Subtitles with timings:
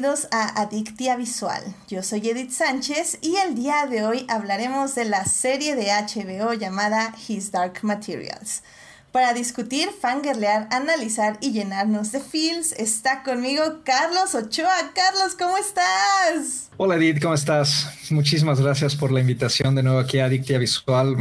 [0.00, 1.62] bienvenidos a Adictia Visual.
[1.86, 6.54] Yo soy Edith Sánchez y el día de hoy hablaremos de la serie de HBO
[6.54, 8.62] llamada His Dark Materials.
[9.12, 14.92] Para discutir, fangirlear, analizar y llenarnos de feels, está conmigo Carlos Ochoa.
[14.94, 16.70] Carlos, ¿cómo estás?
[16.76, 17.88] Hola Edith, ¿cómo estás?
[18.10, 21.16] Muchísimas gracias por la invitación de nuevo aquí a Adictia Visual.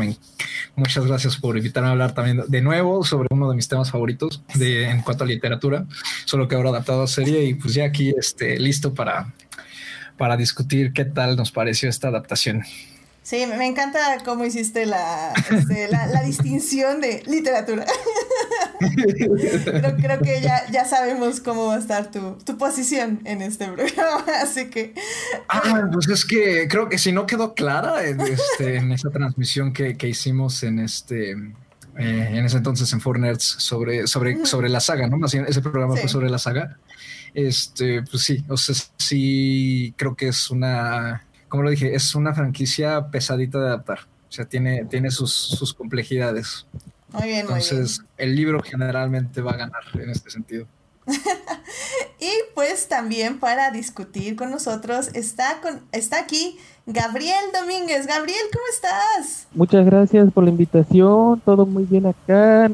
[0.75, 4.43] muchas gracias por invitarme a hablar también de nuevo sobre uno de mis temas favoritos
[4.53, 5.85] de, en cuanto a literatura,
[6.25, 9.33] solo que ahora adaptado a serie y pues ya aquí este, listo para,
[10.15, 12.63] para discutir qué tal nos pareció esta adaptación.
[13.21, 17.85] Sí, me encanta cómo hiciste la, este, la, distinción de literatura.
[18.79, 24.23] creo, que ya, ya sabemos cómo va a estar tu, tu posición en este programa,
[24.41, 24.93] así que...
[25.47, 29.73] Ah, pues es que creo que si no quedó clara en, este, en esa transmisión
[29.73, 31.31] que, que, hicimos en este...
[31.97, 35.17] Eh, en ese entonces en Four Nerds sobre, sobre, sobre la saga, ¿no?
[35.17, 36.77] Más bien, ese programa fue sobre la saga.
[37.33, 42.33] Este, pues sí, o sea, sí creo que es una como lo dije, es una
[42.33, 43.99] franquicia pesadita de adaptar.
[44.29, 46.65] O sea, tiene, tiene sus, sus complejidades.
[47.11, 50.67] Muy bien, Entonces, el libro generalmente va a ganar en este sentido.
[52.19, 58.05] y pues también para discutir con nosotros está, con, está aquí Gabriel Domínguez.
[58.05, 59.47] Gabriel, ¿cómo estás?
[59.53, 61.41] Muchas gracias por la invitación.
[61.43, 62.69] Todo muy bien acá.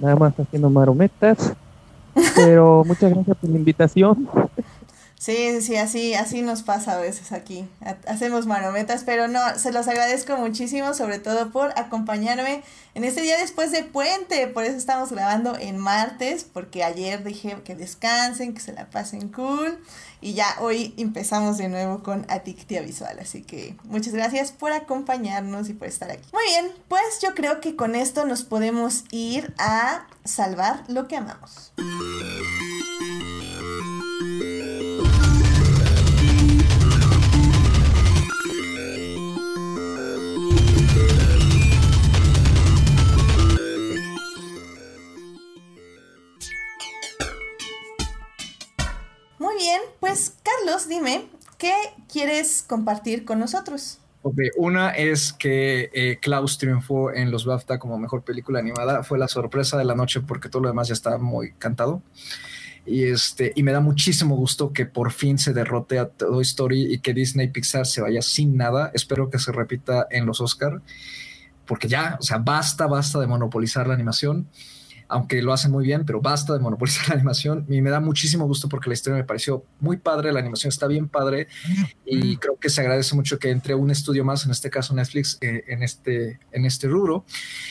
[0.00, 1.54] Nada más haciendo marometas.
[2.36, 4.28] Pero muchas gracias por la invitación.
[5.18, 7.68] Sí, sí, así, así nos pasa a veces aquí.
[8.06, 12.62] Hacemos marometas, pero no, se los agradezco muchísimo, sobre todo por acompañarme
[12.94, 14.46] en este día después de puente.
[14.46, 19.28] Por eso estamos grabando en martes, porque ayer dije que descansen, que se la pasen
[19.30, 19.80] cool.
[20.20, 23.18] Y ya hoy empezamos de nuevo con Adictia Visual.
[23.20, 26.28] Así que muchas gracias por acompañarnos y por estar aquí.
[26.32, 31.16] Muy bien, pues yo creo que con esto nos podemos ir a salvar lo que
[31.16, 31.72] amamos.
[49.58, 51.26] Bien, pues Carlos, dime,
[51.58, 51.74] ¿qué
[52.10, 53.98] quieres compartir con nosotros?
[54.22, 59.02] Ok, una es que eh, Klaus triunfó en los BAFTA como mejor película animada.
[59.02, 62.02] Fue la sorpresa de la noche porque todo lo demás ya estaba muy cantado.
[62.86, 66.94] Y, este, y me da muchísimo gusto que por fin se derrote a Toy Story
[66.94, 68.90] y que Disney Pixar se vaya sin nada.
[68.94, 70.80] Espero que se repita en los Oscar,
[71.66, 74.48] porque ya, o sea, basta, basta de monopolizar la animación
[75.08, 77.64] aunque lo hacen muy bien, pero basta de monopolizar la animación.
[77.68, 80.86] Y me da muchísimo gusto porque la historia me pareció muy padre, la animación está
[80.86, 81.48] bien padre
[82.04, 85.38] y creo que se agradece mucho que entre un estudio más, en este caso Netflix,
[85.40, 87.24] eh, en, este, en este rubro.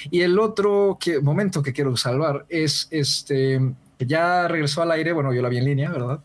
[0.10, 3.62] Y el otro que, momento que quiero salvar es este,
[3.98, 6.20] que ya regresó al aire, bueno, yo la vi en línea, ¿verdad?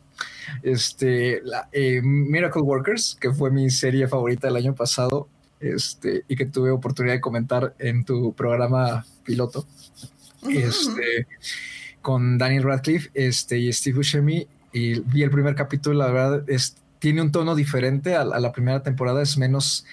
[0.62, 1.42] Este,
[1.72, 5.28] eh, Miracle Workers, que fue mi serie favorita del año pasado,
[5.60, 9.66] este, y que tuve oportunidad de comentar en tu programa piloto
[10.48, 11.26] este,
[12.00, 16.76] con Daniel Radcliffe este, y Steve Buscemi y vi el primer capítulo, la verdad, es,
[16.98, 19.84] tiene un tono diferente a, la primera temporada, es menos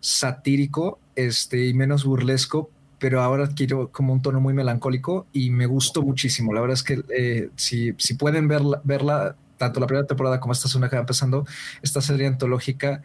[0.00, 5.66] satírico este, y menos burlesco, pero ahora quiero como un tono muy melancólico y me
[5.66, 6.52] gustó muchísimo.
[6.54, 10.52] La verdad es que eh, si, si, pueden verla, verla, tanto la primera temporada como
[10.52, 11.46] esta segunda que va empezando,
[11.82, 13.02] esta serie antológica,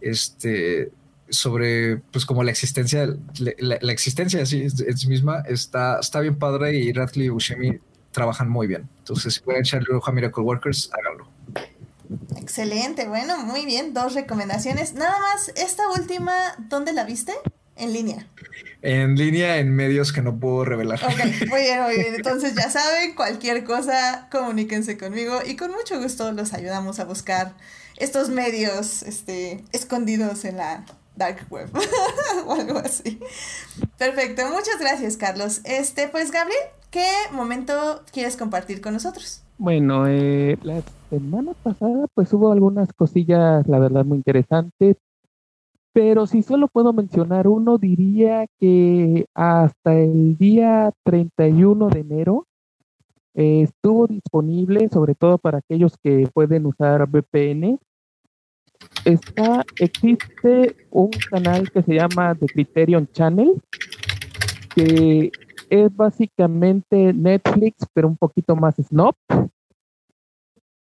[0.00, 0.90] este,
[1.28, 3.06] sobre pues como la existencia
[3.38, 7.78] la, la existencia así es, misma está está bien padre y Radcliffe y Buscemi
[8.12, 8.88] trabajan muy bien.
[8.98, 11.28] Entonces si pueden echarle ojo a Miracle Workers háganlo.
[12.36, 14.94] Excelente bueno muy bien dos recomendaciones.
[14.94, 16.32] Nada más esta última
[16.68, 17.32] dónde la viste
[17.76, 18.26] en línea.
[18.82, 21.00] En línea en medios que no puedo revelar.
[21.02, 22.14] Ok muy bien muy bien.
[22.16, 27.54] Entonces ya saben cualquier cosa comuníquense conmigo y con mucho gusto los ayudamos a buscar
[27.96, 30.84] estos medios este escondidos en la
[31.16, 31.68] dark web
[32.46, 33.20] o algo así.
[33.98, 35.60] Perfecto, muchas gracias Carlos.
[35.64, 36.58] Este, pues Gabriel,
[36.90, 39.42] ¿qué momento quieres compartir con nosotros?
[39.56, 44.96] Bueno, eh, la semana pasada pues hubo algunas cosillas, la verdad, muy interesantes,
[45.92, 52.46] pero si solo puedo mencionar uno, diría que hasta el día 31 de enero
[53.34, 57.78] eh, estuvo disponible, sobre todo para aquellos que pueden usar VPN,
[59.78, 63.60] existe un canal que se llama The Criterion Channel,
[64.74, 65.30] que
[65.70, 69.14] es básicamente Netflix, pero un poquito más snob.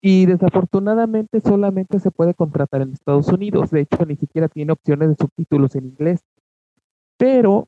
[0.01, 3.71] Y desafortunadamente solamente se puede contratar en Estados Unidos.
[3.71, 6.21] De hecho, ni siquiera tiene opciones de subtítulos en inglés.
[7.17, 7.67] Pero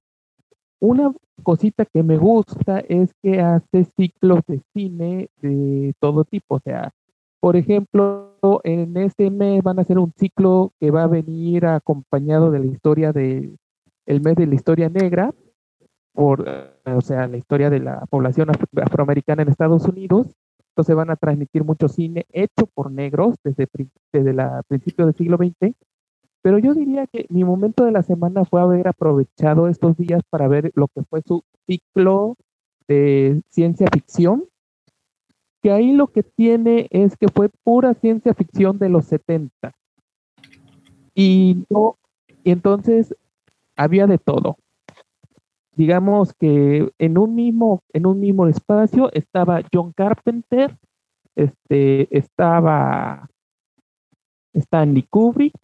[0.79, 1.13] una
[1.43, 6.57] cosita que me gusta es que hace ciclos de cine de todo tipo.
[6.57, 6.93] O sea,
[7.41, 12.51] Por ejemplo, en este mes van a hacer un ciclo que va a venir acompañado
[12.51, 13.57] de la historia de
[14.07, 15.35] el mes de la historia negra,
[16.13, 16.45] por,
[16.85, 20.35] o sea, la historia de la población afroamericana en Estados Unidos.
[20.71, 23.69] Entonces van a transmitir mucho cine hecho por negros desde,
[24.13, 25.75] desde el principio del siglo XX.
[26.41, 30.49] Pero yo diría que mi momento de la semana fue haber aprovechado estos días para
[30.49, 32.37] ver lo que fue su ciclo
[32.87, 34.45] de ciencia ficción,
[35.63, 39.73] que ahí lo que tiene es que fue pura ciencia ficción de los 70.
[41.15, 41.97] Y, no,
[42.45, 43.15] y entonces
[43.77, 44.57] había de todo.
[45.73, 50.77] Digamos que en un mismo, en un mismo espacio estaba John Carpenter,
[51.37, 53.29] este, estaba
[54.53, 55.55] Stanley Kubrick,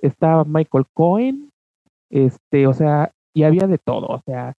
[0.00, 1.50] estaba Michael Cohen,
[2.10, 4.54] este, o sea, y había de todo, o sea,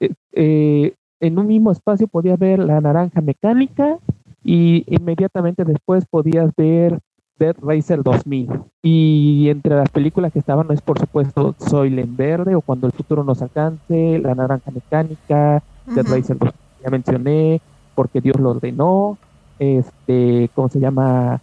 [0.00, 3.98] eh, eh, en un mismo espacio podías ver la naranja mecánica
[4.44, 7.00] y inmediatamente después podías ver
[7.38, 8.48] Dead Racer 2000.
[8.82, 13.24] Y entre las películas que estaban es por supuesto Soylent Verde o Cuando el futuro
[13.24, 17.60] nos alcance, La naranja mecánica, Dead Racer 2000, ya mencioné,
[17.94, 19.18] Porque Dios lo ordenó,
[19.58, 21.40] este, ¿cómo se llama?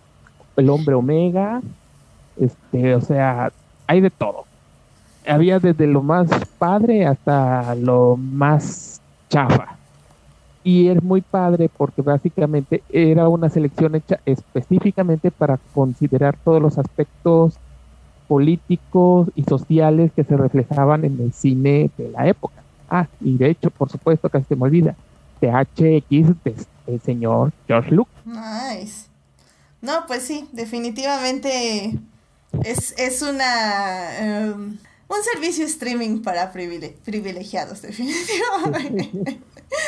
[0.56, 1.62] El hombre Omega,
[2.38, 3.51] este, o sea,
[3.88, 4.45] hay de todo.
[5.28, 9.77] Había desde lo más padre hasta lo más chafa.
[10.63, 16.77] Y es muy padre porque básicamente era una selección hecha específicamente para considerar todos los
[16.77, 17.60] aspectos
[18.27, 22.63] políticos y sociales que se reflejaban en el cine de la época.
[22.89, 24.95] Ah, y de hecho, por supuesto, casi se me olvida,
[25.39, 26.44] THX
[26.88, 28.16] del señor George Lucas.
[28.25, 29.07] Nice.
[29.81, 32.00] No, pues sí, definitivamente
[32.63, 34.19] es, es una...
[34.19, 39.40] Em, un servicio streaming para privilegiados, definitivamente.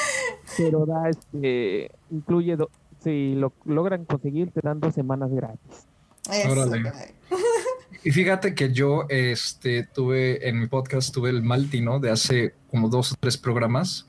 [0.57, 2.57] Pero da, este, incluye,
[3.03, 5.87] si lo logran conseguir, te dan dos semanas gratis.
[8.03, 12.89] y fíjate que yo este, tuve en mi podcast, tuve el Maltino de hace como
[12.89, 14.07] dos o tres programas.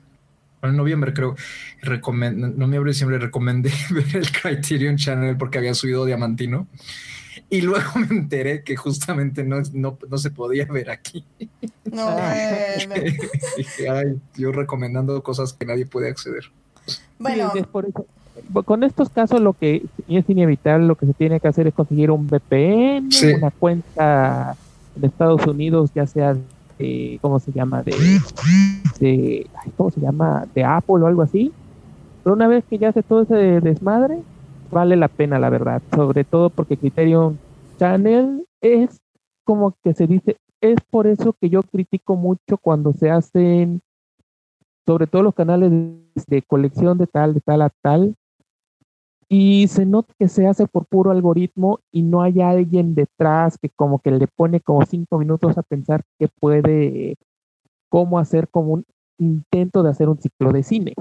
[0.61, 1.35] En noviembre creo,
[1.81, 6.67] noviembre, diciembre recomendé ver el Criterion Channel porque había subido Diamantino.
[7.51, 11.25] Y luego me enteré que justamente no, no, no se podía ver aquí.
[11.91, 12.87] No, ay,
[14.35, 16.51] yo recomendando cosas que nadie puede acceder.
[17.17, 17.51] Bueno,
[18.65, 22.11] con estos casos lo que es inevitable, lo que se tiene que hacer es conseguir
[22.11, 24.55] un VPN, una cuenta
[24.95, 26.35] de Estados Unidos, ya sea
[26.77, 27.83] de, ¿cómo se llama?
[27.83, 27.95] De,
[28.99, 30.45] de, ¿cómo se llama?
[30.53, 31.51] De Apple o algo así.
[32.23, 34.19] Pero una vez que ya hace todo ese desmadre,
[34.69, 37.39] vale la pena, la verdad, sobre todo porque Criterion
[37.77, 39.01] Channel es
[39.43, 43.81] como que se dice, es por eso que yo critico mucho cuando se hacen,
[44.85, 48.15] sobre todo los canales de, colección de tal, de tal a tal,
[49.27, 53.69] y se nota que se hace por puro algoritmo y no hay alguien detrás que
[53.69, 57.15] como que le pone como cinco minutos a pensar que puede,
[57.89, 58.85] cómo hacer como un
[59.17, 60.93] intento de hacer un ciclo de cine.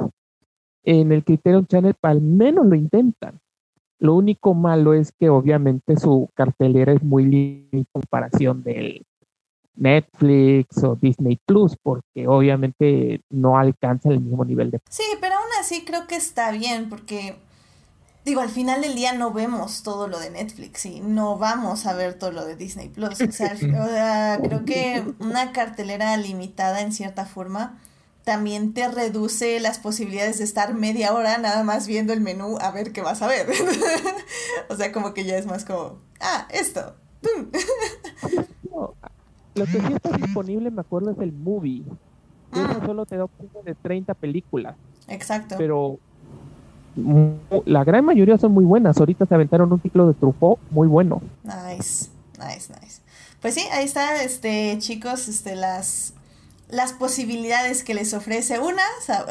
[0.85, 3.41] En el Criterion Channel al menos lo intentan.
[3.99, 9.05] Lo único malo es que obviamente su cartelera es muy limitada en comparación del
[9.75, 14.81] Netflix o Disney Plus, porque obviamente no alcanza el mismo nivel de...
[14.91, 17.37] Sí, pero aún así creo que está bien, porque
[18.25, 21.95] digo, al final del día no vemos todo lo de Netflix y no vamos a
[21.95, 23.21] ver todo lo de Disney Plus.
[23.21, 23.57] O sea,
[24.43, 27.79] creo que una cartelera limitada en cierta forma
[28.29, 32.71] también te reduce las posibilidades de estar media hora nada más viendo el menú a
[32.71, 33.47] ver qué vas a ver.
[34.69, 36.95] o sea, como que ya es más como, ah, esto.
[39.55, 41.85] lo que sí está disponible, me acuerdo, es el movie.
[42.53, 42.83] Eso ah.
[42.85, 44.77] solo te da opciones de 30 películas.
[45.07, 45.55] Exacto.
[45.57, 45.99] Pero
[47.65, 48.99] la gran mayoría son muy buenas.
[48.99, 51.23] Ahorita se aventaron un ciclo de Truffaut muy bueno.
[51.45, 53.01] Nice, nice, nice.
[53.41, 56.13] Pues sí, ahí está, este, chicos, este, las
[56.69, 58.83] las posibilidades que les ofrece una,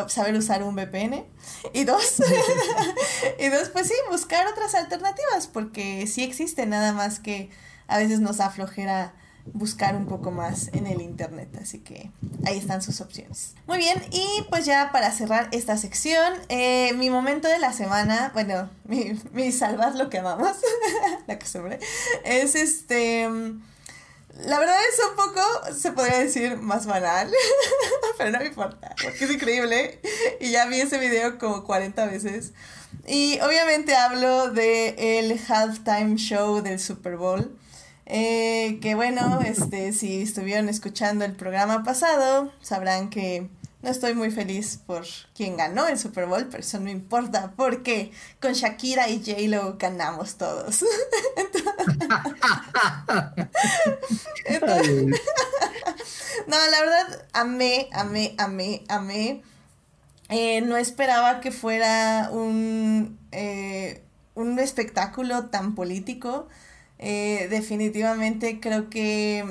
[0.07, 1.25] saber usar un VPN
[1.73, 2.21] y dos,
[3.39, 7.49] y dos, pues sí, buscar otras alternativas porque sí existe nada más que
[7.87, 9.13] a veces nos aflojera
[9.53, 12.11] buscar un poco más en el internet, así que
[12.45, 13.53] ahí están sus opciones.
[13.65, 18.31] Muy bien, y pues ya para cerrar esta sección, eh, mi momento de la semana,
[18.33, 20.57] bueno, mi, mi salvar lo que amamos,
[21.27, 21.79] la costumbre,
[22.25, 23.29] es este
[24.45, 25.41] la verdad es un poco,
[25.73, 27.31] se podría decir, más banal,
[28.17, 29.99] pero no me importa, porque es increíble.
[30.39, 32.53] Y ya vi ese video como 40 veces.
[33.07, 37.57] Y obviamente hablo de halftime show del Super Bowl.
[38.05, 43.49] Eh, que bueno, este, si estuvieron escuchando el programa pasado, sabrán que
[43.81, 45.05] no estoy muy feliz por
[45.35, 50.37] quien ganó el Super Bowl, pero eso no importa, porque con Shakira y J-Lo ganamos
[50.37, 50.83] todos.
[56.47, 59.43] no, la verdad, amé, amé, amé, amé.
[60.29, 64.01] Eh, no esperaba que fuera un, eh,
[64.33, 66.47] un espectáculo tan político.
[66.99, 69.45] Eh, definitivamente creo que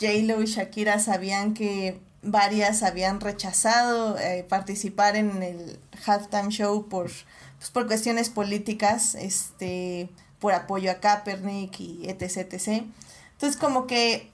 [0.00, 7.10] J-Lo y Shakira sabían que varias habían rechazado eh, participar en el halftime show por,
[7.58, 10.08] pues, por cuestiones políticas, este,
[10.38, 12.84] por apoyo a Kaepernick y etc, etc.
[13.32, 14.30] Entonces como que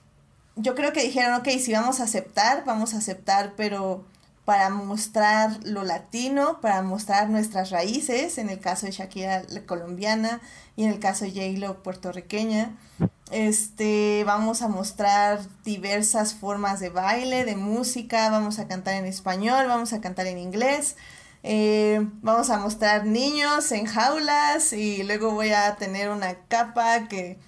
[0.55, 4.05] yo creo que dijeron, ok, si vamos a aceptar, vamos a aceptar, pero
[4.45, 10.39] para mostrar lo latino, para mostrar nuestras raíces, en el caso de Shakira la colombiana
[10.75, 12.75] y en el caso de J-Lo puertorriqueña.
[13.31, 19.67] Este, vamos a mostrar diversas formas de baile, de música, vamos a cantar en español,
[19.67, 20.95] vamos a cantar en inglés.
[21.41, 27.39] Eh, vamos a mostrar niños en jaulas y luego voy a tener una capa que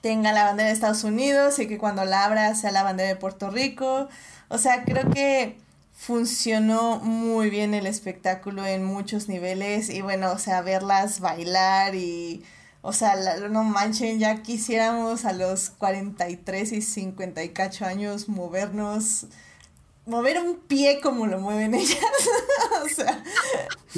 [0.00, 3.16] tenga la bandera de Estados Unidos y que cuando la abra sea la bandera de
[3.16, 4.08] Puerto Rico.
[4.48, 5.58] O sea, creo que
[5.96, 12.44] funcionó muy bien el espectáculo en muchos niveles y bueno, o sea, verlas bailar y,
[12.82, 13.16] o sea,
[13.48, 19.26] no manchen, ya quisiéramos a los 43 y 50 y cacho años movernos,
[20.04, 21.98] mover un pie como lo mueven ellas,
[22.84, 23.24] o sea,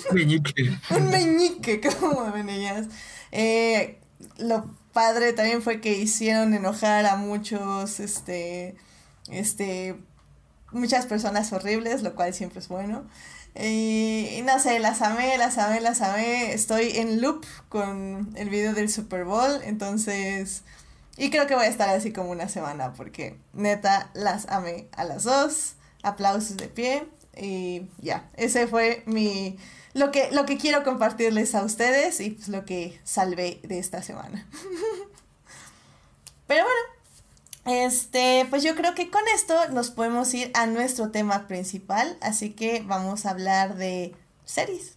[0.08, 0.78] un meñique.
[0.90, 2.86] Un meñique como mueven ellas.
[3.32, 3.98] Eh,
[4.38, 8.76] lo padre también fue que hicieron enojar a muchos, este,
[9.30, 9.96] este,
[10.72, 13.06] muchas personas horribles, lo cual siempre es bueno.
[13.54, 16.52] Y, no sé, las amé, las amé, las amé.
[16.52, 20.62] Estoy en loop con el video del Super Bowl, entonces...
[21.16, 25.02] Y creo que voy a estar así como una semana porque neta las amé a
[25.02, 25.74] las dos.
[26.04, 27.08] Aplausos de pie.
[27.36, 29.58] Y ya, ese fue mi...
[29.94, 34.02] Lo que, lo que quiero compartirles a ustedes y pues lo que salvé de esta
[34.02, 34.46] semana.
[36.46, 36.97] Pero bueno,
[37.68, 42.54] este, pues yo creo que con esto nos podemos ir a nuestro tema principal, así
[42.54, 44.14] que vamos a hablar de
[44.46, 44.96] series.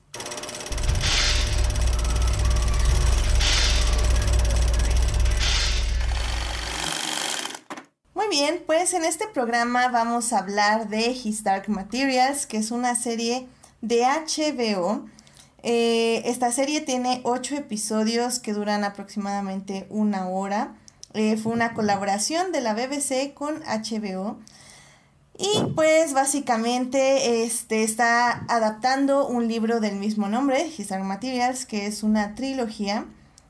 [8.13, 12.71] Muy bien, pues en este programa vamos a hablar de His Dark Materials, que es
[12.71, 13.49] una serie
[13.81, 15.09] de HBO.
[15.63, 20.77] Eh, esta serie tiene ocho episodios que duran aproximadamente una hora.
[21.13, 24.39] Eh, fue una colaboración de la BBC con HBO.
[25.37, 32.03] Y pues básicamente este, está adaptando un libro del mismo nombre, His Materials, que es
[32.03, 33.05] una trilogía.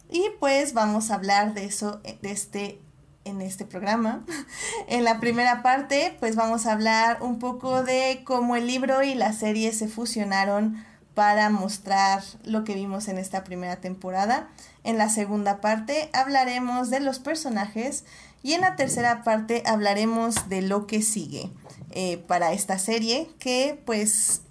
[0.10, 2.80] Y pues vamos a hablar de eso de este,
[3.26, 4.26] en este programa.
[4.88, 9.14] en la primera parte pues vamos a hablar un poco de cómo el libro y
[9.14, 14.50] la serie se fusionaron para mostrar lo que vimos en esta primera temporada.
[14.84, 18.06] En la segunda parte hablaremos de los personajes
[18.44, 21.50] y en la tercera parte hablaremos de lo que sigue
[21.92, 24.42] eh, para esta serie que pues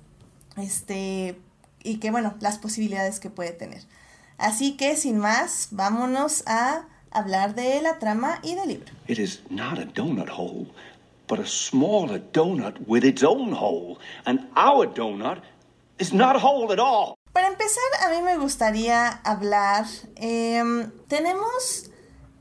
[0.56, 1.38] este
[1.82, 3.82] y que bueno las posibilidades que puede tener.
[4.36, 8.92] Así que sin más vámonos a hablar de la trama y del libro.
[9.08, 10.66] It is not a donut hole,
[11.26, 15.42] but a smaller donut with its own hole, and our donut
[16.12, 17.14] not whole at all.
[17.32, 19.86] Para empezar, a mí me gustaría hablar.
[20.16, 21.90] Em, tenemos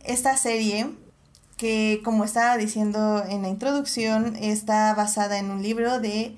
[0.04, 0.89] esta serie
[1.58, 6.38] que, como estaba diciendo en la introducción, está basada en un libro de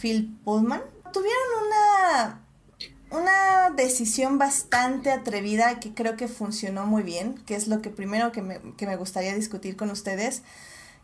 [0.00, 0.82] Phil Pullman.
[1.12, 2.46] Tuvieron una,
[3.10, 8.30] una decisión bastante atrevida que creo que funcionó muy bien, que es lo que primero
[8.30, 10.42] que me, que me gustaría discutir con ustedes,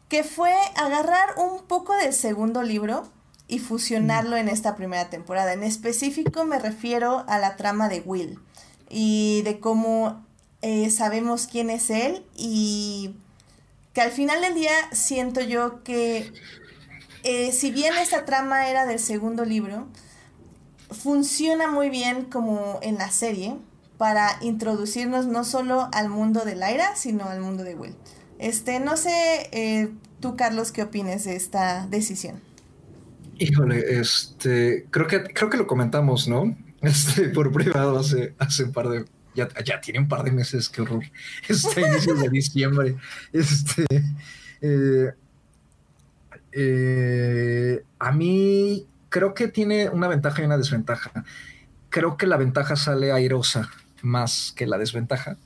[0.08, 3.10] que fue agarrar un poco del segundo libro
[3.46, 5.52] y fusionarlo en esta primera temporada.
[5.52, 8.38] En específico me refiero a la trama de Will
[8.88, 10.24] y de cómo
[10.62, 13.16] eh, sabemos quién es él y
[13.92, 16.32] que al final del día siento yo que
[17.22, 19.88] eh, si bien esta trama era del segundo libro,
[20.90, 23.56] funciona muy bien como en la serie
[23.96, 27.96] para introducirnos no solo al mundo de Lyra, sino al mundo de Will.
[28.38, 32.40] Este, no sé, eh, tú Carlos, ¿qué opines de esta decisión?
[33.38, 36.56] Híjole, este, creo que, creo que lo comentamos, ¿no?
[36.84, 40.68] Este, por privado hace, hace un par de, ya, ya tiene un par de meses,
[40.68, 41.04] qué horror.
[41.48, 42.96] Este, inicio de diciembre.
[43.32, 43.86] Este,
[44.60, 45.12] eh,
[46.52, 51.24] eh, a mí creo que tiene una ventaja y una desventaja.
[51.88, 53.70] Creo que la ventaja sale airosa
[54.02, 55.36] más que la desventaja.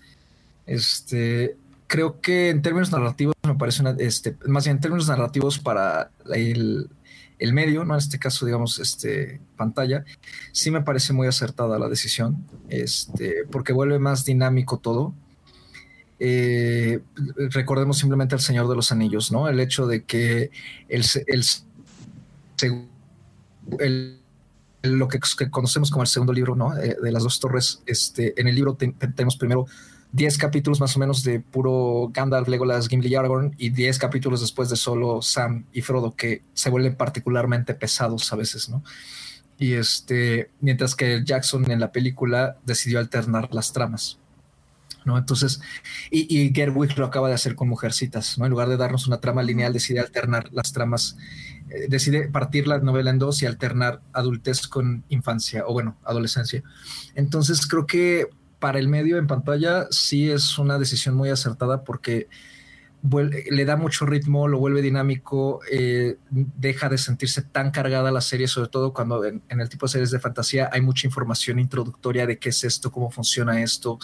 [0.67, 5.59] Este, creo que en términos narrativos me parece una, este, más bien en términos narrativos
[5.59, 6.91] para el,
[7.39, 7.95] el medio, ¿no?
[7.95, 10.05] En este caso, digamos, este, pantalla,
[10.53, 15.15] sí me parece muy acertada la decisión, este, porque vuelve más dinámico todo.
[16.21, 17.01] Eh,
[17.51, 19.49] recordemos simplemente al Señor de los Anillos, ¿no?
[19.49, 20.51] El hecho de que
[20.89, 21.05] el,
[23.79, 24.19] el,
[24.83, 26.77] lo que, conocemos como el segundo libro, ¿no?
[26.77, 29.67] Eh, de las dos torres, este, en el libro tenemos primero
[30.13, 34.41] 10 capítulos más o menos de puro Gandalf, Legolas, Gimli y Aragorn y 10 capítulos
[34.41, 38.83] después de solo Sam y Frodo que se vuelven particularmente pesados a veces, ¿no?
[39.59, 44.19] Y este, mientras que Jackson en la película decidió alternar las tramas.
[45.05, 45.17] ¿no?
[45.19, 45.61] Entonces,
[46.11, 48.45] y, y Gerwig lo acaba de hacer con Mujercitas, ¿no?
[48.45, 51.17] En lugar de darnos una trama lineal, decide alternar las tramas,
[51.71, 56.63] eh, decide partir la novela en dos y alternar adultez con infancia, o bueno, adolescencia.
[57.15, 62.29] Entonces, creo que para el medio en pantalla sí es una decisión muy acertada porque
[63.03, 68.49] le da mucho ritmo, lo vuelve dinámico, eh, deja de sentirse tan cargada la serie,
[68.49, 72.39] sobre todo cuando en, el tipo de series de fantasía hay mucha información introductoria de
[72.39, 73.99] qué es esto, cómo funciona esto,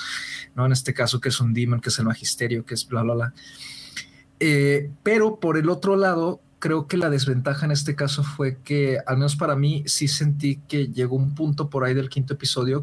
[0.54, 0.64] ¿no?
[0.66, 3.14] En este caso, que es un demon, que es el magisterio, que es bla, bla,
[3.14, 3.34] bla.
[4.38, 8.99] Eh, pero por el otro lado, creo que la desventaja en este caso fue que,
[9.06, 12.82] al menos para mí, sí sentí que llegó un punto por ahí del quinto episodio,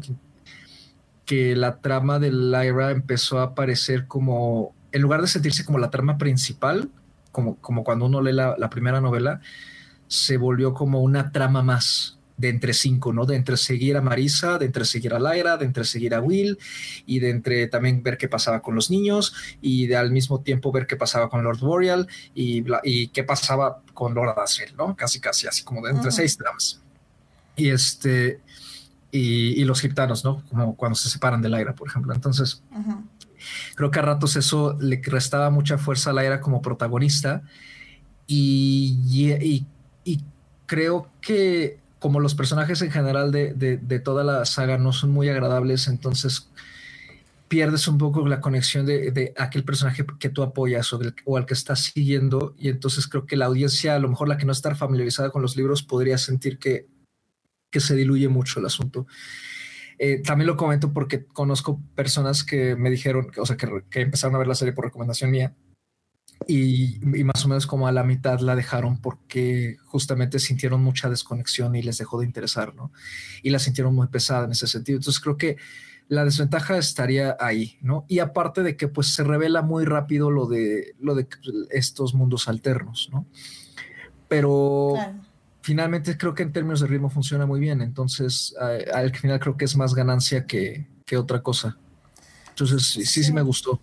[1.24, 5.90] que la trama de Lyra empezó a aparecer como, en lugar de sentirse como la
[5.90, 6.90] trama principal,
[7.30, 9.40] como, como cuando uno lee la, primera novela,
[10.08, 13.24] se volvió como una trama más de entre cinco, ¿no?
[13.24, 16.58] De entre seguir a Marisa, de entre seguir a Lyra, de entre seguir a Will
[17.06, 20.72] y de entre también ver qué pasaba con los niños y de al mismo tiempo
[20.72, 24.96] ver qué pasaba con Lord Boreal y, y qué pasaba con Lord Asriel, ¿no?
[24.96, 26.82] Casi, casi, así como de entre seis tramas.
[27.54, 28.40] Y este,
[29.14, 30.42] y, los gitanos, ¿no?
[30.48, 32.14] Como cuando se separan del aire, por ejemplo.
[32.14, 32.62] Entonces,
[33.74, 37.42] creo que a ratos eso le restaba mucha fuerza a Lyra como protagonista
[38.26, 39.66] y,
[40.64, 45.86] creo que como los personajes en general de, toda la saga no son muy agradables,
[45.86, 46.48] entonces
[47.48, 51.52] pierdes un poco la conexión de, aquel personaje que tú apoyas o, o, al que
[51.52, 54.74] estás siguiendo y entonces creo que la audiencia, a lo mejor la que no está
[54.74, 56.86] familiarizada con los libros, podría sentir que
[57.72, 59.08] que se diluye mucho el asunto.
[59.98, 64.38] Eh, también lo comento porque conozco personas que me dijeron, o sea, que, empezaron a
[64.38, 65.54] ver la serie por recomendación mía
[66.46, 71.74] y, más o menos como a la mitad la dejaron porque justamente sintieron mucha desconexión
[71.76, 72.92] y les dejó de interesar, ¿no?
[73.42, 74.98] Y la sintieron muy pesada en ese sentido.
[74.98, 75.56] Entonces creo que
[76.08, 78.04] la desventaja estaría ahí, ¿no?
[78.08, 81.26] Y aparte de que pues se revela muy rápido lo de, lo de
[81.70, 83.24] estos mundos alternos, ¿no?
[84.28, 84.94] Pero
[85.62, 87.80] finalmente creo que en términos de ritmo funciona muy bien.
[87.80, 88.54] Entonces,
[88.92, 91.76] al final creo que es más ganancia que, otra cosa.
[92.48, 93.78] Entonces, sí, sí, me gustó.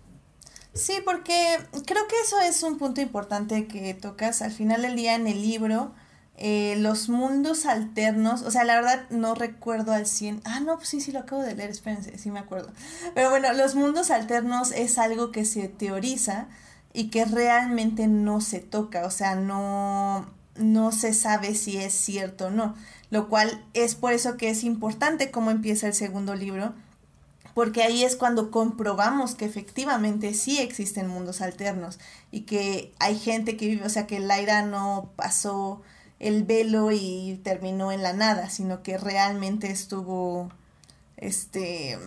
[0.72, 4.42] Sí, porque creo que eso es un punto importante que tocas.
[4.42, 5.94] Al final del día en el libro,
[6.36, 10.40] eh, los mundos alternos, o sea, la verdad no recuerdo al 100.
[10.44, 12.72] Ah, no, pues sí, sí lo acabo de leer, espérense, sí me acuerdo.
[13.14, 16.48] Pero bueno, los mundos alternos es algo que se teoriza
[16.92, 22.46] y que realmente no se toca, o sea, no no se sabe si es cierto
[22.46, 22.74] o no,
[23.10, 26.74] lo cual es por eso que es importante cómo empieza el segundo libro,
[27.54, 31.98] porque ahí es cuando comprobamos que efectivamente sí existen mundos alternos
[32.30, 35.82] y que hay gente que vive, o sea, que Laira no pasó
[36.20, 40.50] el velo y terminó en la nada, sino que realmente estuvo,
[41.16, 41.98] este,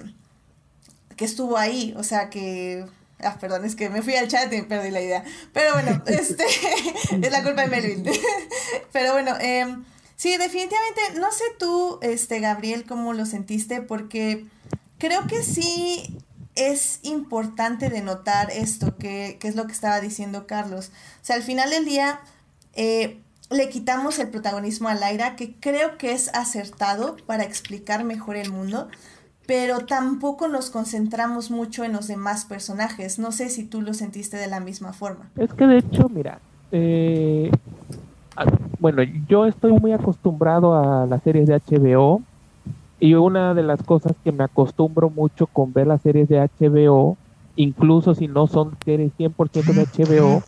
[1.18, 2.86] que estuvo ahí, o sea, que
[3.24, 5.24] Ah, perdón, es que me fui al chat y perdí la idea.
[5.54, 8.06] Pero bueno, este es la culpa de Melvin.
[8.92, 9.78] Pero bueno, eh,
[10.16, 14.46] sí, definitivamente, no sé tú, este, Gabriel, cómo lo sentiste, porque
[14.98, 16.20] creo que sí
[16.56, 20.92] es importante denotar esto, que, que es lo que estaba diciendo Carlos.
[21.22, 22.22] O sea, al final del día,
[22.74, 28.36] eh, le quitamos el protagonismo a Laira, que creo que es acertado para explicar mejor
[28.36, 28.90] el mundo
[29.46, 33.20] pero tampoco nos concentramos mucho en los demás personajes.
[33.20, 35.30] No sé si tú lo sentiste de la misma forma.
[35.38, 36.40] Es que de hecho, mira,
[36.72, 37.52] eh,
[38.80, 42.22] bueno, yo estoy muy acostumbrado a las series de HBO
[43.00, 47.18] y una de las cosas que me acostumbro mucho con ver las series de HBO,
[47.56, 50.44] incluso si no son series 100% de HBO,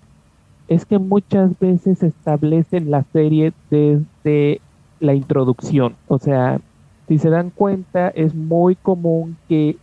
[0.67, 4.61] es que muchas veces establecen la serie desde
[4.99, 5.95] la introducción.
[6.07, 6.59] O sea,
[7.07, 9.77] si se dan cuenta, es muy común que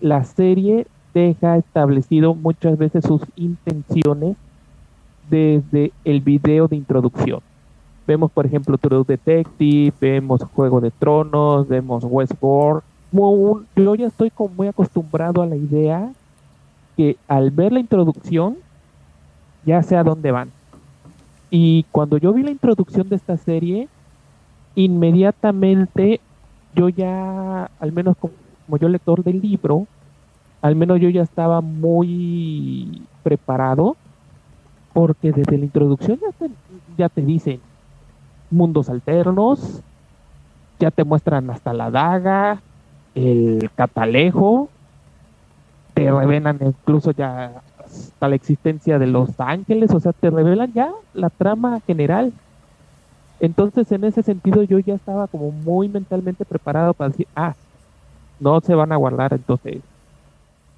[0.00, 4.36] la serie deja establecido muchas veces sus intenciones
[5.30, 7.40] desde el video de introducción.
[8.06, 12.82] Vemos, por ejemplo, True Detective, vemos Juego de Tronos, vemos Westworld.
[13.76, 16.12] yo ya estoy muy acostumbrado a la idea
[16.96, 18.56] que al ver la introducción
[19.64, 20.50] ya sé a dónde van.
[21.50, 23.88] Y cuando yo vi la introducción de esta serie,
[24.74, 26.20] inmediatamente
[26.76, 28.34] yo ya, al menos como,
[28.78, 29.86] yo lector del libro,
[30.62, 33.96] al menos yo ya estaba muy preparado,
[34.92, 36.50] porque desde la introducción ya te,
[36.96, 37.60] ya te dicen
[38.50, 39.82] mundos alternos,
[40.78, 42.62] ya te muestran hasta la daga,
[43.14, 44.68] el catalejo,
[45.94, 50.92] te revelan incluso ya hasta la existencia de los ángeles, o sea, te revelan ya
[51.14, 52.32] la trama general.
[53.40, 57.54] Entonces, en ese sentido, yo ya estaba como muy mentalmente preparado para decir, ah,
[58.40, 59.82] no se van a guardar, entonces,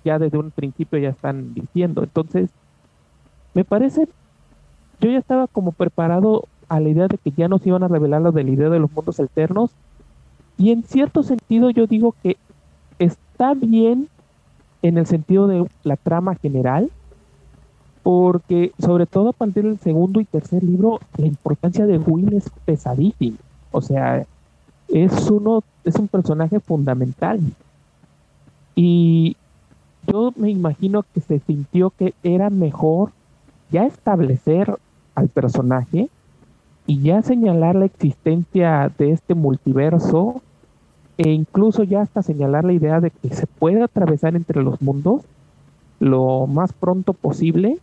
[0.04, 2.02] ya desde un principio ya están diciendo.
[2.02, 2.50] Entonces,
[3.54, 4.08] me parece,
[5.00, 8.22] yo ya estaba como preparado a la idea de que ya nos iban a revelar
[8.22, 9.70] lo del idea de los mundos alternos.
[10.56, 12.36] Y en cierto sentido, yo digo que
[12.98, 14.08] está bien
[14.82, 16.90] en el sentido de la trama general,
[18.08, 22.48] porque sobre todo a partir del segundo y tercer libro, la importancia de Will es
[22.64, 23.36] pesadísima.
[23.70, 24.24] O sea,
[24.88, 27.38] es uno, es un personaje fundamental.
[28.74, 29.36] Y
[30.06, 33.12] yo me imagino que se sintió que era mejor
[33.70, 34.78] ya establecer
[35.14, 36.08] al personaje
[36.86, 40.40] y ya señalar la existencia de este multiverso
[41.18, 45.24] e incluso ya hasta señalar la idea de que se puede atravesar entre los mundos
[46.00, 47.78] lo más pronto posible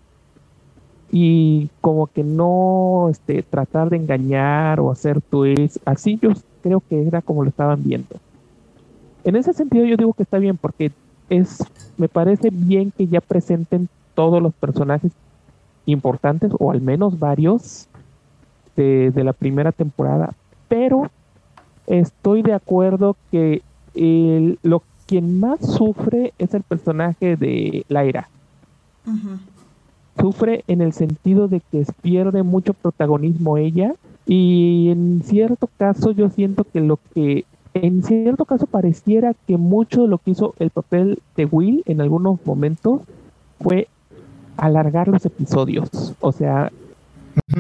[1.17, 7.07] y como que no este, tratar de engañar o hacer twists, así yo creo que
[7.07, 8.17] era como lo estaban viendo.
[9.23, 10.91] En ese sentido yo digo que está bien porque
[11.29, 11.63] es,
[11.95, 15.13] me parece bien que ya presenten todos los personajes
[15.85, 17.87] importantes o al menos varios
[18.75, 20.33] de, de la primera temporada,
[20.67, 21.09] pero
[21.87, 23.61] estoy de acuerdo que
[23.93, 28.27] el, lo quien más sufre es el personaje de Laira.
[30.19, 33.93] Sufre en el sentido de que pierde mucho protagonismo ella
[34.25, 40.03] y en cierto caso yo siento que lo que en cierto caso pareciera que mucho
[40.03, 43.01] de lo que hizo el papel de Will en algunos momentos
[43.59, 43.89] fue
[44.55, 45.89] alargar los episodios.
[46.21, 46.71] O sea,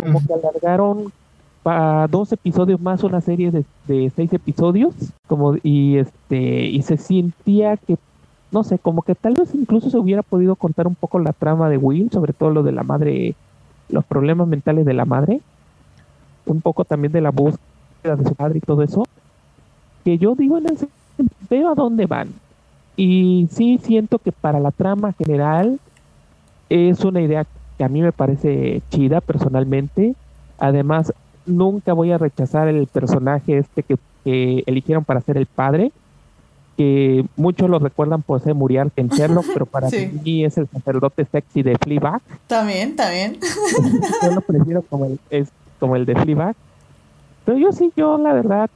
[0.01, 1.11] como que alargaron
[1.63, 4.93] para dos episodios más una serie de, seis episodios
[5.27, 7.97] como y este y se sentía que
[8.55, 11.69] no sé como que tal vez incluso se hubiera podido contar un poco la trama
[11.69, 13.35] de Will sobre todo lo de la madre
[13.89, 15.41] los problemas mentales de la madre
[16.47, 19.03] un poco también de la búsqueda de su padre y todo eso
[20.03, 20.65] que yo digo en
[21.49, 22.29] veo a dónde van.
[22.95, 25.79] Y sí siento que para la trama general
[26.69, 27.45] es una idea
[27.77, 30.15] que a mí me parece chida personalmente.
[30.59, 31.11] Además
[31.45, 33.97] nunca voy a rechazar el personaje este que,
[34.65, 35.91] eligieron para ser el padre,
[36.77, 39.89] que muchos lo recuerdan por ser Muriarte en Sherlock, pero para
[40.23, 42.21] mí es el sacerdote sexy de Fleabag.
[42.47, 43.37] También, también.
[44.23, 46.55] yo lo prefiero como el, es, como el de Fleabag.
[47.45, 48.69] Pero yo sí, yo la verdad,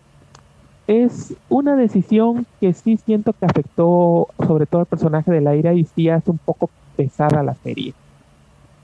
[0.87, 5.85] es una decisión que sí siento que afectó sobre todo al personaje de Laira y
[5.85, 7.93] sí hace un poco pesada la serie.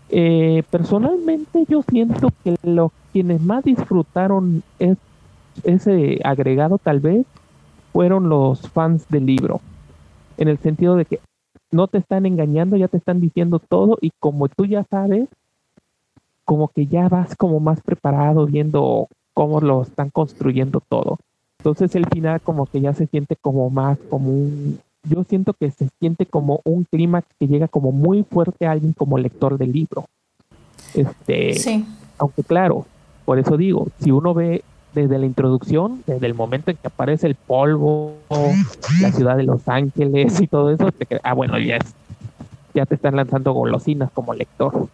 [0.10, 4.62] Eh, personalmente yo siento que los quienes más disfrutaron
[5.63, 7.25] ese agregado tal vez
[7.96, 9.62] fueron los fans del libro,
[10.36, 11.22] en el sentido de que
[11.72, 15.30] no te están engañando, ya te están diciendo todo y como tú ya sabes,
[16.44, 21.20] como que ya vas como más preparado viendo cómo lo están construyendo todo.
[21.60, 25.72] Entonces el final como que ya se siente como más como un, yo siento que
[25.72, 29.72] se siente como un clima que llega como muy fuerte a alguien como lector del
[29.72, 30.04] libro.
[30.94, 31.86] Este, sí.
[32.18, 32.86] Aunque claro,
[33.24, 37.28] por eso digo, si uno ve desde la introducción, desde el momento en que aparece
[37.28, 38.16] el polvo,
[39.02, 41.78] la ciudad de Los Ángeles y todo eso, te ah, bueno, ya,
[42.74, 44.88] ya te están lanzando golosinas como lector.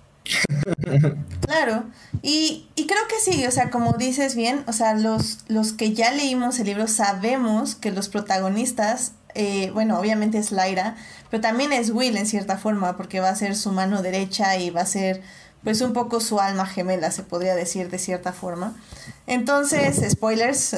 [1.41, 1.83] Claro,
[2.21, 5.93] y, y, creo que sí, o sea, como dices bien, o sea, los, los que
[5.93, 10.95] ya leímos el libro sabemos que los protagonistas eh, bueno, obviamente es Lyra,
[11.29, 14.69] pero también es Will en cierta forma, porque va a ser su mano derecha y
[14.69, 15.21] va a ser
[15.63, 18.75] pues un poco su alma gemela, se podría decir de cierta forma.
[19.27, 20.75] Entonces, spoilers.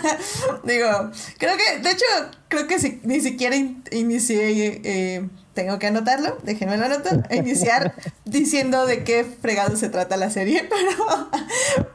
[0.64, 2.04] Digo, creo que, de hecho,
[2.48, 3.56] creo que si, ni siquiera
[3.90, 7.94] inicié, eh, tengo que anotarlo, déjenme la nota, iniciar
[8.24, 11.30] diciendo de qué fregado se trata la serie, pero,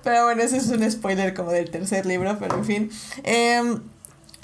[0.04, 2.92] pero bueno, ese es un spoiler como del tercer libro, pero en fin.
[3.24, 3.80] Eh,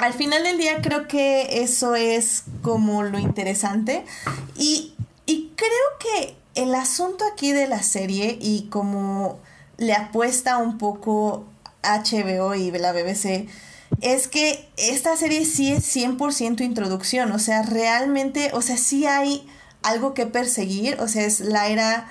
[0.01, 4.03] al final del día creo que eso es como lo interesante
[4.57, 4.95] y,
[5.55, 9.39] creo que el asunto aquí de la serie y como
[9.77, 11.45] le apuesta un poco
[11.83, 13.47] HBO y la BBC
[14.01, 19.47] es que esta serie sí es 100% introducción, o sea, realmente, o sea, sí hay
[19.83, 22.09] algo que perseguir, o sea, es la era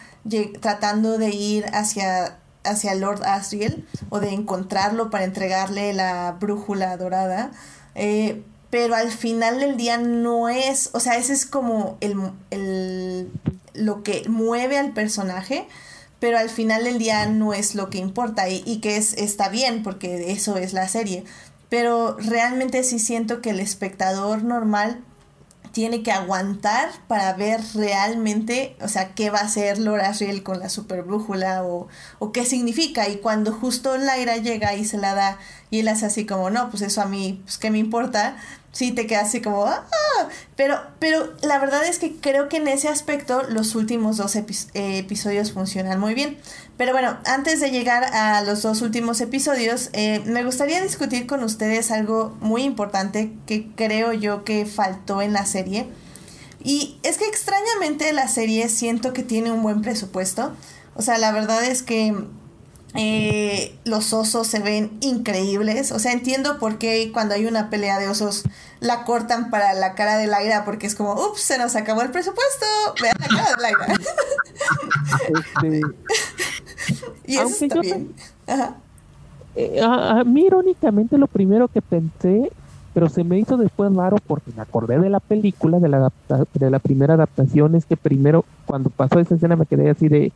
[0.60, 7.52] tratando de ir hacia hacia Lord Asriel o de encontrarlo para entregarle la brújula dorada.
[7.94, 12.16] Eh, pero al final del día no es, o sea, ese es como el,
[12.50, 13.28] el,
[13.74, 15.66] lo que mueve al personaje,
[16.18, 19.48] pero al final del día no es lo que importa y, y que es, está
[19.48, 21.24] bien porque eso es la serie.
[21.68, 25.04] Pero realmente sí siento que el espectador normal
[25.72, 30.58] tiene que aguantar para ver realmente, o sea, qué va a hacer Laura Riel con
[30.58, 33.08] la super brújula o, o qué significa.
[33.08, 35.38] Y cuando justo Laira llega y se la da
[35.70, 38.36] y él hace así como, no, pues eso a mí, pues qué me importa,
[38.72, 39.84] sí te queda así como, ah,
[40.56, 44.44] pero, pero la verdad es que creo que en ese aspecto los últimos dos eh,
[44.74, 46.38] episodios funcionan muy bien.
[46.76, 51.44] Pero bueno, antes de llegar a los dos últimos episodios, eh, me gustaría discutir con
[51.44, 55.86] ustedes algo muy importante que creo yo que faltó en la serie.
[56.62, 60.54] Y es que extrañamente la serie siento que tiene un buen presupuesto.
[60.94, 62.14] O sea, la verdad es que
[62.94, 65.92] eh, los osos se ven increíbles.
[65.92, 68.44] O sea, entiendo por qué cuando hay una pelea de osos
[68.80, 72.10] la cortan para la cara de Laira, porque es como, ups, se nos acabó el
[72.10, 72.66] presupuesto.
[73.00, 73.86] Vean la cara de Laira.
[75.28, 75.80] Este,
[77.26, 78.14] y eso está bien.
[79.56, 82.50] Eh, a, mí, irónicamente, lo primero que pensé,
[82.94, 86.10] pero se me hizo después raro porque me acordé de la película, de la,
[86.54, 90.32] de la primera adaptación, es que primero, cuando pasó esa escena, me quedé así de,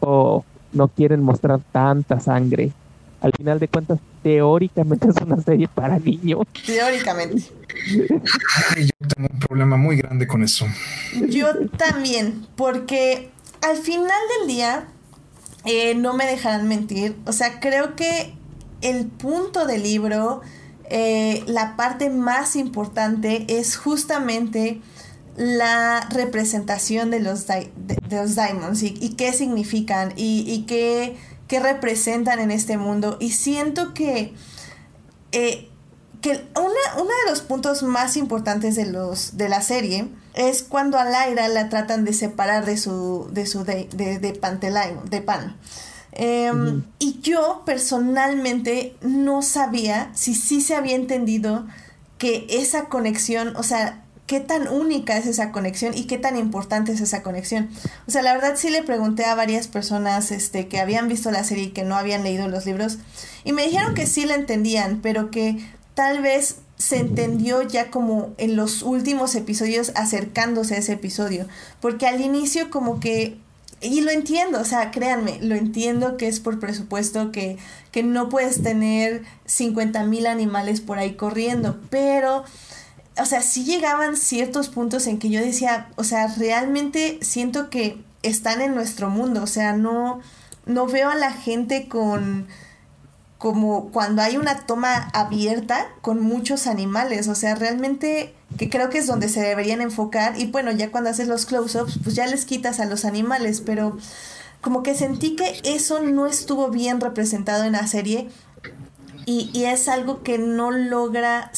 [0.00, 0.44] oh
[0.76, 2.72] no quieren mostrar tanta sangre.
[3.20, 6.46] Al final de cuentas, teóricamente es una serie para niños.
[6.64, 7.42] Teóricamente.
[7.88, 10.66] yo tengo un problema muy grande con eso.
[11.28, 13.30] Yo también, porque
[13.62, 14.88] al final del día,
[15.64, 18.34] eh, no me dejarán mentir, o sea, creo que
[18.82, 20.42] el punto del libro,
[20.90, 24.80] eh, la parte más importante es justamente
[25.36, 27.70] la representación de los, de,
[28.10, 31.16] los diamonds y, qué significan y, qué,
[31.60, 33.16] representan en este mundo.
[33.20, 34.34] Y siento que,
[35.32, 35.68] eh,
[36.22, 40.98] que una, uno de los puntos más importantes de, los, de la serie es cuando
[40.98, 45.56] a Lyra la tratan de separar de su de su de, de, de de pan.
[46.18, 51.66] Em, y yo personalmente no sabía si sí se había entendido
[52.16, 56.92] que esa conexión, o sea, qué tan única es esa conexión y qué tan importante
[56.92, 57.70] es esa conexión.
[58.06, 61.44] O sea, la verdad sí le pregunté a varias personas este, que habían visto la
[61.44, 62.98] serie y que no habían leído los libros
[63.44, 65.58] y me dijeron que sí la entendían, pero que
[65.94, 71.46] tal vez se entendió ya como en los últimos episodios acercándose a ese episodio,
[71.80, 73.38] porque al inicio como que
[73.80, 77.58] y lo entiendo, o sea, créanme, lo entiendo que es por presupuesto, que,
[77.92, 82.44] que no puedes tener 50 mil animales por ahí corriendo, pero
[83.18, 88.02] o sea, sí llegaban ciertos puntos en que yo decía, o sea, realmente siento que
[88.22, 90.20] están en nuestro mundo, o sea, no,
[90.66, 92.46] no veo a la gente con
[93.38, 98.98] como cuando hay una toma abierta con muchos animales, o sea, realmente que creo que
[98.98, 102.46] es donde se deberían enfocar y bueno, ya cuando haces los close-ups, pues ya les
[102.46, 103.98] quitas a los animales, pero
[104.62, 108.28] como que sentí que eso no estuvo bien representado en la serie
[109.26, 111.50] y, y es algo que no logra,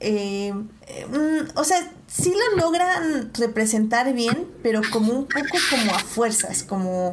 [0.00, 5.98] eh, mm, o sea, sí lo logran representar bien, pero como un poco como a
[6.00, 7.12] fuerzas, como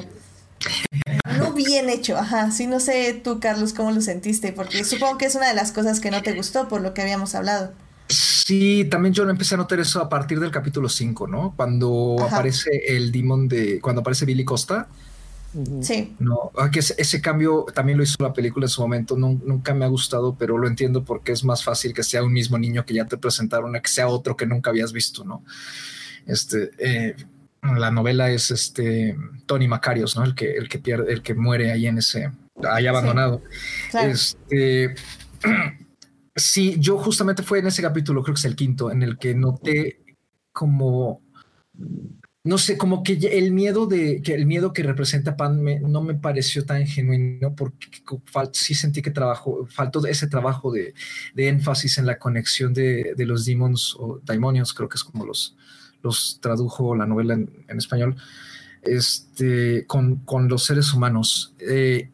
[1.38, 5.26] no bien hecho, ajá, sí, no sé tú, Carlos, cómo lo sentiste, porque supongo que
[5.26, 7.72] es una de las cosas que no te gustó por lo que habíamos hablado.
[8.10, 11.54] Sí, también yo empecé a notar eso a partir del capítulo 5, ¿no?
[11.56, 14.90] Cuando aparece el demon de, cuando aparece Billy Costa,
[15.82, 16.16] Sí.
[16.20, 19.90] No, que ese, cambio también lo hizo la película en su momento, nunca me ha
[19.90, 23.06] gustado, pero lo entiendo porque es más fácil que sea un mismo niño que ya
[23.06, 25.44] te presentaron a que sea otro que nunca habías visto, ¿no?
[26.26, 27.16] Este, eh,
[27.62, 30.24] la novela es este Tony Macarios, ¿no?
[30.24, 32.32] El que, el que pierde, el que muere ahí en ese,
[32.70, 33.42] ahí abandonado.
[33.94, 34.96] Este,
[36.36, 39.36] sí, yo justamente fue en ese capítulo, creo que es el quinto, en el que
[39.36, 40.02] noté
[40.54, 41.22] como
[42.44, 46.16] no sé, como que el miedo de que el miedo que representa Pan no me
[46.16, 47.88] pareció tan genuino porque
[48.54, 50.96] sí sentí que trabajo, faltó ese trabajo de,
[51.36, 55.56] énfasis en la conexión de, los demons o daimonios, creo que es como los,
[56.02, 58.16] los tradujo la novela en, español,
[58.82, 61.54] este, con, los seres humanos.
[61.60, 62.10] Eh,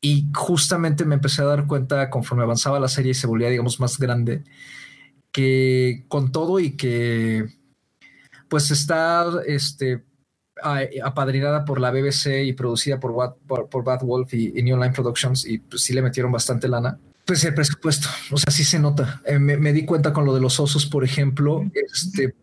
[0.00, 3.78] y justamente me empecé a dar cuenta conforme avanzaba la serie y se volvía, digamos,
[3.78, 4.42] más grande,
[5.30, 7.57] que con todo y que
[8.48, 10.04] pues está este,
[11.02, 15.58] apadrinada por la BBC y producida por, por, Bad Wolf y, New Line Productions y
[15.58, 16.98] pues sí le metieron bastante lana.
[17.24, 19.20] Pues el presupuesto, o sea, sí se nota.
[19.26, 22.34] Eh, me, di cuenta con lo de los osos, por ejemplo, este,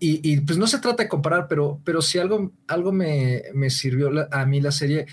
[0.00, 4.10] y, pues no se trata de comparar, pero, pero sí algo, algo me, me sirvió
[4.30, 5.06] a mí la serie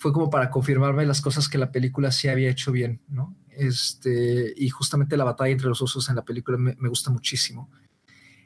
[0.00, 3.36] fue como para confirmarme las cosas que la película sí había hecho bien, ¿no?
[3.50, 7.70] Este, y justamente la batalla entre los osos en la película me, gusta muchísimo.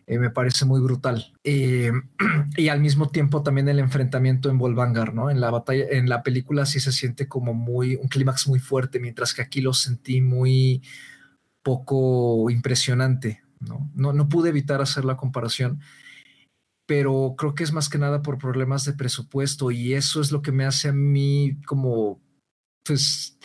[0.06, 1.32] Eh, me parece muy brutal.
[1.44, 1.90] Eh,
[2.56, 5.30] y al mismo tiempo también el enfrentamiento en Volvangar, ¿no?
[5.30, 9.00] En la batalla, en la película sí se siente como muy, un clímax muy fuerte,
[9.00, 10.82] mientras que aquí lo sentí muy
[11.62, 13.90] poco impresionante, ¿no?
[13.94, 15.80] No, no pude evitar hacer la comparación,
[16.86, 20.42] pero creo que es más que nada por problemas de presupuesto y eso es lo
[20.42, 22.20] que me hace a mí como,
[22.84, 23.38] pues,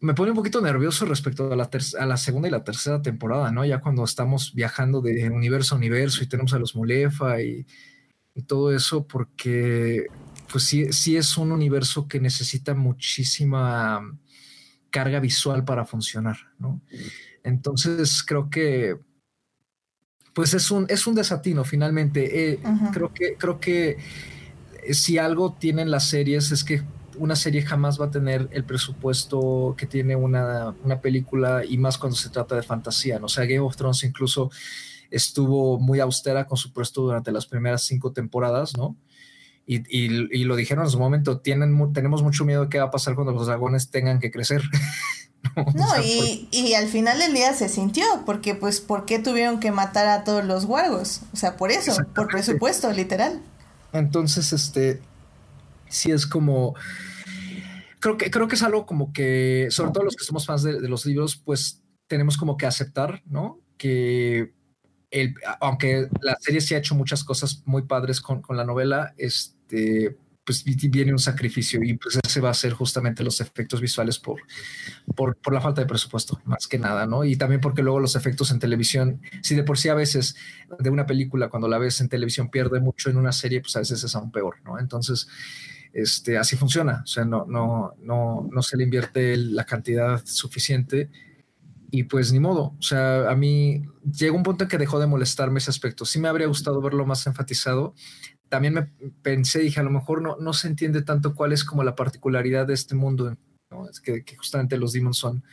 [0.00, 3.50] me pone un poquito nervioso respecto a la, a la segunda y la tercera temporada,
[3.52, 3.64] ¿no?
[3.64, 7.66] Ya cuando estamos viajando de universo a universo y tenemos a los Mulefa y,
[8.34, 10.06] y todo eso, porque
[10.50, 14.00] pues sí, sí es un universo que necesita muchísima
[14.90, 16.80] carga visual para funcionar, ¿no?
[17.44, 18.98] Entonces creo que
[20.32, 22.52] pues es un, es un desatino finalmente.
[22.52, 22.60] Eh,
[22.92, 23.98] creo que, creo que
[24.92, 26.82] si algo tienen las series es que
[27.20, 32.16] una serie jamás va a tener el presupuesto que tiene una, película y más cuando
[32.16, 33.18] se trata de fantasía.
[33.18, 33.26] ¿no?
[33.26, 34.50] O sea, Game of Thrones incluso
[35.10, 38.96] estuvo muy austera con su presupuesto durante las primeras cinco temporadas, ¿no?
[39.66, 42.90] Y, y, lo dijeron en su momento, tienen, tenemos mucho miedo de qué va a
[42.90, 44.62] pasar cuando los dragones tengan que crecer.
[45.74, 49.72] No, y, y, al final del día se sintió, porque pues, ¿por qué tuvieron que
[49.72, 51.22] matar a todos los guargos?
[51.32, 53.40] O sea, por eso, por presupuesto, literal.
[53.94, 55.00] Entonces, este,
[55.88, 56.74] sí es como,
[58.00, 60.88] creo que, creo que es algo como que, sobre todo los que somos fans de,
[60.88, 63.60] los libros, pues tenemos como que aceptar, ¿no?
[63.76, 64.52] Que
[65.10, 69.14] el, aunque la serie sí ha hecho muchas cosas muy padres con, con la novela,
[69.16, 74.18] este, pues viene un sacrificio y pues ese va a ser justamente los efectos visuales
[74.18, 74.40] por,
[75.14, 77.24] por, por, la falta de presupuesto, más que nada, ¿no?
[77.24, 80.36] Y también porque luego los efectos en televisión, si de por sí a veces
[80.78, 83.80] de una película cuando la ves en televisión pierde mucho en una serie, pues a
[83.80, 84.78] veces es aún peor, ¿no?
[84.78, 85.28] Entonces,
[85.92, 91.10] este, así funciona, o sea, no, no, no, no se le invierte la cantidad suficiente
[91.90, 95.08] y pues ni modo, o sea, a mí llegó un punto en que dejó de
[95.08, 96.04] molestarme ese aspecto.
[96.04, 97.94] Sí me habría gustado verlo más enfatizado,
[98.48, 98.82] también me
[99.22, 102.66] pensé, dije, a lo mejor no, no se entiende tanto cuál es como la particularidad
[102.66, 103.36] de este mundo,
[103.90, 105.44] es que, justamente los demons son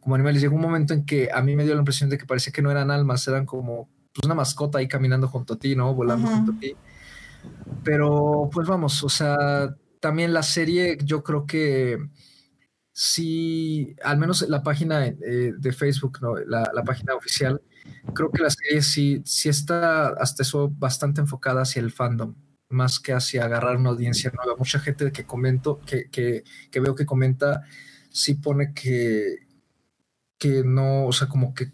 [0.00, 0.40] como animales.
[0.40, 2.62] Llegó un momento en que a mí me dio la impresión de que parecía que
[2.62, 5.94] no eran almas, eran como pues, una mascota ahí caminando junto a ti, ¿no?
[5.94, 6.76] Volando junto a ti.
[7.82, 9.74] Pero pues vamos, o sea,
[10.04, 11.96] también la serie yo creo que
[12.92, 16.36] sí, al menos la página eh, de Facebook, ¿no?
[16.36, 17.62] la, la página oficial,
[18.14, 22.34] creo que la serie sí, sí está hasta eso bastante enfocada hacia el fandom
[22.68, 24.58] más que hacia agarrar una audiencia nueva.
[24.58, 27.62] Mucha gente que comento, que, que, que veo que comenta,
[28.10, 29.46] sí pone que,
[30.36, 31.72] que no, o sea, como que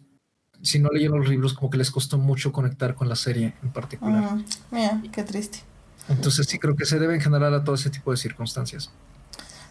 [0.63, 3.73] si no leyeron los libros, como que les costó mucho conectar con la serie en
[3.73, 4.39] particular.
[4.71, 5.65] mira, qué triste.
[6.11, 8.91] Entonces sí creo que se debe en general a todo ese tipo de circunstancias.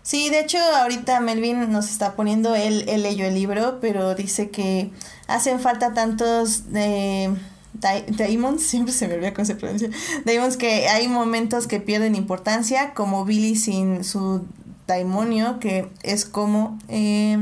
[0.01, 4.91] Sí, de hecho ahorita Melvin nos está poniendo, él, leyó el libro, pero dice que
[5.27, 6.63] hacen falta tantos...
[6.73, 7.29] Eh,
[7.71, 9.89] Daemons, siempre se me olvida cómo se pronuncia.
[10.25, 14.45] Daemons que hay momentos que pierden importancia, como Billy sin su
[14.87, 16.79] daimonio, que es como.
[16.87, 17.37] Eh,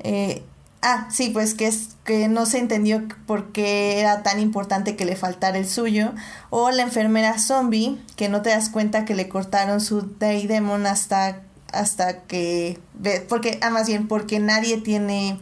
[0.00, 0.42] eh,
[0.82, 5.04] ah, sí, pues que es que no se entendió por qué era tan importante que
[5.04, 6.12] le faltara el suyo.
[6.50, 11.40] O la enfermera zombie, que no te das cuenta que le cortaron su Daemon hasta,
[11.72, 12.78] hasta que.
[13.28, 15.38] Porque, ah, más bien, porque nadie tiene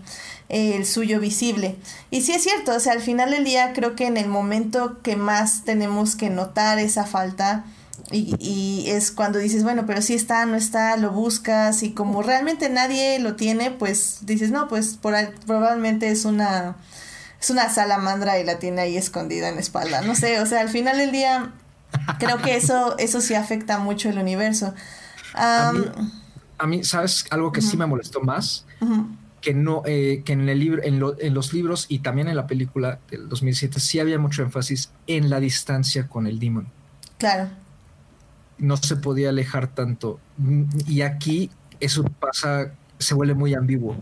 [0.50, 1.76] el suyo visible.
[2.10, 5.00] Y sí es cierto, o sea, al final del día creo que en el momento
[5.02, 7.64] que más tenemos que notar esa falta
[8.12, 12.22] y, y es cuando dices, bueno, pero si está, no está, lo buscas y como
[12.22, 15.14] realmente nadie lo tiene, pues dices, no, pues por,
[15.46, 16.76] probablemente es una,
[17.40, 20.02] es una salamandra y la tiene ahí escondida en la espalda.
[20.02, 21.52] No sé, o sea, al final del día
[22.18, 24.74] creo que eso, eso sí afecta mucho el universo.
[25.34, 25.72] a,
[26.66, 27.26] mí, ¿sabes?
[27.30, 28.66] Algo que sí me molestó más
[29.40, 32.46] que no eh, que en el libro en, en, los libros y también en la
[32.46, 36.68] película del 2007 sí había mucho énfasis en la distancia con el demon.
[37.16, 37.48] Claro.
[38.60, 40.20] No se podía alejar tanto
[40.86, 41.50] y aquí
[41.80, 43.96] eso pasa se vuelve muy ambiguo.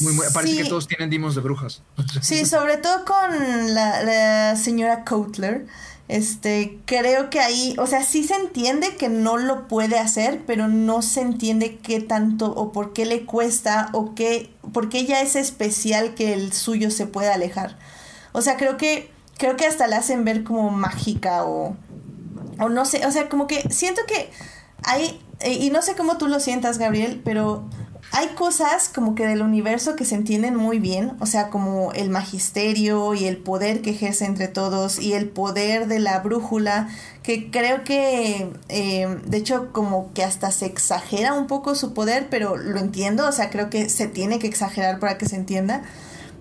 [0.00, 1.82] Muy, parece que todos tienen demons de brujas.
[2.20, 5.66] Sí, sobre todo con la, la señora Coutler
[6.10, 10.66] este, creo que ahí, o sea, sí se entiende que no lo puede hacer, pero
[10.66, 15.20] no se entiende qué tanto o por qué le cuesta o qué, por qué ella
[15.20, 17.78] es especial que el suyo se pueda alejar.
[18.32, 19.08] O sea, creo que,
[19.38, 21.76] creo que hasta la hacen ver como mágica o,
[22.60, 24.30] o no sé, o sea, como que siento que
[24.82, 27.64] hay, eh, y no sé cómo tú lo sientas, Gabriel, pero
[28.12, 32.10] hay cosas como que del universo que se entienden muy bien, o sea, como el
[32.10, 36.88] magisterio y el poder que ejerce entre todos y el poder de la brújula,
[37.22, 42.28] que creo que, eh, de hecho, como que hasta se exagera un poco su poder,
[42.30, 45.82] pero lo entiendo, o sea, creo que se tiene que exagerar para que se entienda.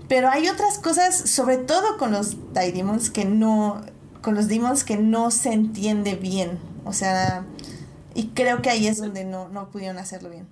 [0.07, 3.81] Pero hay otras cosas, sobre todo con los Demons, que no,
[4.21, 7.45] con los Demons que no se entiende bien, o sea,
[8.15, 10.45] y creo que ahí es donde no, no pudieron hacerlo bien.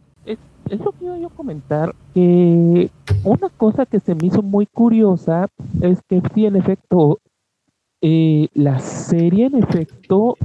[0.69, 2.89] Es lo que iba yo a comentar, que
[3.23, 5.47] una cosa que se me hizo muy curiosa
[5.81, 7.19] es que sí, en efecto,
[8.01, 10.35] eh, la serie en efecto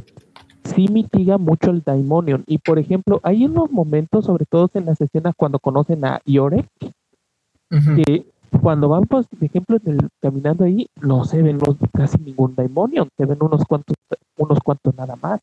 [0.63, 2.45] sí mitiga mucho el Daimonion.
[2.47, 6.69] Y por ejemplo, hay unos momentos, sobre todo en las escenas cuando conocen a Iorek,
[7.69, 11.59] que cuando van, por ejemplo, en el, caminando ahí, no se ven
[11.93, 13.97] casi ningún Daimonion, se ven unos cuantos,
[14.37, 15.41] unos cuantos nada más.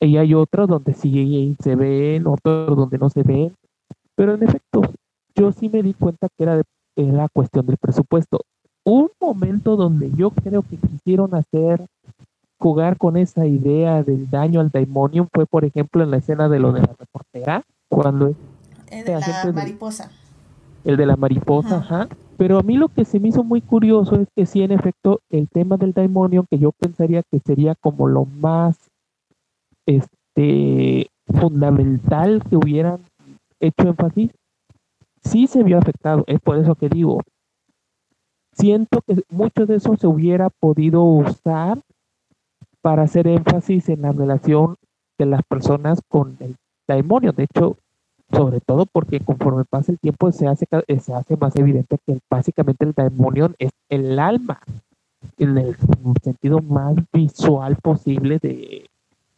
[0.00, 3.54] Y hay otros donde sí se ven, otros donde no se ven.
[4.16, 4.82] Pero en efecto,
[5.34, 6.64] yo sí me di cuenta que era, de,
[6.96, 8.40] la cuestión del presupuesto.
[8.84, 11.86] Un momento donde yo creo que quisieron hacer
[12.58, 16.58] jugar con esa idea del daño al Daimonium fue, por ejemplo, en la escena de
[16.58, 18.34] lo de la reportera, cuando
[18.90, 20.10] el de la mariposa.
[20.84, 22.08] El de la mariposa, ajá.
[22.36, 25.20] Pero a mí lo que se me hizo muy curioso es que sí, en efecto,
[25.30, 28.76] el tema del Daimonium, que yo pensaría que sería como lo más
[29.86, 33.00] este fundamental que hubieran
[33.60, 34.32] hecho énfasis,
[35.22, 36.24] sí se vio afectado.
[36.26, 37.20] Es por eso que digo,
[38.52, 41.78] siento que mucho de eso se hubiera podido usar
[42.80, 44.76] para hacer énfasis en la relación
[45.18, 46.56] de las personas con el
[46.88, 47.32] demonio.
[47.32, 47.76] De hecho,
[48.32, 50.66] sobre todo porque conforme pasa el tiempo se hace,
[51.00, 54.60] se hace más evidente que básicamente el demonio es el alma,
[55.38, 55.76] en el
[56.22, 58.86] sentido más visual posible de,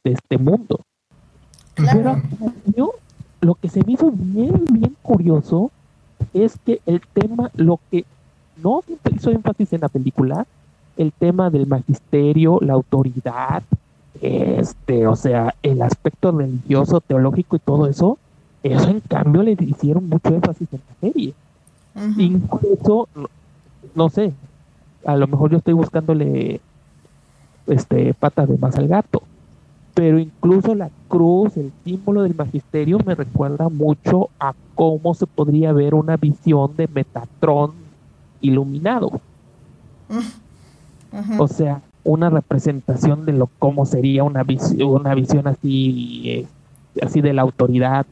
[0.05, 0.80] este mundo.
[1.74, 2.20] Pero
[2.76, 2.92] yo
[3.40, 5.70] lo que se me hizo bien, bien curioso
[6.34, 8.05] es que el tema, lo que
[8.62, 8.82] no
[9.14, 10.47] hizo énfasis en la película,
[10.97, 13.62] el tema del magisterio, la autoridad,
[14.20, 18.18] este, o sea, el aspecto religioso, teológico y todo eso,
[18.65, 21.35] eso en cambio le hicieron mucho énfasis en la serie.
[22.19, 23.09] Incluso,
[23.95, 24.33] no, sé,
[25.05, 26.61] a lo mejor yo estoy buscándole
[27.67, 29.23] este pata de más al gato,
[29.93, 35.73] pero incluso la cruz, el símbolo del magisterio, me recuerda mucho a cómo se podría
[35.73, 37.73] ver una visión de Metatron
[38.41, 39.21] iluminado.
[41.39, 46.47] O sea, una representación de lo cómo sería una visión, una visión así, eh,
[47.03, 48.07] así de la autoridad,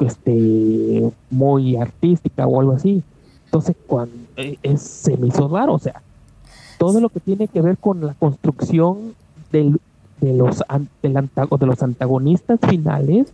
[0.00, 3.02] este, muy artística o algo así.
[3.46, 6.02] Entonces, cuando eh, se me hizo raro, o sea,
[6.78, 9.14] todo lo que tiene que ver con la construcción
[9.52, 9.78] del
[10.24, 10.62] de los,
[11.02, 13.32] de los antagonistas finales,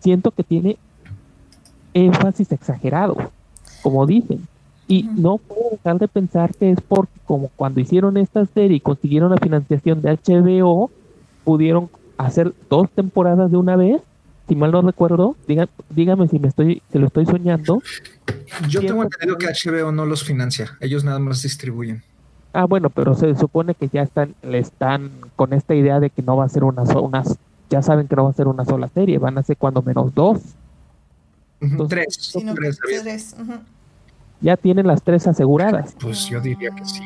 [0.00, 0.76] siento que tiene
[1.94, 3.16] énfasis exagerado,
[3.82, 4.46] como dicen.
[4.88, 8.80] Y no puedo dejar de pensar que es porque como cuando hicieron esta serie y
[8.80, 10.90] consiguieron la financiación de HBO,
[11.44, 11.88] pudieron
[12.18, 14.00] hacer dos temporadas de una vez,
[14.48, 15.36] si mal no recuerdo,
[15.90, 17.82] dígame si me estoy, se lo estoy soñando.
[18.68, 22.02] Yo tengo entendido que HBO no los financia, ellos nada más distribuyen.
[22.52, 26.22] Ah, bueno, pero se supone que ya están, le están con esta idea de que
[26.22, 27.22] no va a ser una, una
[27.68, 30.14] ya saben que no va a ser una sola serie, van a ser cuando menos
[30.14, 30.40] dos.
[31.88, 32.32] tres.
[32.54, 33.36] tres,
[34.40, 35.96] Ya tienen las tres aseguradas.
[36.00, 37.02] Pues yo diría que sí.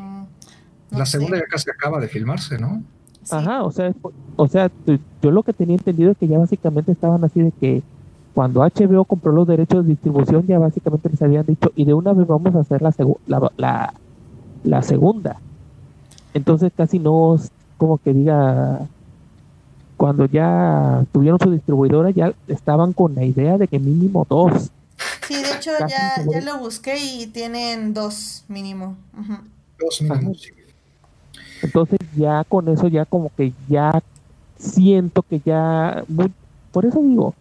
[0.91, 2.83] La segunda ya casi acaba de filmarse, ¿no?
[3.31, 3.93] Ajá, o sea,
[4.37, 4.71] o sea,
[5.23, 7.83] yo lo que tenía entendido es que ya básicamente estaban así de que
[8.35, 12.13] cuando HBO compró los derechos de distribución ya básicamente les habían dicho y de una
[12.13, 12.95] vez vamos a hacer la,
[13.27, 13.95] la, la
[14.65, 15.41] la segunda.
[16.35, 17.37] Entonces casi no
[17.77, 18.87] como que diga,
[19.97, 24.71] cuando ya tuvieron su distribuidora ya estaban con la idea de que mínimo dos.
[25.27, 28.97] Sí, de hecho ya, ya lo busqué y tienen dos mínimo.
[29.79, 30.33] Dos mínimo,
[31.63, 34.03] Entonces ya con eso ya como que ya
[34.59, 36.05] siento que ya,
[36.73, 37.35] por eso digo,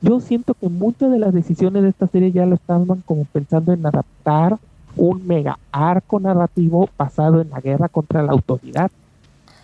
[0.00, 3.72] yo siento que muchas de las decisiones de esta serie ya lo estaban como pensando
[3.72, 4.58] en adaptar
[4.96, 8.90] un mega arco narrativo basado en la guerra contra la autoridad.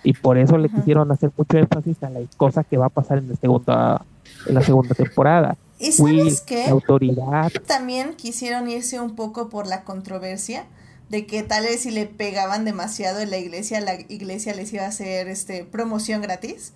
[0.02, 3.18] Y por eso le quisieron hacer mucho énfasis a la cosa que va a pasar
[3.18, 4.02] en la segunda,
[4.46, 5.56] en la segunda temporada.
[5.78, 6.64] ¿Y sabes qué?
[6.64, 7.52] La autoridad.
[7.66, 10.64] También quisieron irse un poco por la controversia
[11.10, 14.84] de que tal vez si le pegaban demasiado en la iglesia, la iglesia les iba
[14.84, 16.72] a hacer este promoción gratis.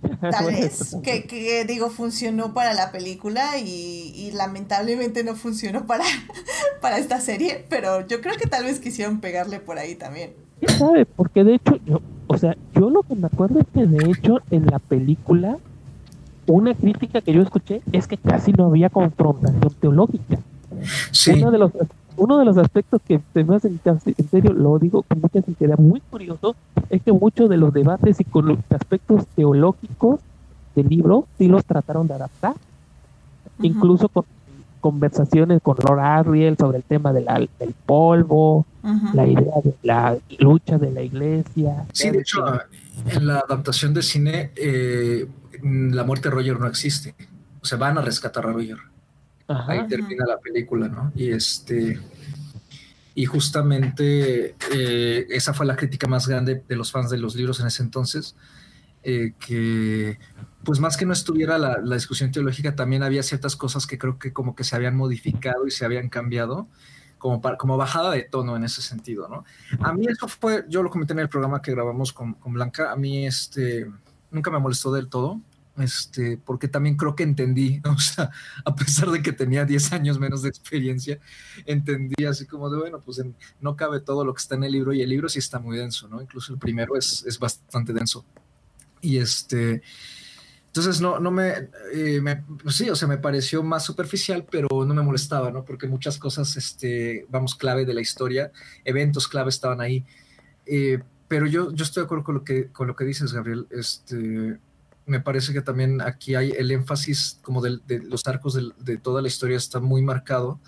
[0.20, 6.04] Tal vez, que, digo, funcionó para la película y, lamentablemente no funcionó para,
[6.80, 10.32] para esta serie, pero yo creo que tal vez quisieron pegarle por ahí también.
[10.60, 11.04] ¿Quién sabe?
[11.04, 14.40] Porque de hecho, yo, o sea, yo lo que me acuerdo es que de hecho
[14.50, 15.58] en la película
[16.46, 20.38] una crítica que yo escuché es que casi no había confrontación teológica.
[21.34, 21.72] Uno de los
[22.18, 25.78] uno de los aspectos que se me hace, en serio, lo digo con mucha sinceridad,
[25.78, 26.56] muy curioso,
[26.90, 30.20] es que muchos de los debates y con los aspectos teológicos
[30.74, 32.54] del libro sí los trataron de adaptar,
[33.60, 34.24] incluso con
[34.80, 37.48] conversaciones con Lord Ariel sobre el tema del
[37.86, 38.66] polvo,
[39.14, 41.86] la idea de la lucha de la iglesia.
[41.92, 42.44] Sí, de hecho,
[43.06, 45.26] en la adaptación de cine, eh,
[45.62, 47.14] la muerte de Roger no existe.
[47.60, 48.78] O sea, van a rescatar a Roger.
[49.48, 51.12] Ahí termina la película, ¿no?
[51.14, 51.98] Y este.
[53.14, 57.58] Y justamente eh, esa fue la crítica más grande de los fans de los libros
[57.60, 58.36] en ese entonces.
[59.02, 60.18] Eh, que
[60.64, 64.32] pues más que no estuviera la, discusión teológica, también había ciertas cosas que creo que
[64.32, 66.68] como que se habían modificado y se habían cambiado,
[67.16, 69.44] como, como bajada de tono en ese sentido, ¿no?
[69.80, 72.92] A mí eso fue, yo lo comenté en el programa que grabamos con, con Blanca,
[72.92, 73.90] a mí este,
[74.30, 75.40] nunca me molestó del todo,
[75.80, 78.30] este, porque también creo que entendí, o sea,
[78.64, 81.18] a pesar de que tenía 10 años menos de experiencia,
[81.66, 83.22] entendí así como de, bueno, pues
[83.60, 85.76] no cabe todo lo que está en el libro y el libro sí está muy
[85.76, 86.20] denso, ¿no?
[86.20, 88.24] Incluso el primero es, es bastante denso.
[89.00, 89.82] Y este,
[90.66, 92.22] entonces no, no me, eh,
[92.62, 95.64] pues sí, o sea, me pareció más superficial, pero no me molestaba, ¿no?
[95.64, 98.52] Porque muchas cosas, este, vamos, clave de la historia,
[98.84, 100.04] eventos clave estaban ahí.
[100.66, 103.66] Eh, pero yo, yo estoy de acuerdo con lo que, con lo que dices, Gabriel.
[103.70, 104.58] Este,
[105.08, 108.98] me parece que también aquí hay el énfasis como de, de los arcos de, de,
[108.98, 110.60] toda la historia está muy marcado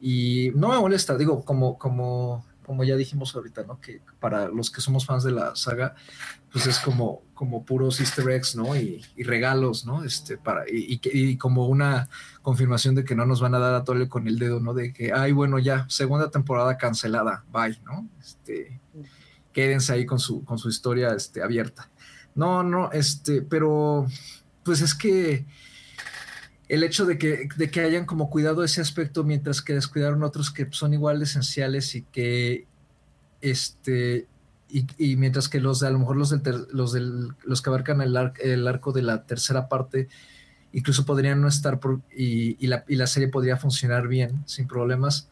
[0.00, 3.80] y no me molesta, digo, como, como como ya dijimos ahorita, ¿no?
[3.80, 5.94] Que para los que somos fans de la saga,
[6.50, 8.74] pues es como, como puros easter eggs, ¿no?
[8.74, 10.02] Y, regalos, ¿no?
[10.02, 12.08] Este, para, y, y, como una
[12.42, 14.74] confirmación de que no nos van a dar a tole con el dedo, ¿no?
[14.74, 18.08] De que, ay, bueno, ya, segunda temporada cancelada, bye, ¿no?
[18.20, 18.80] Este,
[19.52, 21.88] quédense ahí con su, con su historia este, abierta.
[22.36, 24.06] No, no, este, pero,
[24.62, 25.46] pues es que
[26.68, 30.50] el hecho de que, de que hayan como cuidado ese aspecto mientras que descuidaron otros
[30.50, 32.66] que son igual esenciales y que
[33.40, 34.26] este
[34.68, 38.00] y, mientras que los de a lo mejor los del, los del, los que abarcan
[38.00, 40.08] el, el arco de la tercera parte
[40.72, 44.66] incluso podrían no estar por, y, y, la, y, la, serie podría funcionar bien sin
[44.66, 45.28] problemas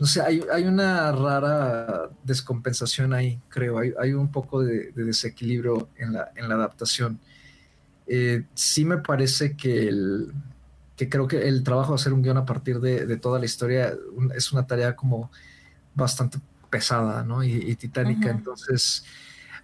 [0.00, 5.88] no sé hay, hay una rara descompensación ahí creo hay, hay un poco de, desequilibrio
[5.96, 7.20] en la, en la adaptación
[8.08, 10.32] eh, sí me parece que el
[11.00, 13.94] que creo que el trabajo de hacer un guion a partir de, toda la historia
[14.34, 15.30] es una tarea como
[15.94, 16.38] bastante
[16.68, 17.42] pesada, ¿no?
[17.42, 18.28] Y, titánica.
[18.28, 19.06] Entonces,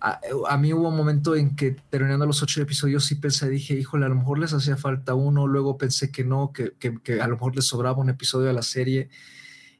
[0.00, 4.06] a, mí hubo un momento en que terminando los ocho episodios sí pensé, dije, híjole,
[4.06, 7.34] a lo mejor les hacía falta uno, luego pensé que no, que, que, a lo
[7.34, 9.10] mejor les sobraba un episodio a la serie.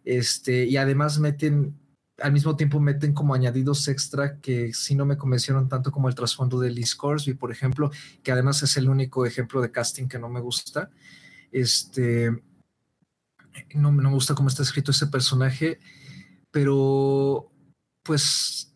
[0.07, 1.77] Este, y además meten,
[2.23, 6.15] al mismo tiempo meten como añadidos extra que sí no me convencieron tanto como el
[6.15, 7.91] trasfondo de Lee Scoresby, por ejemplo,
[8.23, 10.91] que además es el único ejemplo de casting que no me gusta.
[11.51, 12.31] Este,
[13.75, 15.81] no, me gusta cómo está escrito ese personaje,
[16.53, 17.51] pero
[18.05, 18.73] pues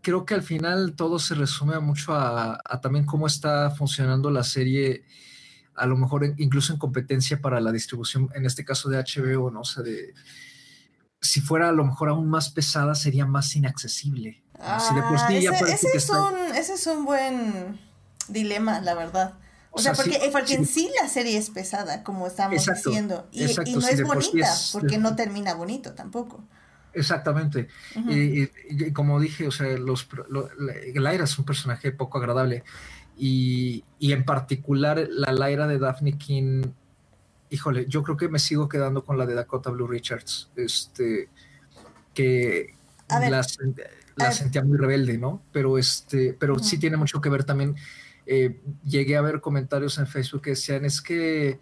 [0.00, 5.04] creo que al final todo se resume mucho a, también cómo está funcionando la serie,
[5.76, 9.64] a lo mejor incluso en competencia para la distribución, en este caso de HBO, ¿no?
[9.64, 10.14] sé de,
[11.24, 14.42] si fuera a lo mejor aún más pesada, sería más inaccesible.
[14.60, 14.78] Ah,
[15.30, 17.80] ese, es un, ese es un buen
[18.28, 19.34] dilema, la verdad.
[19.70, 23.26] O, sea, porque, en sí la serie es pesada, como estamos diciendo.
[23.32, 26.44] Y, no es bonita, porque no termina bonito tampoco.
[26.92, 27.68] Exactamente.
[28.08, 30.06] y, como dije, o sea, los,
[30.94, 32.62] Laira es un personaje poco agradable.
[33.16, 36.62] Y, en particular, la Laira de Daphne King,
[37.50, 40.50] híjole, yo creo que me sigo quedando con la de Dakota Blue Richards.
[40.56, 41.28] Este,
[42.12, 42.74] que
[43.08, 43.42] la,
[44.32, 45.42] sentía muy rebelde, ¿no?
[45.52, 47.76] Pero, este, pero sí tiene mucho que ver también
[48.26, 51.60] eh, llegué a ver comentarios en Facebook que decían, es que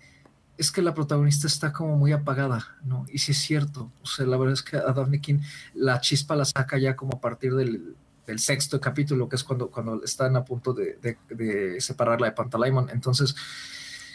[0.58, 3.04] es que la protagonista está como muy apagada, ¿no?
[3.08, 5.40] Y sí es cierto, o sea, la verdad es que a Daphne King
[5.74, 7.96] la chispa la saca ya como a partir del,
[8.38, 12.90] sexto capítulo, que es cuando, cuando están a punto de, separarla de Pantalaimon.
[12.90, 13.34] Entonces,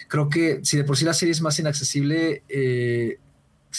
[0.07, 3.19] creo que si de por sí la serie es más inaccesible, eh,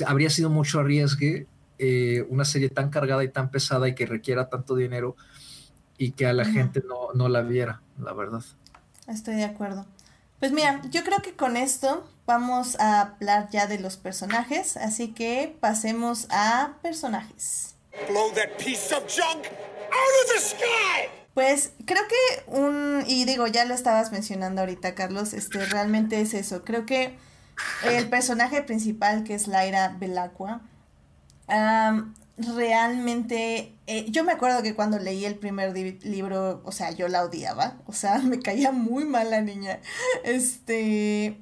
[0.06, 1.46] habría sido mucho arriesgue
[1.78, 5.16] eh, una serie tan cargada y tan pesada y que requiera tanto dinero
[5.96, 8.42] y que a la gente no, no la viera, la verdad.
[9.06, 9.86] Estoy de acuerdo.
[10.38, 15.08] Pues mira, yo creo que con esto vamos a hablar ya de los personajes, así
[15.08, 17.74] que pasemos a personajes.
[21.34, 26.34] Pues creo que un, y digo, ya lo estabas mencionando ahorita, Carlos, este realmente es
[26.34, 26.64] eso.
[26.64, 27.16] Creo que
[27.84, 30.62] el personaje principal, que es Laira Belacqua,
[32.38, 35.72] realmente, eh, yo me acuerdo que cuando leí el primer
[36.04, 39.80] libro, o sea, yo la odiaba, o sea, me caía muy mal la niña,
[40.24, 41.38] este,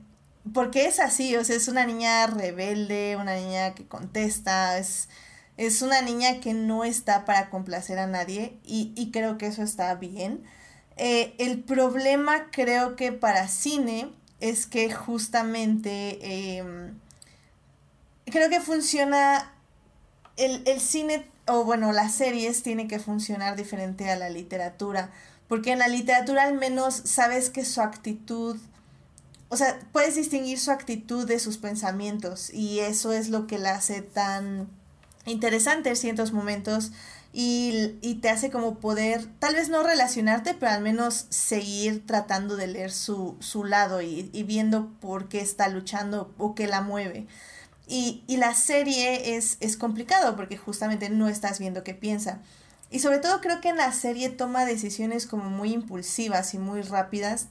[0.52, 5.08] porque es así, o sea, es una niña rebelde, una niña que contesta, es,
[5.56, 9.62] es una niña que no está para complacer a nadie y, y creo que eso
[9.62, 10.44] está bien.
[10.96, 16.98] Eh, el problema creo que para cine es que justamente em,
[18.26, 19.52] creo que funciona
[20.36, 25.10] el, el cine o bueno las series tiene que funcionar diferente a la literatura
[25.48, 28.58] porque en la literatura al menos sabes que su actitud
[29.48, 33.74] o sea, puedes distinguir su actitud de sus pensamientos y eso es lo que la
[33.74, 34.68] hace tan
[35.26, 36.92] interesante en ciertos momentos
[37.32, 42.66] y, te hace como poder, tal vez no relacionarte, pero al menos seguir tratando de
[42.66, 47.26] leer su, su lado y, y, viendo por qué está luchando o qué la mueve.
[47.86, 52.40] Y, y la serie es, es complicado porque justamente no estás viendo qué piensa.
[52.90, 56.80] Y sobre todo creo que en la serie toma decisiones como muy impulsivas y muy
[56.82, 57.48] rápidas,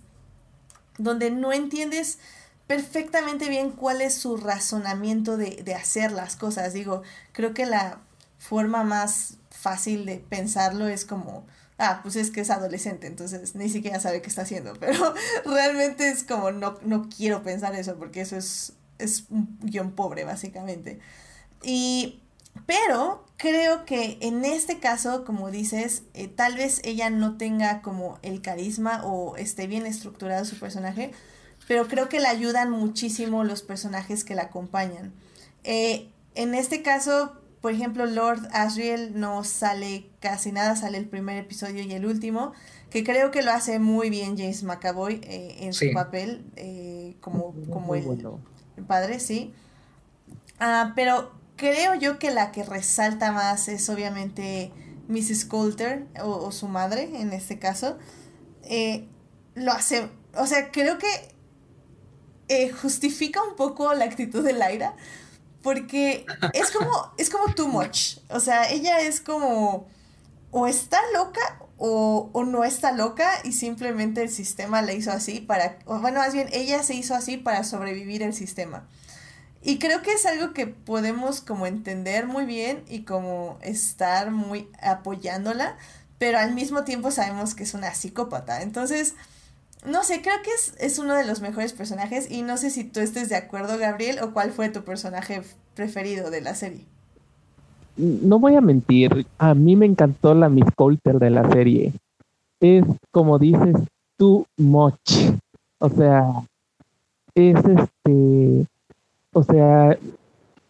[0.97, 2.19] donde no entiendes
[2.68, 6.74] perfectamente bien cuál es su razonamiento de, de hacer las cosas.
[6.74, 7.99] Digo, creo que la
[8.38, 11.45] forma más fácil de pensarlo es como,
[11.78, 15.13] ah, pues es que es adolescente, entonces ni siquiera sabe qué está haciendo, pero
[15.45, 20.24] realmente es como, no, no quiero pensar eso porque eso es, es un guion pobre,
[20.24, 20.99] básicamente.
[21.63, 22.22] Y,
[22.66, 28.20] pero creo que en este caso, como dices, eh, tal vez ella no tenga como
[28.22, 31.11] el carisma o esté bien estructurado su personaje,
[31.68, 35.13] pero creo que le ayudan muchísimo los personajes que la acompañan.
[35.63, 41.38] Eh, en este caso, por ejemplo, Lord Asriel no sale casi nada, sale el primer
[41.38, 42.53] episodio y el último,
[42.91, 47.55] que creo que lo hace muy bien James McAvoy eh, en su papel eh, como,
[47.72, 48.05] como el,
[48.88, 49.53] padre, sí.
[50.59, 54.72] Ah, pero creo yo que la que resalta más es obviamente
[55.07, 55.45] Mrs.
[55.45, 57.97] Coulter o, su madre en este caso.
[58.63, 59.07] Eh,
[59.55, 61.07] lo hace, o sea, creo que
[62.82, 64.96] justifica un poco la actitud de Lyra
[65.66, 68.18] porque es como, es como too much.
[68.30, 69.88] O sea, ella es como,
[70.52, 71.41] o está loca
[71.78, 76.34] o, o, no está loca y simplemente el sistema la hizo así para, bueno, más
[76.34, 78.88] bien ella se hizo así para sobrevivir el sistema.
[79.64, 84.70] Y creo que es algo que podemos como entender muy bien y como estar muy
[84.80, 85.78] apoyándola,
[86.20, 88.62] pero al mismo tiempo sabemos que es una psicópata.
[88.62, 89.16] Entonces,
[89.88, 92.84] no sé, creo que es, es, uno de los mejores personajes y no sé si
[92.84, 95.42] tú estés de acuerdo, Gabriel, o cuál fue tu personaje
[95.76, 96.86] preferido de la serie.
[97.98, 101.94] No voy a mentir, a mí me encantó la Miss Coulter de la serie.
[102.60, 103.76] Es como dices,
[104.18, 105.32] too much.
[105.80, 106.26] O sea,
[107.36, 108.66] es este,
[109.34, 109.98] o sea,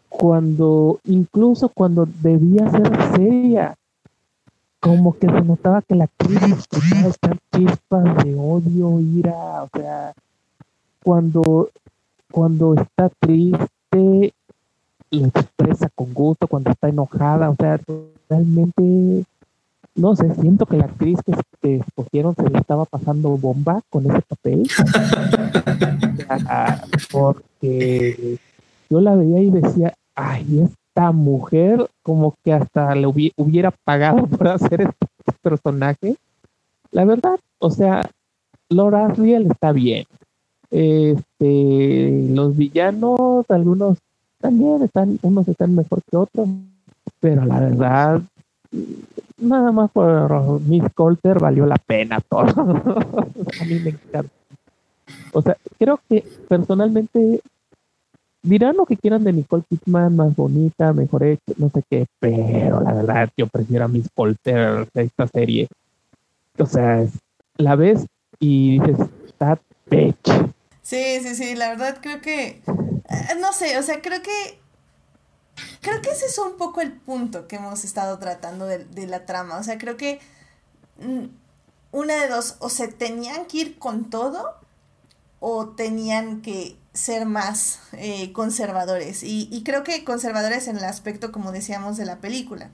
[0.10, 3.76] cuando, incluso cuando debía ser seria,
[4.86, 10.14] como que se notaba que la actriz escuchaba estas chispas de odio, ira, o sea,
[11.04, 11.72] cuando,
[12.32, 14.32] cuando está triste,
[15.10, 17.80] lo expresa con gusto, cuando está enojada, o sea,
[18.30, 19.26] realmente,
[19.96, 21.18] no sé, siento que la actriz
[21.62, 24.70] que, escogieron se le estaba pasando bomba con ese papel,
[27.12, 28.38] porque
[28.92, 34.28] yo la veía y decía, ay, es esta mujer como que hasta le hubiera pagado
[34.28, 36.16] por hacer este personaje.
[36.92, 38.02] La verdad, o sea,
[38.70, 40.06] Laura Asriel está bien.
[40.72, 43.98] Este, los villanos, algunos
[44.40, 46.48] también están, unos están mejor que otros,
[47.20, 48.22] pero la verdad,
[49.38, 52.46] nada más por Miss Colter valió la pena todo.
[53.62, 54.32] A mí me encanta.
[55.34, 57.42] O sea, creo que personalmente
[58.46, 62.82] dirán lo que quieran de Nicole Kidman, más bonita, mejor hecha, no sé qué, pero
[62.82, 65.68] la verdad yo prefiero a Miss Polter de esta serie.
[66.58, 67.06] O sea,
[67.58, 68.06] la ves
[68.40, 70.32] y dices, está bitch.
[70.82, 74.60] Sí, sí, sí, la verdad creo que, eh, no sé, o sea, creo que,
[75.82, 79.26] creo que ese es un poco el punto que hemos estado tratando de, de la
[79.26, 79.58] trama.
[79.58, 80.20] O sea, creo que
[81.00, 81.26] mm,
[81.92, 84.56] una de dos, o se tenían que ir con todo
[85.40, 89.22] o tenían que ser más eh, conservadores.
[89.22, 92.72] Y, creo que conservadores en el aspecto, como decíamos, de la película.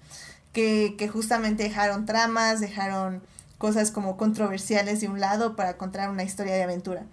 [0.53, 3.21] Que, justamente dejaron tramas, dejaron
[3.57, 7.03] cosas como controversiales de un lado para contar una historia de aventura.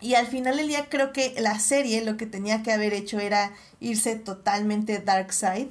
[0.00, 3.20] Y al final del día creo que la serie lo que tenía que haber hecho
[3.20, 5.68] era irse totalmente dark side.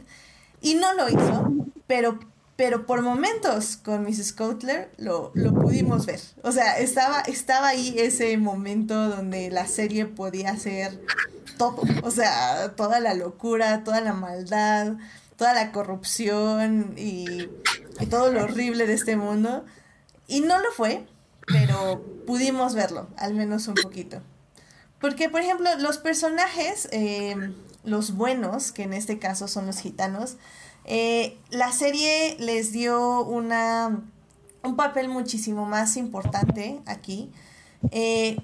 [0.62, 1.52] Y no lo hizo,
[1.88, 2.20] pero
[2.62, 4.34] pero por momentos con Mrs.
[4.34, 6.22] Coutler lo, lo pudimos ver.
[6.44, 11.02] O sea, estaba, estaba ahí ese momento donde la serie podía ser
[11.58, 11.82] todo.
[12.04, 14.94] O sea, toda la locura, toda la maldad,
[15.38, 17.50] toda la corrupción y,
[18.00, 19.66] y todo lo horrible de este mundo.
[20.28, 21.08] Y no lo fue,
[21.48, 24.22] pero pudimos verlo, al menos un poquito.
[25.00, 27.36] Porque, por ejemplo, los personajes, eh,
[27.84, 30.38] los buenos, que en este caso son los gitanos,
[30.86, 34.02] eh, la serie les dio una,
[34.64, 37.32] un papel muchísimo más importante aquí,
[37.92, 38.38] eh,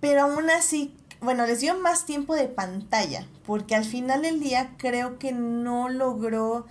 [0.00, 4.74] pero aún así, bueno, les dio más tiempo de pantalla, porque al final del día
[4.76, 6.66] creo que no logró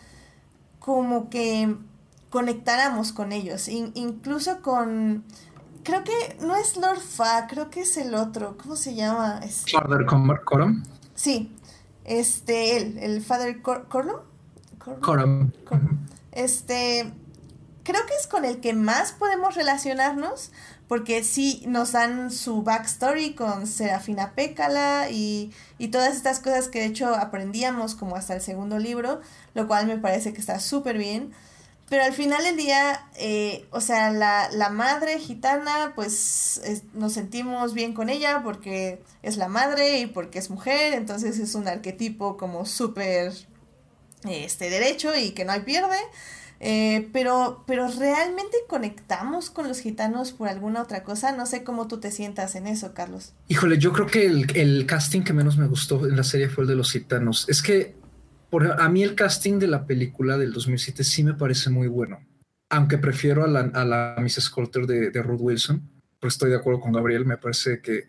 [0.79, 1.75] como que
[2.29, 5.23] conectáramos con ellos, incluso con
[5.85, 8.57] creo que no es Lord Fa, creo que es el otro.
[8.57, 9.39] ¿Cómo se llama?
[9.43, 9.71] Este...
[9.71, 10.83] Father Coram.
[11.13, 11.55] Sí,
[12.03, 14.25] este, él, el Father Cor
[15.01, 15.51] Coram.
[16.31, 17.11] Este,
[17.83, 20.51] creo que es con el que más podemos relacionarnos,
[20.87, 26.79] porque sí nos dan su backstory con Serafina Pécala y, y todas estas cosas que
[26.79, 29.21] de hecho aprendíamos como hasta el segundo libro,
[29.53, 31.31] lo cual me parece que está súper bien.
[31.89, 36.59] Pero al final del día, eh, o sea, la, la, madre gitana, pues
[36.93, 41.53] nos sentimos bien con ella porque es la madre y porque es mujer, entonces es
[41.53, 43.33] un arquetipo como súper
[44.27, 45.97] este, derecho y que no hay pierde.
[46.61, 51.31] Eh, pero, pero realmente conectamos con los gitanos por alguna otra cosa.
[51.31, 53.33] No sé cómo tú te sientas en eso, Carlos.
[53.49, 56.63] Híjole, yo creo que el, el casting que menos me gustó en la serie fue
[56.63, 57.47] el de los gitanos.
[57.49, 57.95] Es que
[58.77, 62.19] a mí el casting de la película del 2007 sí me parece muy bueno,
[62.69, 64.49] aunque prefiero a la, Mrs.
[64.49, 68.07] Coulter de, de Ruth Wilson, pues estoy de acuerdo con Gabriel, me parece que,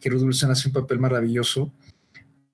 [0.00, 1.72] que Ruth Wilson hace un papel maravilloso,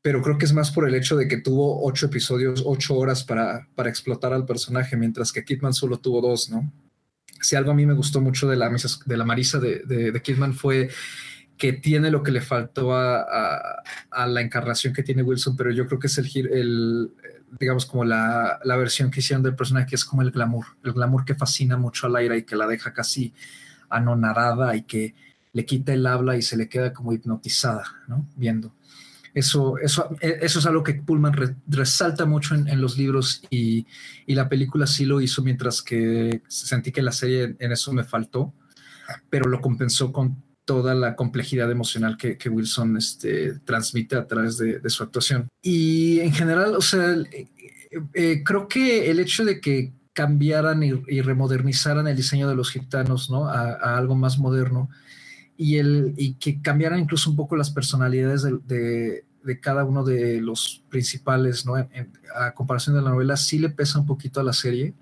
[0.05, 3.25] pero creo que es más por el hecho de que tuvo ocho episodios, ocho horas
[3.25, 6.71] para, para explotar al personaje, mientras que Kidman solo tuvo dos, ¿no?
[7.41, 10.53] Si algo a mí me gustó mucho de la, de la Marisa de, de, Kidman
[10.53, 10.91] fue
[11.57, 13.83] que tiene lo que le faltó a,
[14.27, 17.11] la encarnación que tiene Wilson, pero yo creo que es el, el
[17.59, 21.25] digamos, como la, versión que hicieron del personaje, que es como el glamour, el glamour
[21.25, 23.33] que fascina mucho a Laira y que la deja casi
[23.89, 25.15] anonadada y que
[25.55, 28.29] le quita el habla y se le queda como hipnotizada, ¿no?
[28.37, 28.75] Viendo.
[29.35, 33.85] Eso, eso, eso es algo que Pullman resalta mucho en, los libros y,
[34.26, 38.05] y, la película sí lo hizo, mientras que sentí que la serie en eso me
[38.05, 38.55] faltó,
[39.30, 44.89] pero lo compensó con toda la complejidad emocional que, Wilson este, transmite a través de,
[44.91, 45.49] su actuación.
[45.62, 47.49] Y en general, o sea, eh,
[48.14, 53.30] eh, creo que el hecho de que cambiaran y, remodernizaran el diseño de los gitanos,
[53.30, 53.49] ¿no?
[53.49, 54.89] A, algo más moderno
[55.57, 59.25] y, el, y que cambiaran incluso un poco las personalidades de,
[59.61, 61.75] cada uno de los principales, ¿no?
[61.75, 64.95] a comparación de la novela, sí le pesa un poquito a la serie,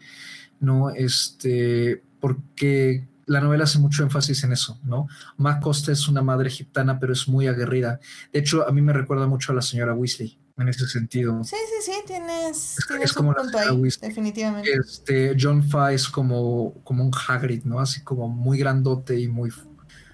[0.61, 0.91] ¿no?
[0.91, 5.07] Este, porque la novela hace mucho énfasis en eso, ¿no?
[5.37, 8.01] Ma Costa es una madre gitana, pero es muy aguerrida.
[8.33, 11.43] De hecho, a mí me recuerda mucho a la señora Weasley en ese sentido.
[11.45, 14.71] Sí, sí, sí, tienes, es, como un punto ahí, definitivamente.
[14.73, 17.81] Este, John Fa es como, como un Hagrid, ¿no?
[17.81, 19.51] Así como muy grandote y muy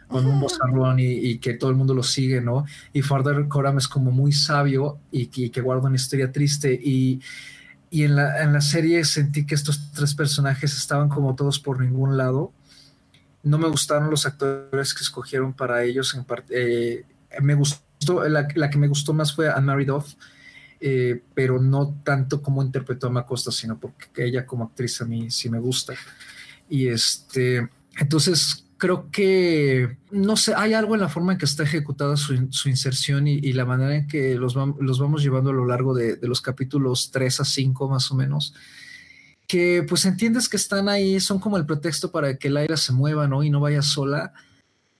[0.09, 2.65] con un bozarrón y, que todo el mundo lo sigue, ¿no?
[2.93, 7.21] Y Father Coram es como muy sabio y, que guarda una historia triste y,
[7.91, 11.81] y en, la, en la serie sentí que estos tres personajes estaban como todos por
[11.81, 12.53] ningún lado
[13.43, 16.15] no me gustaron los actores que escogieron para ellos.
[16.15, 17.05] En parte, eh,
[17.41, 20.15] me gustó, la, que me gustó más fue Anne Marie Duff,
[20.81, 25.31] eh, pero no tanto como interpretó a Macosta, sino porque ella como actriz a mí
[25.31, 25.95] sí me gusta.
[26.69, 31.65] Y este, entonces creo que, no sé, hay algo en la forma en que está
[31.65, 32.35] ejecutada su,
[32.69, 36.41] inserción y, la manera en que los, los, vamos llevando a lo largo de, los
[36.41, 38.55] capítulos 3 a 5 más o menos
[39.49, 42.93] que pues entiendes que están ahí, son como el pretexto para que el aire se
[42.93, 43.43] mueva, ¿no?
[43.43, 44.35] Y no vaya sola,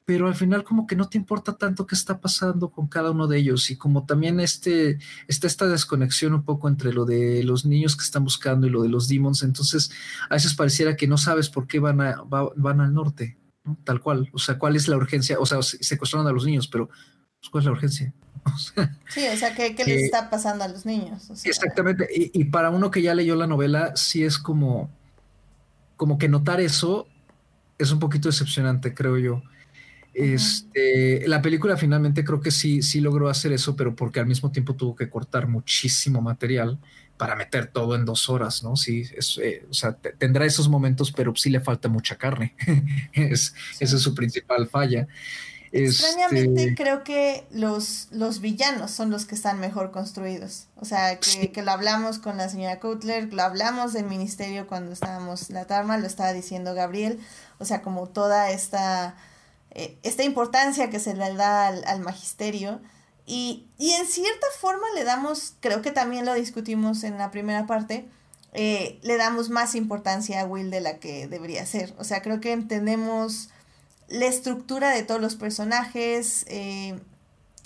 [0.07, 3.27] pero al final como que no te importa tanto qué está pasando con cada uno
[3.27, 7.67] de ellos y como también este, está esta desconexión un poco entre lo de los
[7.67, 9.91] niños que están buscando y lo de los demons, entonces
[10.31, 13.37] a veces pareciera que no sabes por qué van, a, van al norte,
[13.69, 13.77] ¿no?
[13.85, 16.89] tal cual, o sea, cuál es la urgencia, o sea, secuestraron a los niños, pero
[16.89, 18.15] pues, ¿cuál es la urgencia?
[19.09, 21.31] sí, o sea, ¿qué, les está pasando a los niños?
[21.45, 24.91] Exactamente, y, para uno que ya leyó la novela, sí es como,
[25.97, 27.07] como que notar eso
[27.79, 29.43] es un poquito decepcionante, creo yo.
[30.15, 34.51] Este, la película finalmente creo que sí, sí logró hacer eso, pero porque al mismo
[34.51, 36.81] tiempo tuvo que cortar muchísimo material
[37.19, 38.77] para meter todo en dos horas, ¿no?
[38.77, 39.05] Sí,
[39.43, 42.55] eh, o sea, tendrá esos momentos, pero sí le falta mucha carne.
[43.13, 45.09] es, Esa es su principal falla.
[45.73, 50.69] Extrañamente este, creo que los, los villanos son los que están mejor construidos.
[50.77, 54.93] O sea, que, que, lo hablamos con la señora Kotler, lo hablamos del ministerio cuando
[54.93, 57.21] estábamos la tarma, lo estaba diciendo Gabriel.
[57.59, 59.17] O sea, como toda esta,
[59.73, 62.81] eh, esta importancia que se le da al, al magisterio.
[63.31, 67.67] Y, y en cierta forma le damos, creo que también lo discutimos en la primera
[67.67, 68.09] parte,
[68.55, 71.95] eh, le damos más importancia a Will de la que debería ser.
[71.99, 73.51] O sea, creo que entendemos
[74.09, 76.99] la estructura de todos los personajes eh,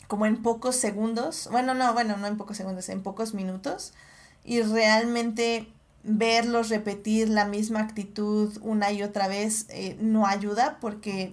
[0.08, 1.48] como en pocos segundos.
[1.52, 3.92] Bueno, no, bueno, no en pocos segundos, en pocos minutos.
[4.44, 11.32] Y realmente verlos repetir la misma actitud una y otra vez eh, no ayuda porque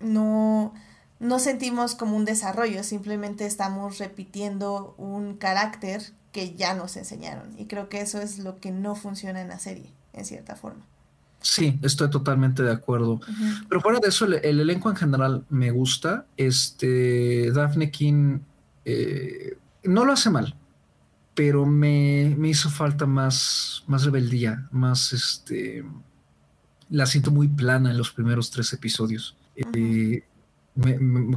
[0.00, 0.74] no,
[1.20, 6.02] no sentimos como un desarrollo, simplemente estamos repitiendo un carácter
[6.32, 7.58] que ya nos enseñaron.
[7.58, 10.84] Y creo que eso es lo que no funciona en la serie, en cierta forma.
[11.40, 13.20] Sí, estoy totalmente de acuerdo.
[13.68, 16.26] Pero fuera de eso, el, elenco en general me gusta.
[16.36, 18.40] Este, Daphne King
[18.84, 20.56] eh, no lo hace mal,
[21.34, 25.84] pero me, hizo falta más, más rebeldía, más este.
[26.90, 29.36] La siento muy plana en los primeros tres episodios.
[29.54, 30.24] Eh,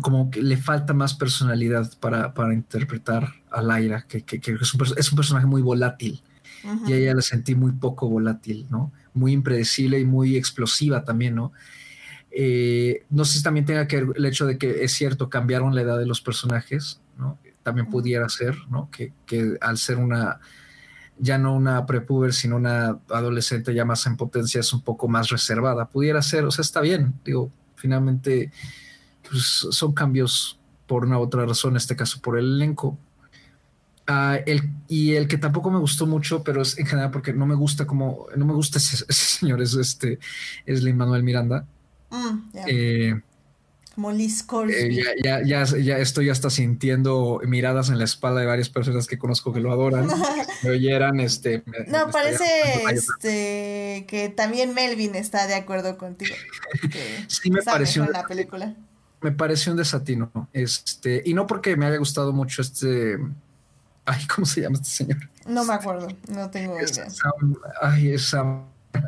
[0.01, 5.61] como que le falta más personalidad para, interpretar a Laira, que, es, un, personaje muy
[5.61, 6.21] volátil.
[6.85, 8.91] Y a ella la sentí muy poco volátil, ¿no?
[9.15, 11.53] Muy impredecible y muy explosiva también, ¿no?
[12.29, 15.73] Eh, no sé si también tenga que ver el hecho de que es cierto, cambiaron
[15.73, 17.39] la edad de los personajes, ¿no?
[17.63, 18.91] También pudiera ser, ¿no?
[18.91, 19.11] Que,
[19.59, 20.39] al ser una,
[21.17, 25.29] ya no una prepuber, sino una adolescente ya más en potencia, es un poco más
[25.29, 25.89] reservada.
[25.89, 28.51] Pudiera ser, o sea, está bien, digo, finalmente
[29.31, 32.97] pues, son cambios por una u otra razón, en este caso por el elenco.
[34.07, 37.45] Ah, el, y el que tampoco me gustó mucho, pero es en general porque no
[37.45, 40.19] me gusta como, no me gusta ese, señor, es este,
[40.65, 41.65] es Lin Manuel Miranda.
[42.09, 43.21] Mm, eh,
[43.95, 48.69] como Liz eh, ya, ya, ya, estoy hasta sintiendo miradas en la espalda de varias
[48.69, 50.07] personas que conozco que lo adoran.
[50.63, 51.63] me oyeran, este.
[51.87, 52.45] no, parece
[52.91, 56.35] este, que también Melvin está de acuerdo contigo.
[57.27, 58.05] sí, me pareció.
[58.09, 58.75] La película
[59.21, 60.31] me pareció un desatino.
[60.51, 63.17] Este, y no porque me haya gustado mucho este.
[64.05, 65.17] Ay, ¿cómo se llama este señor?
[65.45, 67.07] No me acuerdo, no tengo idea.
[67.81, 68.35] ay, es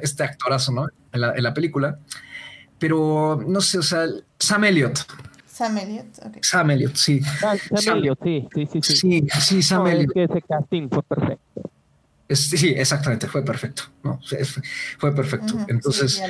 [0.01, 0.87] este actorazo, ¿no?
[1.11, 1.99] En la, en la, película.
[2.79, 4.05] Pero no sé, o sea,
[4.39, 4.99] Sam Elliott.
[5.47, 6.37] Sam Elliott, ok.
[6.41, 7.21] Sam Elliott, sí.
[7.21, 8.81] Sam, Elliott, sí, sí, sí.
[8.81, 10.09] Sí, sí, Sam Elliott.
[10.09, 11.61] Es que ese casting fue perfecto.
[12.29, 14.19] sí, exactamente, fue perfecto, ¿no?
[14.97, 15.65] Fue perfecto.
[15.67, 16.21] Entonces,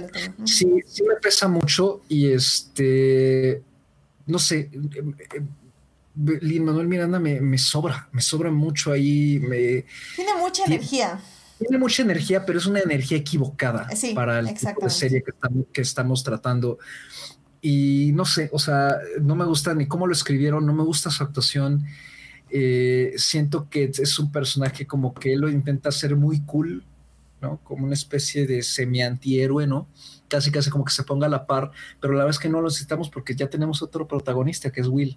[0.46, 3.62] sí, sí, me pesa mucho y este
[4.26, 5.48] no sé, em, em,
[6.16, 9.40] Lin Manuel Miranda me, sobra, me sobra mucho ahí.
[9.40, 11.20] Me, tiene mucha energía.
[11.58, 15.24] Tiene mucha energía, pero es una energía equivocada para el tipo de serie
[15.72, 16.78] que estamos, tratando.
[17.62, 21.10] Y no sé, o sea, no me gusta ni cómo lo escribieron, no me gusta
[21.10, 21.86] su actuación.
[22.50, 26.84] Eh, siento que es un personaje como que él lo intenta hacer muy cool,
[27.42, 27.60] ¿no?
[27.64, 29.88] Como una especie de semi-antihéroe, ¿no?
[30.34, 31.70] Casi casi como que se ponga a la par,
[32.02, 35.16] pero la es que no lo necesitamos porque ya tenemos otro protagonista que es Will.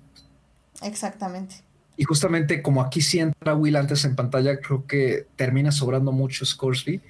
[0.82, 1.64] Exactamente.
[1.96, 6.44] Y justamente como aquí sí entra Will antes en pantalla, creo que termina sobrando mucho
[6.44, 7.00] Scoresby.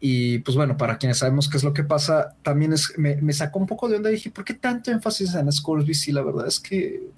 [0.00, 3.58] Y pues bueno, para quienes sabemos qué es lo que pasa, también es, me, sacó
[3.58, 4.10] un poco de onda.
[4.10, 5.94] Dije, ¿por qué tanto énfasis en Scoresby?
[5.94, 7.08] Si la verdad es que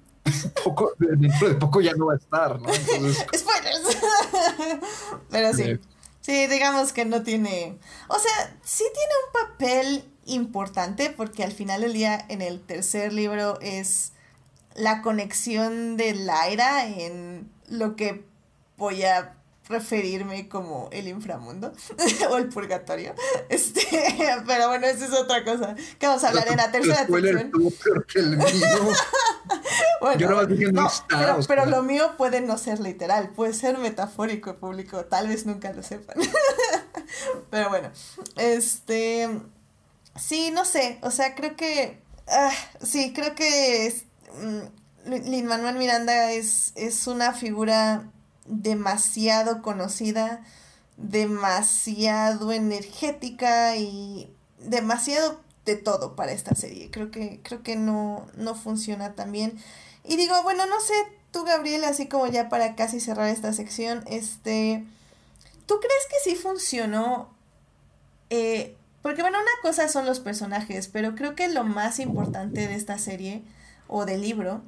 [0.63, 2.69] poco, dentro de poco ya no va a estar, ¿no?
[2.73, 3.97] Spoilers.
[5.29, 5.77] Pero sí.
[6.27, 7.79] Sí, digamos que no tiene.
[8.09, 13.13] O sea, sí tiene un papel importante porque al final del día en el tercer
[13.13, 14.11] libro es
[14.75, 18.25] la conexión de Laira en lo que
[18.75, 19.36] voy a
[19.69, 21.73] referirme como el inframundo
[22.29, 23.13] o el purgatorio.
[23.49, 23.81] Este,
[24.45, 27.51] pero bueno, eso es otra cosa que vamos a hablar en la tercera sección.
[30.01, 30.47] bueno,
[31.07, 35.71] pero, pero, lo mío puede no ser literal, puede ser metafórico público, tal vez nunca
[35.71, 36.17] lo sepan.
[37.49, 37.89] pero bueno,
[38.35, 39.29] este
[40.19, 42.51] sí, no sé, o sea, creo que ah,
[42.83, 44.03] sí, creo que es,
[44.41, 48.11] mm, Lin Manuel Miranda es, es una figura
[48.47, 50.41] demasiado conocida,
[50.97, 54.29] demasiado energética y
[54.59, 56.89] demasiado de todo para esta serie.
[56.89, 59.57] Creo que, creo que no, no funciona tan bien.
[60.03, 60.93] Y digo, bueno, no sé,
[61.31, 64.85] tú Gabriel, así como ya para casi cerrar esta sección, este,
[65.65, 67.29] ¿tú crees que sí funcionó?
[68.29, 72.75] Eh, porque bueno, una cosa son los personajes, pero creo que lo más importante de
[72.75, 73.43] esta serie
[73.87, 74.61] o del libro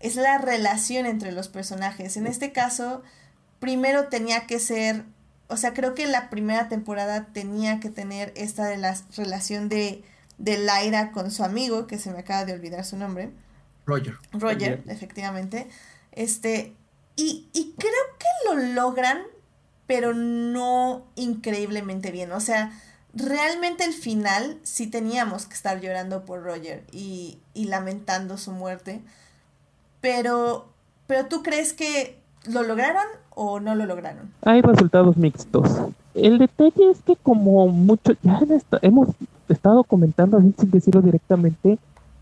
[0.00, 2.16] es la relación entre los personajes.
[2.16, 3.02] En este caso,
[3.58, 5.04] primero tenía que ser,
[5.48, 10.04] o sea, creo que la primera temporada tenía que tener esta de la relación de,
[10.38, 13.30] de Laira con su amigo, que se me acaba de olvidar su nombre.
[13.86, 14.16] Roger.
[14.32, 15.68] Roger, efectivamente.
[16.12, 16.74] Este,
[17.16, 19.22] y, y creo que lo logran,
[19.86, 22.30] pero no increíblemente bien.
[22.32, 22.70] O sea,
[23.14, 29.00] realmente el final sí teníamos que estar llorando por Roger y, y lamentando su muerte.
[30.00, 30.66] Pero,
[31.06, 34.30] pero tú crees que lo lograron o no lo lograron?
[34.42, 35.70] Hay resultados mixtos.
[36.14, 38.40] el detalle es que como mucho, ya
[38.82, 39.08] hemos
[39.48, 41.78] estado comentando así sin decirlo directamente,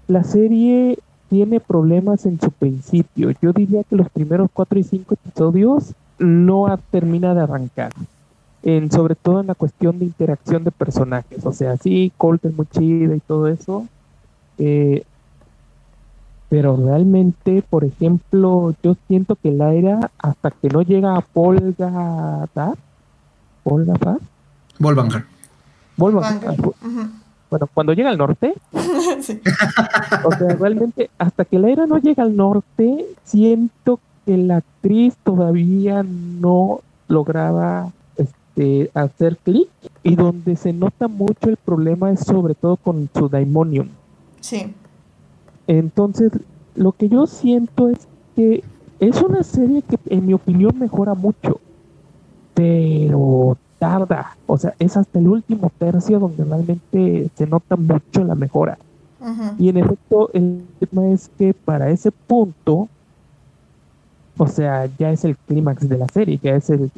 [0.08, 0.98] la serie
[1.28, 3.32] tiene problemas en su principio.
[3.42, 7.92] Yo diría que los primeros cuatro y cinco episodios no termina de arrancar.
[8.62, 11.44] En, sobre todo en la cuestión de interacción de personajes.
[11.46, 13.86] O sea, sí, Colt es muy chida y todo eso.
[14.58, 15.04] Eh,
[16.48, 22.46] pero realmente, por ejemplo, yo siento que la era hasta que no llega a Polga
[23.64, 24.18] Volvangar.
[24.78, 25.24] Volvangar.
[25.96, 26.56] Volvangar.
[27.50, 32.36] Bueno, cuando llega al norte, o sea, realmente hasta que la era no llega al
[32.36, 39.68] norte, siento que la actriz todavía no lograba este, hacer clic
[40.02, 43.88] y donde se nota mucho el problema es sobre todo con su Daimonium.
[44.40, 44.74] Sí.
[45.66, 46.32] Entonces,
[46.74, 48.62] lo que yo siento es que
[49.00, 51.60] es una serie que en mi opinión mejora mucho
[52.56, 58.34] pero tarda, o sea, es hasta el último tercio donde realmente se nota mucho la
[58.34, 58.78] mejora.
[59.58, 62.88] Y en efecto, el tema es que para ese punto,
[64.38, 66.90] o sea, ya es el clímax de la serie, ya es el,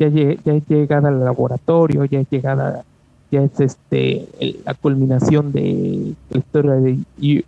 [0.00, 2.84] ya, ya es llegada al laboratorio, ya es llegada,
[3.30, 4.28] ya es este
[4.64, 6.98] la culminación de la historia de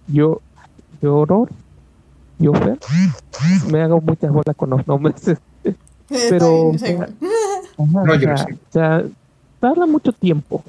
[0.06, 0.40] yo,
[1.03, 1.26] yo,
[2.38, 2.53] yo,
[3.70, 5.14] me hago muchas bolas con los nombres
[6.11, 6.72] pero
[9.61, 10.62] tarda mucho tiempo.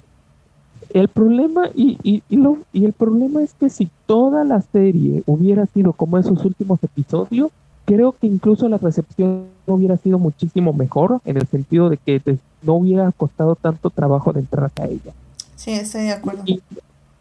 [0.94, 5.24] El problema y, y, y, lo, y el problema es que si toda la serie
[5.26, 7.50] hubiera sido como esos últimos episodios,
[7.86, 12.22] creo que incluso la recepción hubiera sido muchísimo mejor en el sentido de que
[12.62, 15.14] no hubiera costado tanto trabajo de entrar a ella.
[15.56, 16.44] Sí, estoy de acuerdo.
[16.46, 16.62] Y,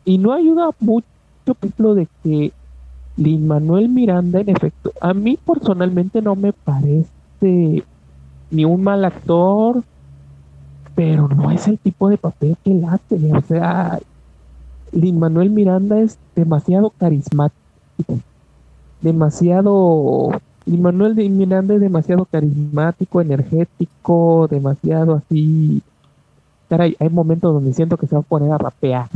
[0.04, 1.06] y no ayuda mucho,
[1.44, 2.52] por ejemplo, de que
[3.20, 7.84] Lin Manuel Miranda, en efecto, a mí personalmente no me parece
[8.50, 9.82] ni un mal actor,
[10.94, 13.32] pero no es el tipo de papel que él hace.
[13.34, 14.00] O sea,
[14.92, 17.58] Lin Manuel Miranda es demasiado carismático,
[19.02, 20.30] demasiado.
[20.64, 25.82] Lin Manuel Miranda es demasiado carismático, energético, demasiado así.
[26.70, 29.10] Caray, hay momentos donde siento que se va a poner a rapear.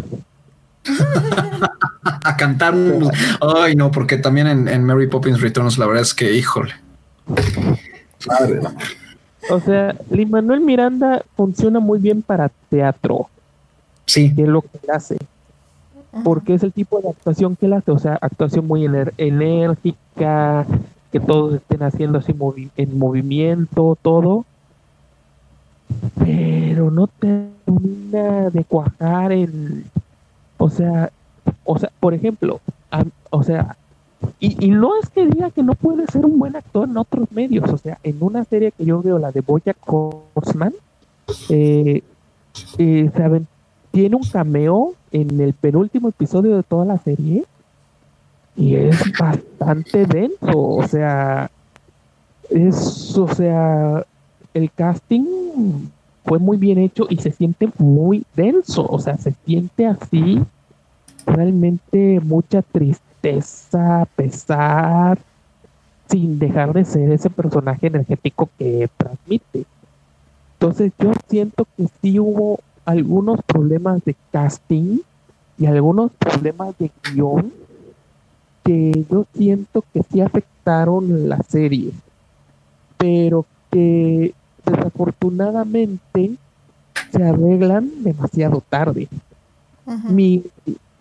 [2.05, 2.75] a cantar.
[3.41, 6.75] Ay, no, porque también en, Mary Poppins Returns, la verdad es que, híjole.
[8.27, 8.61] Madre
[9.51, 13.29] o sea, Lin Manuel Miranda funciona muy bien para teatro.
[14.07, 14.35] Sí.
[14.35, 15.17] Que es lo que él hace.
[16.23, 17.91] Porque es el tipo de actuación que él hace.
[17.91, 20.67] O sea, actuación muy enérgica,
[21.11, 22.35] que todos estén haciendo así
[22.77, 24.45] en movimiento, todo.
[26.19, 29.85] Pero no termina de cuajar en.
[30.65, 31.13] O sea,
[31.65, 32.59] o sea, por ejemplo,
[33.29, 33.77] o sea,
[34.41, 37.71] y, no es que diga que no puede ser un buen actor en otros medios,
[37.71, 40.73] o sea, en una serie que yo veo, la de Boya Horseman,
[41.51, 42.03] eh,
[42.79, 43.11] eh,
[43.91, 47.45] tiene un cameo en el penúltimo episodio de toda la serie
[48.57, 51.51] y es bastante denso, o sea,
[52.49, 54.03] es, o sea,
[54.55, 55.91] el casting
[56.25, 60.43] fue muy bien hecho y se siente muy denso, o sea, se siente así
[61.27, 65.19] realmente mucha tristeza pesar,
[66.09, 69.65] sin dejar de ser ese personaje energético que transmite.
[70.55, 74.99] Entonces yo siento que sí hubo algunos problemas de casting
[75.59, 77.53] y algunos problemas de guion
[78.65, 81.93] que yo siento que sí afectaron la serie,
[82.97, 86.37] pero que desafortunadamente
[87.13, 89.09] se arreglan demasiado tarde.
[90.09, 90.43] Mi,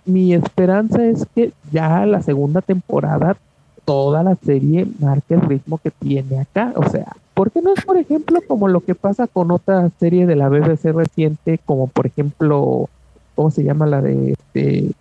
[0.05, 3.37] mi esperanza es que ya la segunda temporada
[3.85, 6.73] toda la serie marque el ritmo que tiene acá.
[6.75, 10.25] O sea, ¿por qué no es, por ejemplo, como lo que pasa con otra serie
[10.25, 12.89] de la BBC reciente, como por ejemplo,
[13.35, 14.91] ¿cómo se llama la de este,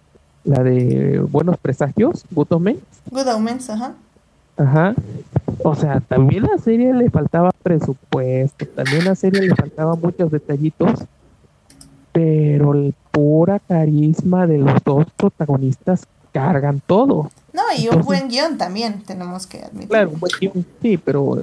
[0.44, 2.24] la de Buenos Presagios?
[2.30, 2.80] Good Omens.
[3.10, 3.94] Good Omens, ajá.
[4.56, 4.94] Ajá.
[5.64, 11.04] O sea, también la serie le faltaba presupuesto, también la serie le faltaba muchos detallitos,
[12.12, 17.30] pero el pura carisma de los dos protagonistas cargan todo.
[17.52, 19.88] No, y un buen guion también, tenemos que admitir.
[19.88, 21.42] Claro, un buen guion, sí, pero,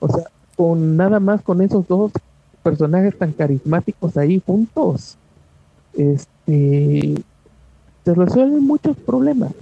[0.00, 0.24] o sea,
[0.56, 2.12] con nada más con esos dos
[2.62, 5.16] personajes tan carismáticos ahí juntos,
[5.94, 7.14] este,
[8.04, 9.52] se resuelven muchos problemas.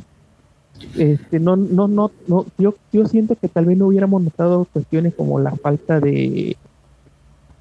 [0.97, 5.15] Este, no, no, no, no, yo, yo siento que tal vez no hubiéramos notado cuestiones
[5.15, 6.57] como la falta de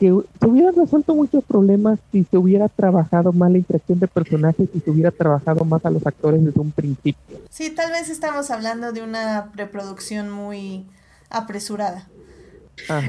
[0.01, 4.67] que se hubieran resuelto muchos problemas si se hubiera trabajado más la interacción de personajes
[4.73, 7.39] y se hubiera trabajado más a los actores desde un principio.
[7.51, 10.87] Sí, tal vez estamos hablando de una preproducción muy
[11.29, 12.07] apresurada.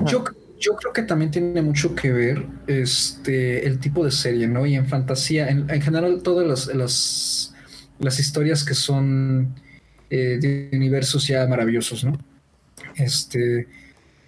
[0.04, 0.22] Yo,
[0.60, 4.66] Yo creo que también tiene mucho que ver este, el tipo de serie, ¿no?
[4.66, 7.54] Y en fantasía, en, general, todas las, las,
[8.00, 9.54] las, historias que son
[10.10, 12.18] eh, de universos ya maravillosos, ¿no?
[12.96, 13.66] Este,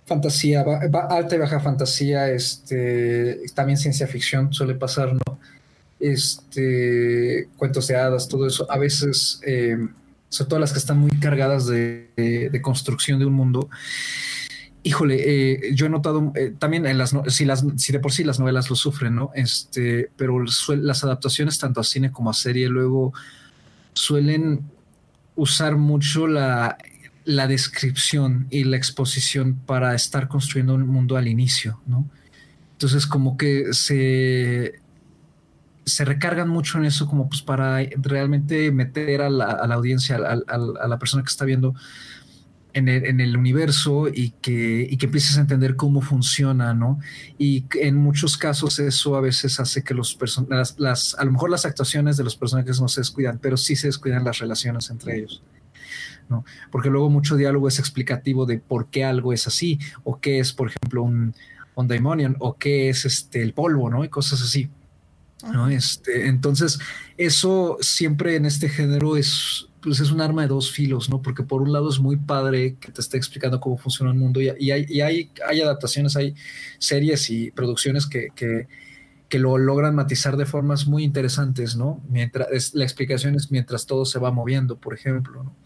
[0.06, 0.64] fantasía,
[1.08, 5.38] alta y baja fantasía, este, también ciencia ficción suele pasar, ¿no?
[5.98, 9.78] Este, cuentos de hadas, todo eso, a veces, eh,
[10.28, 13.70] sobre todo las que están muy cargadas de, construcción de un mundo.
[14.82, 18.22] Híjole, eh, yo he notado eh, también en las, si, las, si de por sí
[18.22, 19.30] las novelas lo sufren, ¿no?
[19.34, 23.14] Este, pero las adaptaciones tanto a cine como a serie luego
[23.94, 24.60] suelen
[25.36, 26.76] usar mucho la,
[27.24, 32.08] la descripción y la exposición para estar construyendo un mundo al inicio, ¿no?
[32.72, 34.80] Entonces como que se,
[35.84, 40.98] se recargan mucho en eso como pues para realmente meter a la, audiencia, a, la
[40.98, 41.74] persona que está viendo
[42.74, 42.88] en
[43.20, 46.98] el, universo y que, y que empieces a entender cómo funciona, ¿no?
[47.38, 51.50] Y en muchos casos eso a veces hace que los personajes, las, a lo mejor
[51.50, 55.18] las actuaciones de los personajes no se descuidan, pero sí se descuidan las relaciones entre
[55.18, 55.40] ellos.
[56.28, 56.44] ¿No?
[56.70, 60.52] Porque luego mucho diálogo es explicativo de por qué algo es así, o qué es,
[60.52, 61.34] por ejemplo, un,
[61.74, 64.04] un daemonion, o qué es este, el polvo, ¿no?
[64.04, 64.70] Y cosas así.
[65.52, 65.68] ¿no?
[65.68, 66.78] Este, entonces,
[67.16, 71.20] eso siempre en este género es, pues es un arma de dos filos, ¿no?
[71.20, 74.40] Porque por un lado es muy padre que te esté explicando cómo funciona el mundo
[74.40, 76.34] y, hay, y hay, hay, adaptaciones, hay
[76.78, 78.66] series y producciones que, que,
[79.28, 82.02] que, lo logran matizar de formas muy interesantes, ¿no?
[82.08, 85.56] Mientras, la explicación es mientras todo se va moviendo, por ejemplo, ¿no?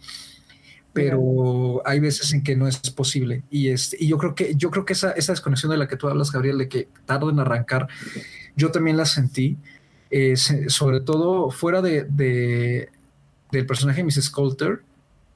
[0.98, 3.44] Pero hay veces en que no es posible.
[3.50, 5.96] Y, este, y yo creo que, yo creo que esa, esa desconexión de la que
[5.96, 7.86] tú hablas, Gabriel, de que tarda en arrancar,
[8.56, 9.56] yo también la sentí,
[10.10, 12.90] eh, sobre todo fuera de,
[13.52, 14.30] del personaje de Mrs.
[14.30, 14.82] Coulter,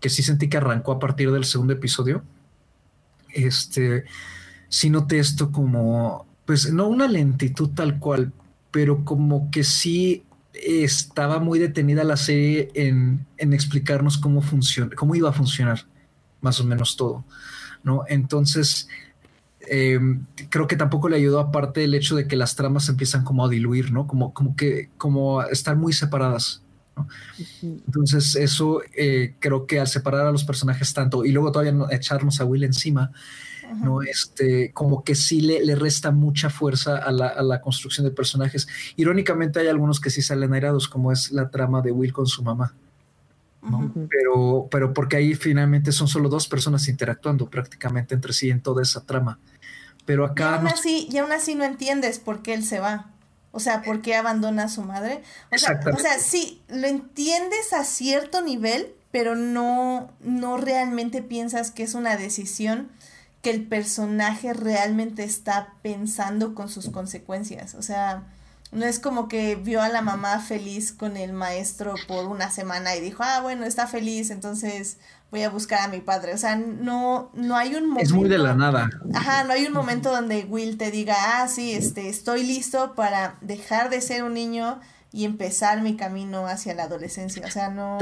[0.00, 2.24] que sí sentí que arrancó a partir del segundo episodio.
[3.32, 4.04] Este,
[4.68, 8.32] sí noté esto como, pues no una lentitud tal cual,
[8.72, 15.30] pero como que sí estaba muy detenida la serie en, explicarnos cómo funciona, cómo iba
[15.30, 15.86] a funcionar
[16.40, 17.24] más o menos todo,
[17.82, 18.04] ¿no?
[18.08, 18.88] Entonces,
[19.60, 23.44] em, creo que tampoco le ayudó aparte el hecho de que las tramas empiezan como
[23.44, 24.06] a diluir, ¿no?
[24.06, 26.62] Como, como que, como a estar muy separadas.
[27.62, 32.40] Entonces, eso eh, creo que al separar a los personajes tanto y luego todavía echarnos
[32.40, 33.12] a Will encima,
[33.74, 34.02] ¿no?
[34.02, 38.12] Este, como que sí le, le resta mucha fuerza a la, a la, construcción de
[38.12, 38.68] personajes.
[38.96, 42.42] Irónicamente hay algunos que sí salen airados, como es la trama de Will con su
[42.42, 42.74] mamá.
[44.10, 48.82] pero, pero porque ahí finalmente son solo dos personas interactuando prácticamente entre sí en toda
[48.82, 49.38] esa trama.
[50.04, 50.52] Pero acá...
[50.52, 53.12] Y aún, así, y aún así no entiendes por qué él se va.
[53.52, 55.22] O sea, ¿por qué abandona a su madre?
[55.54, 61.70] O sea, o sea, sí, lo entiendes a cierto nivel, pero no, no realmente piensas
[61.70, 62.88] que es una decisión
[63.42, 67.74] que el personaje realmente está pensando con sus consecuencias.
[67.74, 68.22] O sea,
[68.70, 72.96] no es como que vio a la mamá feliz con el maestro por una semana
[72.96, 74.96] y dijo, ah, bueno, está feliz, entonces
[75.30, 76.32] voy a buscar a mi padre.
[76.34, 78.04] O sea, no, no hay un momento.
[78.04, 78.88] Es muy de la nada.
[79.12, 83.36] Ajá, no hay un momento donde Will te diga, ah, sí, este, estoy listo para
[83.40, 84.80] dejar de ser un niño
[85.12, 87.44] y empezar mi camino hacia la adolescencia.
[87.46, 87.98] O sea, no.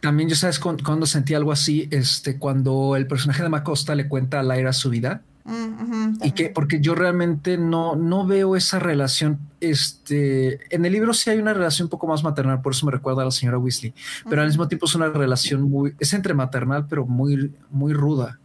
[0.00, 4.40] También yo sabes cuando sentí algo así, este, cuando el personaje de Macosta le cuenta
[4.40, 5.22] a Laira su vida.
[5.46, 9.40] Mm, y que porque yo realmente no, no veo esa relación.
[9.60, 12.92] Este, en el libro sí hay una relación un poco más maternal, por eso me
[12.92, 13.92] recuerda a la señora Weasley,
[14.28, 18.38] pero al mismo tiempo es una relación muy, es entre maternal, pero muy, muy ruda.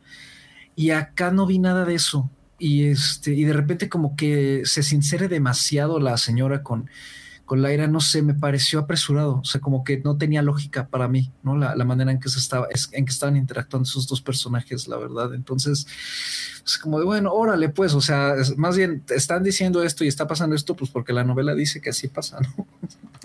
[0.76, 2.30] Y acá no vi nada de eso.
[2.58, 6.90] Y este, y de repente como que se sincere demasiado la señora con,
[7.50, 11.08] con Laira, no sé, me pareció apresurado, o sea, como que no tenía lógica para
[11.08, 11.58] mí, ¿no?
[11.58, 15.34] La, manera en que se estaba, en que estaban interactuando esos dos personajes, la verdad.
[15.34, 15.88] Entonces,
[16.64, 20.28] es como de, bueno, órale, pues, o sea, más bien están diciendo esto y está
[20.28, 22.68] pasando esto, pues porque la novela dice que así pasa, ¿no?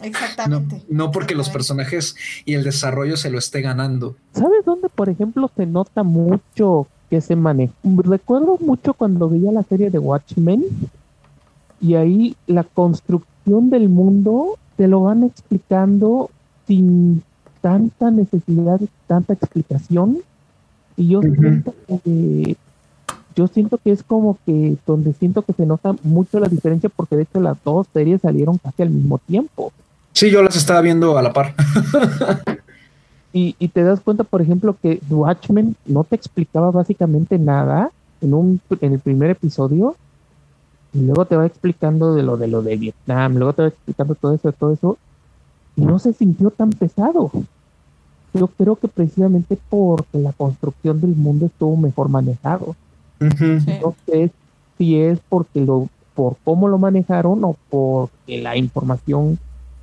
[0.02, 0.80] Exactamente.
[0.88, 4.16] No, porque los personajes y el desarrollo se lo esté ganando.
[4.32, 7.74] ¿Sabes dónde, por ejemplo, se nota mucho que se maneja?
[7.84, 10.64] Recuerdo mucho cuando veía la serie de Watchmen
[11.78, 16.30] y ahí la construcción del mundo te lo van explicando
[16.66, 17.22] sin
[17.60, 20.18] tanta necesidad, tanta explicación.
[20.96, 22.56] Y yo siento que
[23.36, 27.16] yo siento que es como que donde siento que se nota mucho la diferencia porque
[27.16, 29.72] de hecho las dos series salieron casi al mismo tiempo.
[30.12, 31.54] Sí, yo las estaba viendo a la par.
[33.32, 37.90] y, y, te das cuenta, por ejemplo, que Watchmen no te explicaba básicamente nada
[38.20, 39.96] en, un, en el primer episodio
[40.94, 44.14] y luego te va explicando de lo de lo de Vietnam, luego te va explicando
[44.14, 44.96] todo eso, todo eso,
[45.76, 47.30] y no se sintió tan pesado.
[48.32, 52.76] Yo creo que precisamente porque la construcción del mundo estuvo mejor manejado.
[53.20, 54.30] Entonces,
[54.78, 59.38] si es porque lo, por cómo lo manejaron o porque la información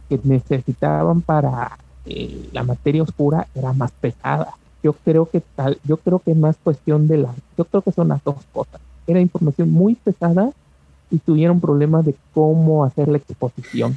[0.09, 4.53] que necesitaban para eh, la materia oscura era más pesada.
[4.83, 7.91] Yo creo que tal, yo creo que es más cuestión de la, yo creo que
[7.91, 8.81] son las dos cosas.
[9.07, 10.51] Era información muy pesada
[11.11, 13.95] y tuvieron problemas de cómo hacer la exposición.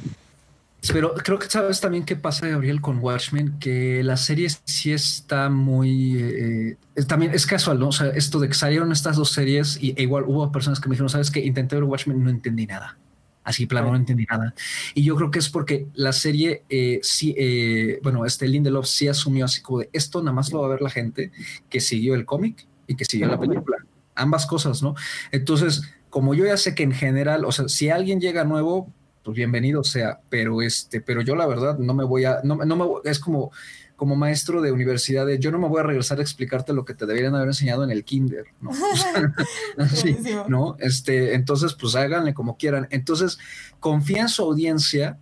[0.93, 5.49] Pero creo que sabes también qué pasa, Gabriel, con Watchmen, que la serie sí está
[5.49, 6.17] muy...
[6.17, 6.77] Eh,
[7.07, 7.87] también es casual, ¿no?
[7.87, 10.87] O sea, esto de que salieron estas dos series y e igual hubo personas que
[10.87, 12.97] me dijeron, sabes que intenté ver Watchmen no entendí nada.
[13.43, 14.55] Así, plano, no entendí nada.
[14.95, 19.07] Y yo creo que es porque la serie, eh, sí, eh, bueno, este Lindelof sí
[19.07, 21.31] asumió así como de esto nada más lo va a ver la gente
[21.69, 23.77] que siguió el cómic y que siguió la película.
[24.15, 24.95] Ambas cosas, ¿no?
[25.31, 25.83] Entonces,
[26.15, 28.89] como yo ya sé que en general, o sea, si alguien llega nuevo,
[29.21, 32.75] pues bienvenido sea, pero este, pero yo la verdad no me voy a, no, no
[32.77, 33.51] me, es como,
[33.97, 37.05] como maestro de universidad, yo no me voy a regresar a explicarte lo que te
[37.05, 38.71] deberían haber enseñado en el kinder, ¿no?
[40.47, 40.77] ¿no?
[40.79, 42.87] Este, entonces, pues háganle como quieran.
[42.91, 43.37] Entonces,
[43.81, 45.17] confía en su audiencia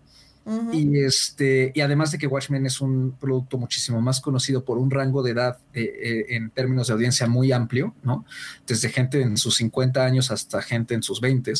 [0.73, 4.91] y este, y además de que Watchmen es un producto muchísimo más conocido por un
[4.91, 8.25] rango de edad eh, eh, en términos de audiencia muy amplio, ¿no?
[8.67, 11.53] Desde gente en sus 50 años hasta gente en sus 20,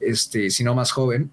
[0.00, 1.30] este, si no más joven,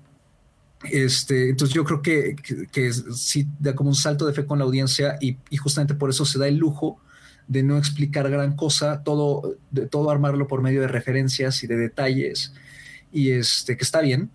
[0.91, 2.35] este, entonces yo creo que,
[2.71, 6.25] que, sí da como un salto de fe con la audiencia y, justamente por eso
[6.25, 6.99] se da el lujo
[7.47, 11.77] de no explicar gran cosa, todo, de todo armarlo por medio de referencias y de
[11.77, 12.53] detalles
[13.11, 14.31] y este, que está bien.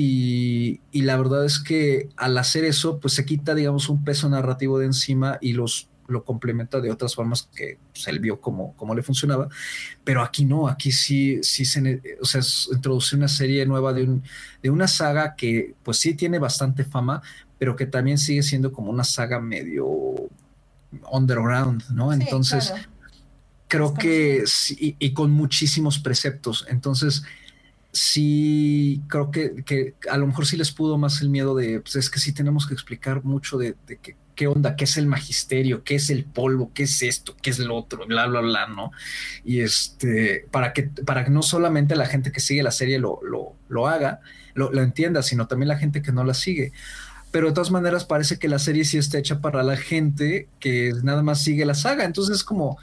[0.00, 4.28] Y, y, la verdad es que al hacer eso, pues se quita, digamos, un peso
[4.28, 8.74] narrativo de encima y los lo complementa de otras formas que pues, él vio cómo,
[8.76, 9.48] cómo le funcionaba,
[10.02, 12.40] pero aquí no, aquí sí, sí se, o sea,
[12.72, 14.22] introduce una serie nueva de, un,
[14.62, 17.22] de una saga que pues sí tiene bastante fama,
[17.58, 19.86] pero que también sigue siendo como una saga medio
[21.12, 22.12] underground, ¿no?
[22.14, 22.72] Entonces,
[23.68, 27.22] creo que sí, y, con muchísimos preceptos, entonces
[27.92, 31.96] sí creo que, que, a lo mejor sí les pudo más el miedo de, pues
[31.96, 33.74] es que sí tenemos que explicar mucho de,
[34.34, 37.58] qué onda, qué es el magisterio, qué es el polvo, qué es esto, qué es
[37.58, 38.92] lo otro, bla, bla, bla, ¿no?
[39.44, 43.18] Y este, para que, para que no solamente la gente que sigue la serie lo,
[43.22, 44.20] lo, lo haga,
[44.54, 46.72] lo, lo entienda, sino también la gente que no la sigue
[47.30, 50.92] pero de todas maneras parece que la serie sí está hecha para la gente que
[51.02, 52.04] nada más sigue la saga.
[52.04, 52.78] Entonces es como,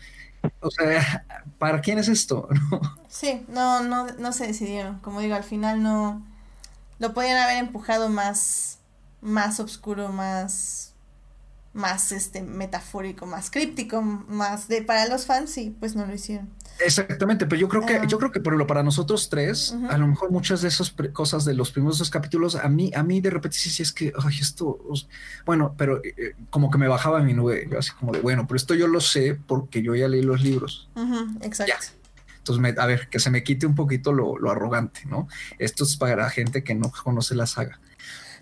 [0.60, 1.26] o sea,
[1.58, 2.48] ¿para quién es esto?
[3.08, 5.00] Sí, no, no, no se decidieron.
[5.00, 6.22] Como digo, al final no
[7.00, 8.80] lo podían haber empujado más,
[9.22, 10.94] más oscuro, más
[11.74, 16.50] más este metafórico, más críptico, más de para los fans, sí, pues no lo hicieron.
[16.80, 20.08] Exactamente, pero yo creo que, yo creo que por lo para nosotros tres, a lo
[20.08, 23.30] mejor muchas de esas cosas de los primeros dos capítulos, a mí, a mí de
[23.30, 24.80] repente sí, sí es que, ay, esto,
[25.46, 28.46] bueno, pero eh, eh, como que me bajaba mi nube, yo así como de, bueno,
[28.48, 30.90] pero esto yo lo sé porque yo ya leí los libros.
[31.42, 31.74] exacto.
[32.38, 35.28] Entonces, a ver, que se me quite un poquito lo, lo arrogante, ¿no?
[35.58, 37.80] Esto es para gente que no conoce la saga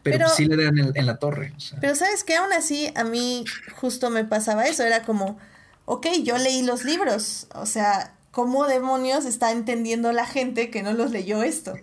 [0.03, 1.53] pero, sí le dan en, la torre.
[1.79, 3.45] Pero sabes que aún así a mí
[3.75, 5.39] justo me pasaba eso, era como,
[5.85, 10.91] ok, yo leí los libros, o sea, ¿cómo demonios está entendiendo la gente que no
[10.91, 11.75] los leyó esto?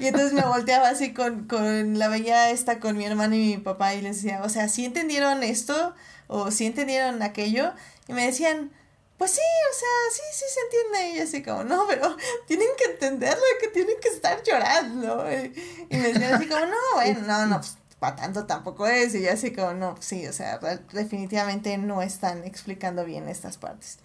[0.00, 3.58] Y entonces me volteaba así con, con la bella esta, con mi hermano y mi
[3.58, 5.94] papá y les decía, o sea, ¿sí entendieron esto?
[6.28, 7.72] ¿O sí entendieron aquello?
[8.06, 8.70] Y me decían,
[9.18, 11.18] pues sí, o sea, sí, sí se entiende.
[11.18, 12.16] Y así como, no, pero
[12.46, 15.26] tienen que entenderlo, que tienen que estar llorando.
[15.28, 15.52] Y,
[15.90, 19.12] me decían así como, no, bueno, no, no, pues para tanto tampoco es.
[19.16, 20.58] Y yo así como, no, pues sí, o sea,
[20.92, 23.98] definitivamente no están explicando bien estas partes.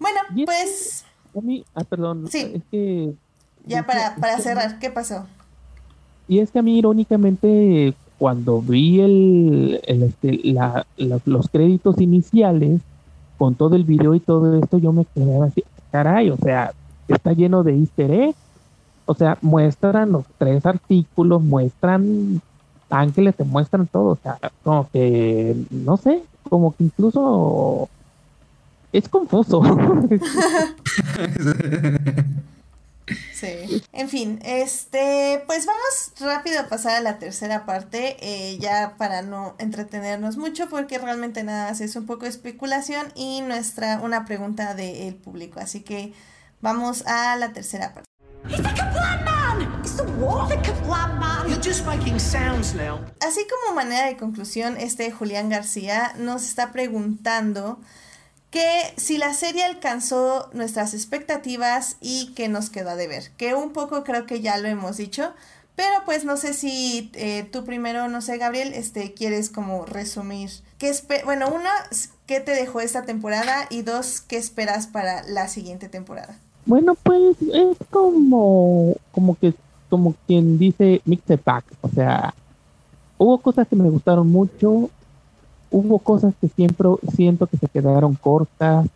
[0.00, 1.04] Bueno, pues...
[1.36, 2.26] A mí, ah, perdón.
[2.28, 2.52] Sí.
[2.54, 3.14] Es que...
[3.66, 5.26] Ya para, para cerrar, ¿qué pasó?
[6.28, 10.86] Y es que a mí, irónicamente, cuando vi el, el este, la,
[11.24, 12.80] los créditos iniciales,
[13.36, 16.72] con todo el video y todo esto, yo me quedé así, caray, o sea,
[17.08, 18.36] está lleno de easter eggs.
[19.06, 22.40] O sea, muestran los tres artículos, muestran
[22.90, 24.10] ángeles, te muestran todo.
[24.10, 27.88] O sea, como que, no sé, como que incluso
[28.92, 29.62] es confuso.
[33.34, 33.82] Sí.
[33.92, 39.22] En fin, este, pues vamos rápido a pasar a la tercera parte, eh, ya para
[39.22, 44.74] no entretenernos mucho, porque realmente nada es un poco de especulación y nuestra, una pregunta
[44.74, 45.58] del público.
[45.58, 46.12] Así que
[46.60, 48.10] vamos a la tercera parte.
[53.26, 57.80] Así como manera de conclusión, este Julián García nos está preguntando
[58.50, 63.72] que si la serie alcanzó nuestras expectativas y que nos quedó de ver, que un
[63.72, 65.32] poco creo que ya lo hemos dicho,
[65.76, 70.50] pero pues no sé si eh, tú primero, no sé, Gabriel, este, quieres como resumir.
[70.78, 70.92] ¿Qué
[71.24, 71.70] bueno, una,
[72.26, 73.66] ¿qué te dejó esta temporada?
[73.70, 76.36] Y dos, ¿qué esperas para la siguiente temporada?
[76.66, 79.54] Bueno, pues es como, como que,
[79.88, 82.34] como quien dice mix pack, o sea,
[83.16, 84.90] hubo cosas que me gustaron mucho,
[85.70, 88.86] hubo cosas que siempre siento que se quedaron cortas,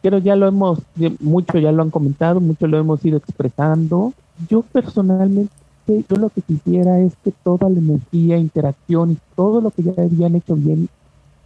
[0.00, 0.80] pero ya lo hemos,
[1.20, 4.12] mucho ya lo han comentado, mucho lo hemos ido expresando.
[4.48, 5.52] Yo personalmente,
[5.88, 9.92] yo lo que quisiera es que toda la energía, interacción y todo lo que ya
[9.96, 10.88] habían hecho bien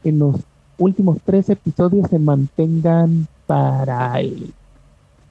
[0.05, 0.37] en los
[0.79, 4.53] últimos tres episodios se mantengan para el,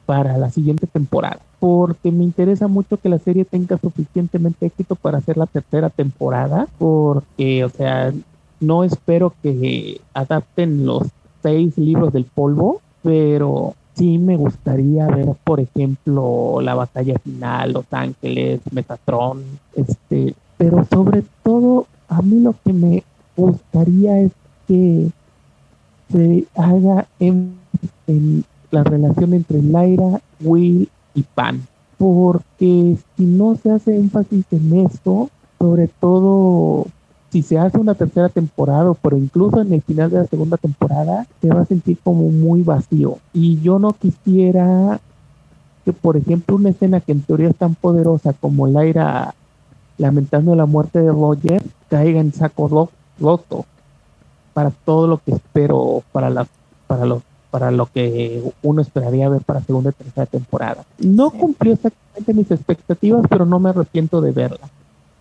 [0.06, 1.40] para la siguiente temporada.
[1.60, 6.68] Porque me interesa mucho que la serie tenga suficientemente éxito para hacer la tercera temporada,
[6.78, 8.12] porque, o sea,
[8.60, 11.08] no espero que adapten los
[11.42, 17.86] seis libros del polvo, pero sí me gustaría ver, por ejemplo, la batalla final, Los
[17.92, 19.44] Ángeles, Metatron,
[19.76, 23.04] este, pero sobre todo a mí lo que me
[23.36, 24.32] gustaría es
[24.68, 25.10] que
[26.12, 27.56] se haga en,
[28.08, 31.66] en la relación entre Lyra, Will y Pan,
[31.98, 35.30] porque si no se hace énfasis en esto,
[35.60, 36.88] sobre todo
[37.36, 41.28] si se hace una tercera temporada, pero incluso en el final de la segunda temporada,
[41.42, 43.18] se va a sentir como muy vacío.
[43.34, 45.02] Y yo no quisiera
[45.84, 49.36] que, por ejemplo, una escena que en teoría es tan poderosa como Laira
[49.98, 52.90] lamentando la muerte de Roger, caiga en saco
[53.20, 53.66] roto
[54.54, 56.48] para todo lo que espero para la
[56.88, 57.22] para los
[57.52, 60.86] para lo que uno esperaría ver para segunda y tercera temporada.
[61.00, 64.70] No cumplió exactamente mis expectativas, pero no me arrepiento de verla.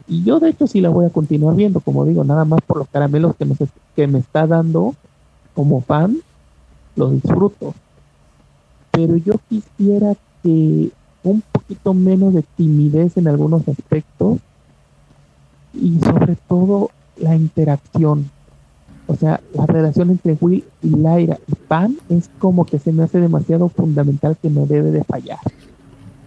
[0.07, 2.79] Y yo de hecho sí la voy a continuar viendo, como digo, nada más por
[2.79, 3.57] los caramelos que me,
[3.97, 4.95] que me está dando
[5.55, 6.19] como fan,
[6.97, 7.75] lo disfruto.
[8.91, 10.91] Pero yo quisiera que
[11.23, 14.39] un poquito menos de timidez en algunos aspectos
[15.73, 18.31] y sobre todo la interacción.
[19.07, 23.03] O sea, la relación entre Will y Lyra y Pan es como que se me
[23.03, 25.39] hace demasiado fundamental que no debe de fallar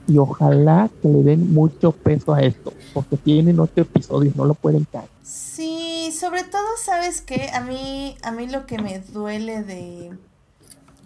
[0.07, 4.53] y ojalá que le den mucho peso a esto, porque tienen ocho episodios, no lo
[4.53, 5.09] pueden caer.
[5.23, 10.17] Sí, sobre todo, ¿sabes que A mí, a mí lo que me duele de,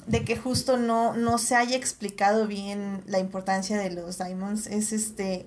[0.08, 4.94] de que justo no, no se haya explicado bien la importancia de los diamonds es
[4.94, 5.46] este...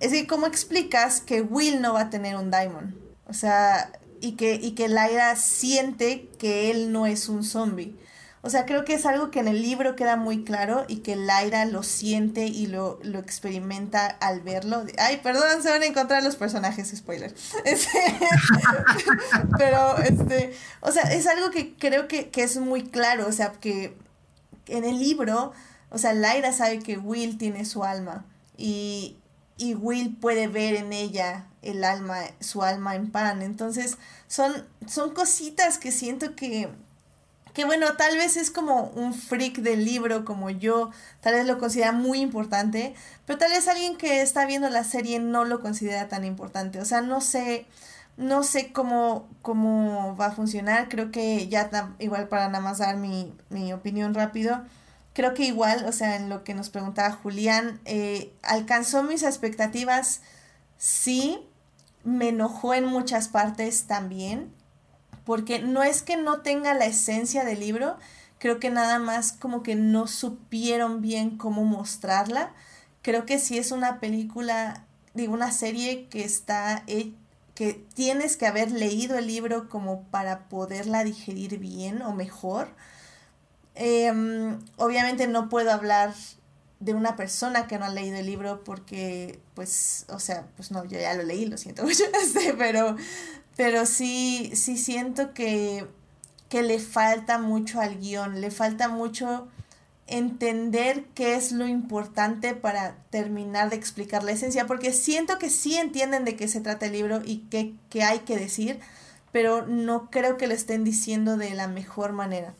[0.00, 2.94] Es que, ¿cómo explicas que Will no va a tener un diamond?
[3.26, 3.90] O sea,
[4.20, 7.96] y que, y que Lyra siente que él no es un zombie.
[8.40, 11.16] O sea, creo que es algo que en el libro queda muy claro y que
[11.16, 14.84] Laira lo siente y lo, lo experimenta al verlo.
[14.96, 17.34] Ay, perdón, se van a encontrar los personajes, spoiler.
[17.64, 17.88] Este,
[19.58, 23.26] pero, este, o sea, es algo que creo que, que es muy claro.
[23.26, 23.96] O sea, que
[24.66, 25.52] en el libro,
[25.90, 28.24] o sea, Laira sabe que Will tiene su alma
[28.56, 29.16] y,
[29.56, 33.42] y Will puede ver en ella el alma, su alma en pan.
[33.42, 33.98] Entonces,
[34.28, 36.68] son, son cositas que siento que
[37.58, 41.58] que bueno, tal vez es como un freak del libro como yo, tal vez lo
[41.58, 42.94] considera muy importante,
[43.26, 46.80] pero tal vez alguien que está viendo la serie no lo considera tan importante.
[46.80, 47.66] O sea, no sé,
[48.16, 50.88] no sé cómo, cómo va a funcionar.
[50.88, 51.68] Creo que ya
[51.98, 54.62] igual para nada más dar mi, mi opinión rápido.
[55.12, 60.20] Creo que igual, o sea, en lo que nos preguntaba Julián, eh, alcanzó mis expectativas,
[60.76, 61.40] sí,
[62.04, 64.56] me enojó en muchas partes también
[65.28, 67.98] porque no es que no tenga la esencia del libro,
[68.38, 72.54] creo que nada más como que no supieron bien cómo mostrarla.
[73.02, 76.82] Creo que sí es una película, digo, una serie que está,
[77.54, 82.68] que tienes que haber leído el libro como para poderla digerir bien o mejor.
[83.74, 86.14] Em, obviamente no puedo hablar
[86.80, 90.84] de una persona que no ha leído el libro porque, pues, o sea, pues no,
[90.84, 92.04] yo ya lo leí, lo siento mucho,
[92.58, 92.96] pero,
[93.58, 95.84] pero sí, sí siento que,
[96.48, 99.48] que le falta mucho al guion, le falta mucho
[100.06, 105.76] entender qué es lo importante para terminar de explicar la esencia, porque siento que sí
[105.76, 108.78] entienden de qué se trata el libro y qué, qué hay que decir,
[109.32, 112.54] pero no creo que lo estén diciendo de la mejor manera.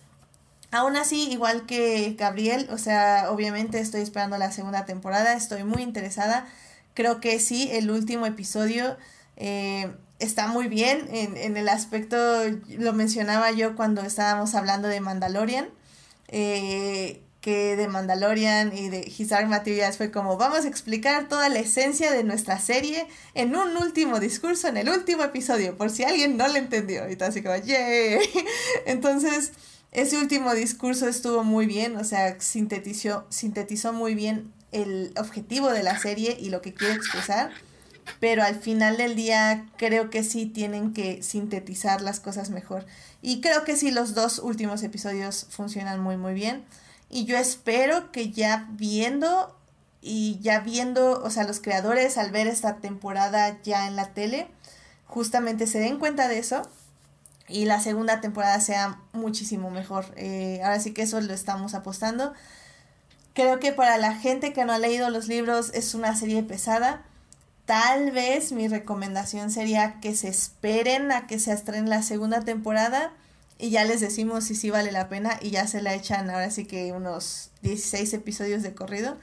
[0.72, 5.82] Aún así, igual que Gabriel, o sea, obviamente estoy esperando la segunda temporada, estoy muy
[5.82, 6.48] interesada.
[6.94, 8.96] Creo que sí, el último episodio
[9.36, 12.16] eh, está muy bien en, en, el aspecto,
[12.78, 15.68] lo mencionaba yo cuando estábamos hablando de Mandalorian,
[16.28, 21.48] eh, que de Mandalorian y de His Dark Materials fue como vamos a explicar toda
[21.48, 26.02] la esencia de nuestra serie en un último discurso, en el último episodio, por si
[26.02, 27.08] alguien no lo entendió.
[27.08, 28.18] Y todo así como, ¡yay!
[28.86, 29.52] Entonces,
[29.92, 35.82] ese último discurso estuvo muy bien, o sea, sintetizó, sintetizó muy bien el objetivo de
[35.82, 37.52] la serie y lo que quiere expresar
[38.20, 42.86] pero al final del día creo que sí tienen que sintetizar las cosas mejor.
[43.22, 46.64] Y creo que sí, los dos últimos episodios funcionan muy, muy bien.
[47.10, 49.56] y yo espero que ya viendo
[50.00, 54.48] y ya viendo, o sea, los creadores al ver esta temporada ya en la tele,
[55.06, 56.62] justamente se den cuenta de eso
[57.48, 60.06] y la segunda temporada sea muchísimo mejor.
[60.16, 62.34] Eh, ahora sí que eso lo estamos apostando.
[63.34, 67.04] Creo que para la gente que no ha leído los libros es una serie pesada.
[67.68, 73.12] Tal vez mi recomendación sería que se esperen a que se estrene la segunda temporada
[73.58, 76.50] y ya les decimos si sí vale la pena y ya se la echan ahora
[76.50, 79.18] sí que unos 16 episodios de corrido.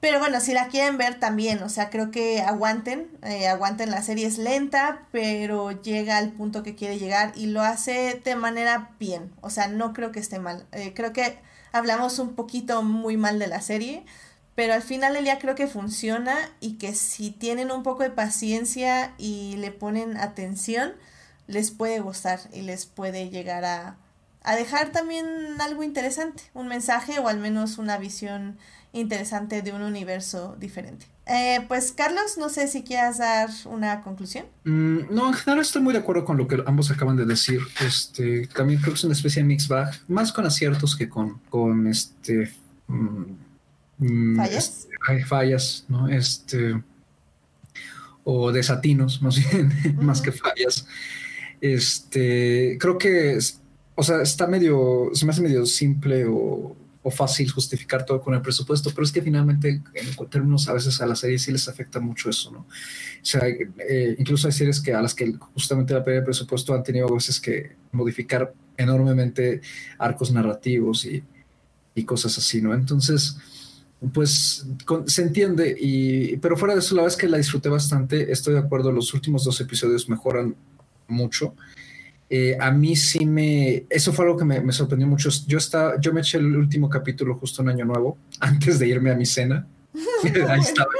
[0.00, 4.00] Pero bueno, si la quieren ver también, o sea, creo que aguanten, eh, aguanten, la
[4.00, 8.92] serie es lenta, pero llega al punto que quiere llegar y lo hace de manera
[8.98, 10.64] bien, o sea, no creo que esté mal.
[10.72, 11.38] Eh, creo que
[11.72, 14.06] hablamos un poquito muy mal de la serie,
[14.58, 18.10] pero al final el día creo que funciona y que si tienen un poco de
[18.10, 20.94] paciencia y le ponen atención,
[21.46, 23.98] les puede gustar y les puede llegar a,
[24.42, 25.26] a dejar también
[25.60, 28.58] algo interesante, un mensaje o al menos una visión
[28.92, 31.06] interesante de un universo diferente.
[31.26, 34.46] Eh, pues Carlos, no sé si quieras dar una conclusión.
[34.64, 37.60] Mm, no, en general estoy muy de acuerdo con lo que ambos acaban de decir.
[37.80, 41.38] Este, también creo que es una especie de mix bag, más con aciertos que con,
[41.48, 42.52] con este
[42.88, 43.46] mm,
[44.36, 44.88] fallas.
[44.90, 46.08] Este, fallas, ¿no?
[46.08, 46.82] Este
[48.24, 50.86] o desatinos, más bien, más que fallas.
[51.60, 53.38] Este, creo que,
[53.94, 56.76] o sea, está medio, se me hace medio simple o
[57.10, 61.06] fácil justificar todo con el presupuesto, pero es que finalmente en términos a veces a
[61.06, 62.60] las series sí les afecta mucho eso, ¿no?
[62.60, 62.66] O
[63.22, 66.82] sea, eh, incluso hay series que a las que justamente la pérdida de presupuesto han
[66.82, 69.60] tenido a veces que modificar enormemente
[69.98, 71.22] arcos narrativos y,
[71.94, 72.74] y cosas así, ¿no?
[72.74, 73.36] Entonces,
[74.12, 74.66] pues
[75.06, 78.54] se entiende, y, pero fuera de eso, la verdad es que la disfruté bastante, estoy
[78.54, 80.54] de acuerdo, los últimos dos episodios mejoran
[81.08, 81.54] mucho.
[82.30, 85.30] Eh, a mí sí me, eso fue algo que me, sorprendió mucho.
[85.46, 89.10] Yo estaba, yo me eché el último capítulo justo en Año Nuevo, antes de irme
[89.10, 89.66] a mi cena.
[90.48, 90.90] Ahí estaba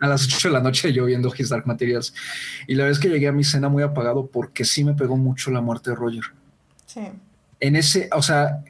[0.00, 2.14] a las 8 de la noche yo viendo His Dark Materials.
[2.66, 5.50] Y la vez que llegué a mi cena muy apagado porque sí me pegó mucho
[5.50, 6.24] la muerte de Roger.
[6.86, 7.00] Sí.
[7.60, 8.62] En ese, o sea,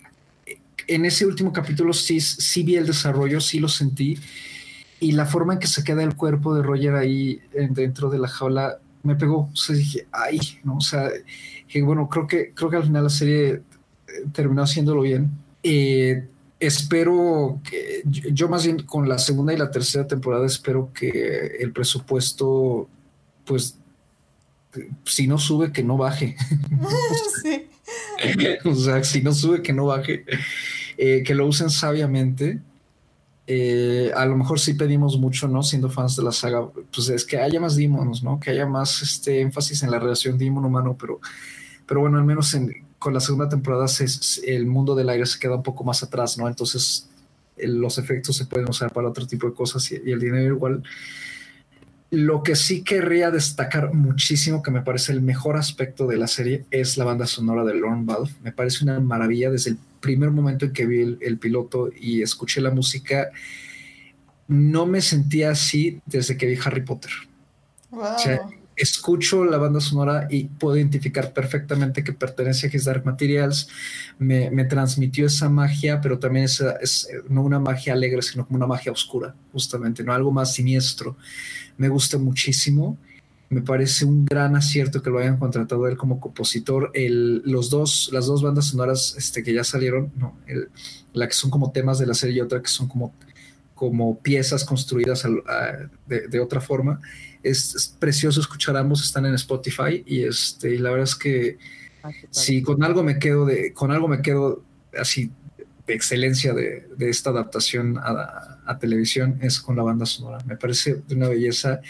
[0.89, 4.19] en ese último capítulo sí, sí vi el desarrollo, sí lo sentí.
[5.01, 8.27] Y la forma en que se queda el cuerpo de Roger ahí dentro de la
[8.27, 9.51] jaula me pegó.
[9.53, 10.79] O sea, dije, ay, ¿no?
[10.79, 11.09] O sea,
[11.69, 13.63] que bueno, creo que, creo que al final la serie eh,
[14.33, 15.31] terminó haciéndolo bien.
[15.63, 16.27] Eh,
[16.59, 21.73] espero que yo más bien con la segunda y la tercera temporada espero que el
[21.73, 22.89] presupuesto,
[23.45, 23.79] pues,
[25.05, 26.37] si no sube, que no baje.
[27.43, 27.69] sí.
[28.65, 30.25] o sea, si no sube, que no baje.
[30.99, 32.61] Eh, que lo usen sabiamente.
[34.15, 35.63] a lo mejor sí pedimos mucho, ¿no?
[35.63, 38.39] Siendo fans de la saga, pues es que haya más demons, ¿no?
[38.39, 41.21] Que haya más este énfasis en la relación demon humano, pero
[41.89, 42.55] pero bueno, al menos
[42.99, 43.87] con la segunda temporada
[44.45, 46.47] el mundo del aire se queda un poco más atrás, ¿no?
[46.47, 47.09] Entonces
[47.57, 50.83] los efectos se pueden usar para otro tipo de cosas y, el dinero igual.
[52.11, 56.67] Lo que sí querría destacar muchísimo, que me parece el mejor aspecto de la serie,
[56.71, 58.31] es la banda sonora de Lorne Valve.
[58.43, 62.61] Me parece una maravilla desde el primer momento en que vi el, piloto y escuché
[62.61, 63.31] la música.
[64.47, 67.11] No me sentía así desde que vi Harry Potter.
[67.91, 68.17] Wow
[68.79, 73.69] escucho la banda sonora y puedo identificar perfectamente que pertenece a His Dark Materials.
[74.19, 78.67] Me, transmitió esa magia, pero también es, es, no una magia alegre, sino como una
[78.67, 81.17] magia oscura, justamente, no algo más siniestro.
[81.77, 82.97] Me gusta muchísimo.
[83.51, 86.91] Me parece un gran acierto que lo hayan contratado él como compositor.
[86.93, 90.37] El, los dos, las dos bandas sonoras este, que ya salieron, no,
[91.15, 93.15] la que son como temas de la serie y otra que son como,
[93.75, 95.25] como piezas construidas
[96.07, 97.01] de, de otra forma
[97.43, 101.59] es, precioso escuchar ambos, están en Spotify y este, y la verdad es que
[102.03, 104.63] ah, si con algo me quedo de, con algo me quedo
[104.99, 105.31] así
[105.87, 110.39] de excelencia de, esta adaptación a, a, televisión es con la banda sonora.
[110.45, 111.81] Me parece de una belleza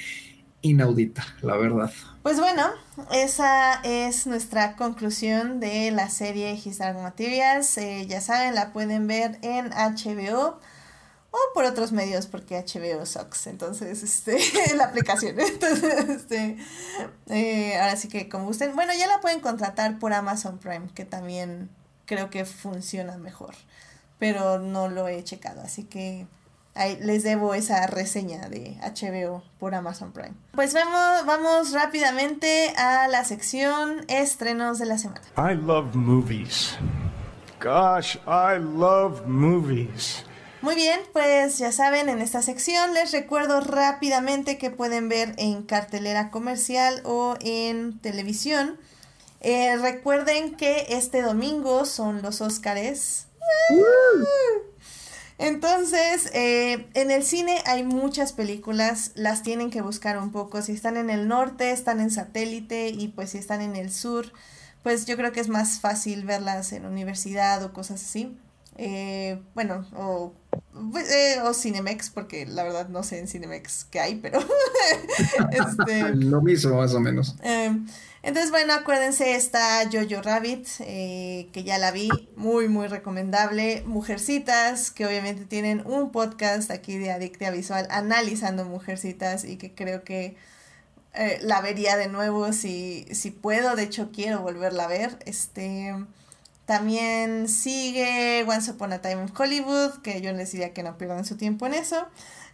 [0.63, 1.91] inaudita, la verdad.
[2.23, 2.67] Pues bueno,
[3.13, 7.79] esa es nuestra conclusión de la serie His Dark Materials.
[7.79, 10.61] Eh, ya saben, la pueden ver en HBO
[11.31, 14.39] o por otros medios porque HBO sucks, entonces, este,
[14.77, 16.57] la aplicación, entonces, este,
[17.29, 21.05] eh, ahora sí que como gusten, bueno, ya la pueden contratar por Amazon Prime, que
[21.05, 21.69] también
[22.07, 23.55] creo que funciona mejor,
[24.19, 26.27] pero no lo he checado, así que
[26.79, 30.35] ahí les debo esa reseña de HBO por Amazon Prime.
[30.53, 35.23] Pues vamos, vamos rápidamente a la sección estrenos de la semana.
[35.37, 36.77] I love movies.
[37.61, 40.25] Gosh, I love movies.
[40.61, 45.63] Muy bien, pues ya saben, en esta sección les recuerdo rápidamente que pueden ver en
[45.63, 48.77] cartelera comercial o en televisión.
[49.41, 53.27] Eh, recuerden que este domingo son los Óscares.
[55.39, 60.63] Entonces, eh, en el cine hay muchas películas, las tienen que buscar un poco.
[60.63, 64.33] Si están en el norte, están en satélite y pues si están en el sur,
[64.83, 68.37] pues yo creo que es más fácil verlas en universidad o cosas así.
[68.81, 70.33] Eh, bueno, o,
[70.93, 74.41] pues, eh, o Cinemex, porque la verdad no sé en Cinemex qué hay, pero...
[75.51, 77.37] este, Lo mismo, más o menos.
[78.23, 83.83] Entonces, bueno, acuérdense, está Jojo Rabbit, eh, que ya la vi, muy, muy recomendable.
[83.87, 90.03] Mujercitas, que obviamente tienen un podcast aquí de Adictia Visual analizando Mujercitas y que creo
[90.03, 90.37] que
[91.15, 93.77] eh, la vería de nuevo si, si puedo.
[93.77, 95.19] De hecho, quiero volverla a ver.
[95.25, 95.95] Este.
[96.67, 101.25] También sigue Once Upon a Time in Hollywood, que yo les diría que no pierdan
[101.25, 102.07] su tiempo en eso.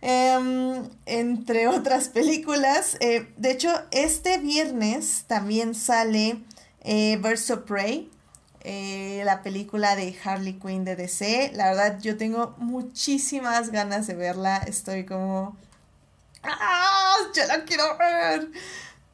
[0.06, 2.98] Em, entre otras películas.
[3.00, 6.42] Eh, de hecho, este viernes también sale
[6.82, 8.10] eh, of Prey,
[8.60, 11.52] eh, la película de Harley Quinn de DC.
[11.54, 14.58] La verdad, yo tengo muchísimas ganas de verla.
[14.58, 15.56] Estoy como...
[16.42, 17.16] ¡Ah!
[17.34, 18.50] ¡Ya la quiero ver!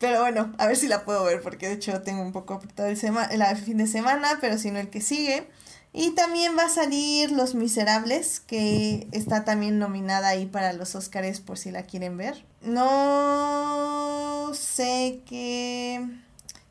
[0.00, 2.88] Pero bueno, a ver si la puedo ver, porque de hecho tengo un poco apretado
[2.88, 2.98] el,
[3.42, 5.46] el fin de semana, pero si no el que sigue.
[5.92, 11.40] Y también va a salir Los Miserables, que está también nominada ahí para los Oscars
[11.40, 12.44] por si la quieren ver.
[12.62, 16.06] No sé qué...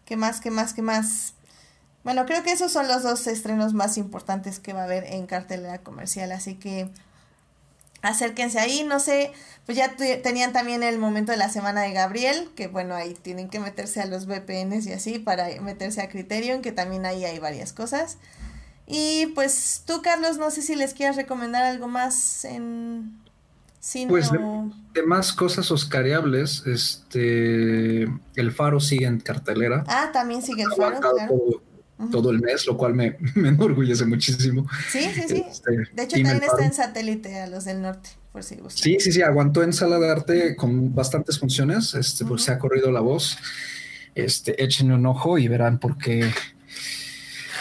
[0.06, 0.40] ¿Qué más?
[0.40, 0.74] ¿Qué más?
[0.74, 1.34] ¿Qué más?
[2.04, 5.28] Bueno, creo que esos son los dos estrenos más importantes que va a haber en
[5.28, 6.90] cartelera comercial, así que
[8.02, 9.32] acérquense ahí, no sé,
[9.66, 13.50] pues ya tenían también el momento de la semana de Gabriel, que bueno, ahí tienen
[13.50, 17.38] que meterse a los VPNs y así para meterse a Criterion, que también ahí hay
[17.38, 18.18] varias cosas.
[18.90, 23.20] Y pues tú, Carlos, no sé si les quieras recomendar algo más en
[23.80, 28.04] cine pues de, más cosas oscariables, este,
[28.36, 29.84] El Faro sigue en cartelera.
[29.88, 31.64] Ah, también sigue El Faro, claro.
[32.12, 34.66] Todo, el mes, lo cual me, me enorgullece muchísimo.
[34.90, 35.46] Sí, sí, sí.
[35.48, 38.84] Este, de hecho, también está en satélite a los del norte, por si gustan.
[38.84, 42.58] Sí, sí, sí, aguantó en sala de arte con bastantes funciones, este, porque se ha
[42.58, 43.38] corrido la voz.
[44.16, 46.32] Este, échenle un ojo y verán por qué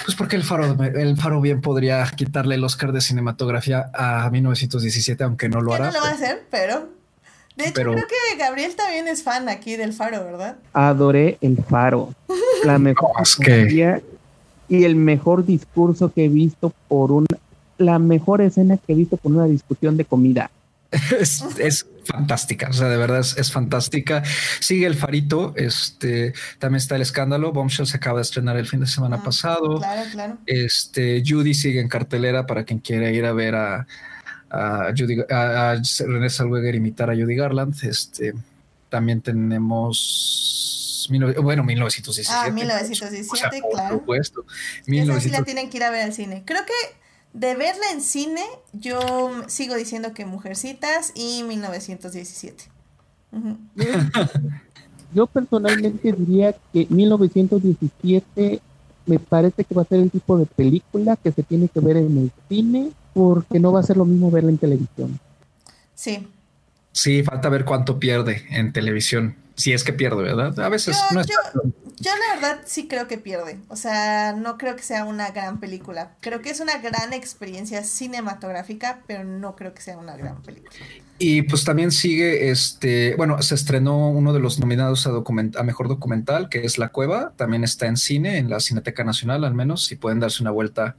[0.09, 5.23] pues porque el Faro, el Faro bien podría quitarle el Oscar de cinematografía a 1917,
[5.23, 5.89] aunque no lo hará.
[5.89, 6.89] No lo va a hacer, pero.
[7.55, 10.57] De hecho, creo que Gabriel también es fan aquí del Faro, ¿verdad?
[10.73, 12.15] Adoré el Faro.
[12.65, 13.11] La mejor
[14.71, 17.27] y el mejor discurso que he visto por una.
[17.77, 20.51] La mejor escena que he visto por una discusión de comida.
[21.21, 24.23] es, fantástica, o sea, de verdad es, fantástica.
[24.61, 27.53] Sigue el farito, este, también está el escándalo.
[27.53, 29.79] Bombshell se acaba de estrenar el fin de semana ah, pasado.
[29.79, 30.39] Claro, claro.
[30.47, 33.87] Este, Judy sigue en cartelera para quien quiera ir a ver a,
[34.51, 37.75] a, Judy, a, René Zellweger imitar a Judy Garland.
[37.85, 38.33] Este,
[38.89, 41.09] también tenemos
[41.43, 42.31] bueno, 1917.
[42.31, 43.89] Ah, 1917, claro.
[43.89, 44.45] Por supuesto.
[44.85, 46.43] sí la tienen que ir a ver al cine.
[46.45, 46.73] Creo que
[47.33, 48.43] de verla en cine,
[48.73, 49.01] yo
[49.49, 52.65] sigo diciendo que Mujercitas y 1917.
[55.15, 58.61] Yo personalmente diría que 1917
[59.07, 61.97] me parece que va a ser el tipo de película que se tiene que ver
[61.97, 65.19] en el cine porque no va a ser lo mismo verla en televisión.
[65.95, 66.29] Sí.
[66.93, 69.35] Sí, falta ver cuánto pierde en televisión.
[69.59, 70.59] Si es que pierde, ¿verdad?
[70.61, 71.29] A veces no es
[72.01, 73.59] yo la verdad sí creo que pierde.
[73.69, 76.13] O sea, no creo que sea una gran película.
[76.21, 80.71] Creo que es una gran experiencia cinematográfica, pero no creo que sea una gran película.
[81.19, 85.89] Y pues también sigue este, bueno, se estrenó uno de los nominados a, a mejor
[85.89, 87.33] documental, que es La Cueva.
[87.37, 89.85] También está en cine, en la Cineteca Nacional al menos.
[89.85, 90.95] Si pueden darse una vuelta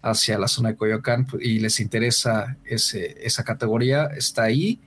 [0.00, 4.80] hacia la zona de Coyoacán y les interesa ese, esa categoría, está ahí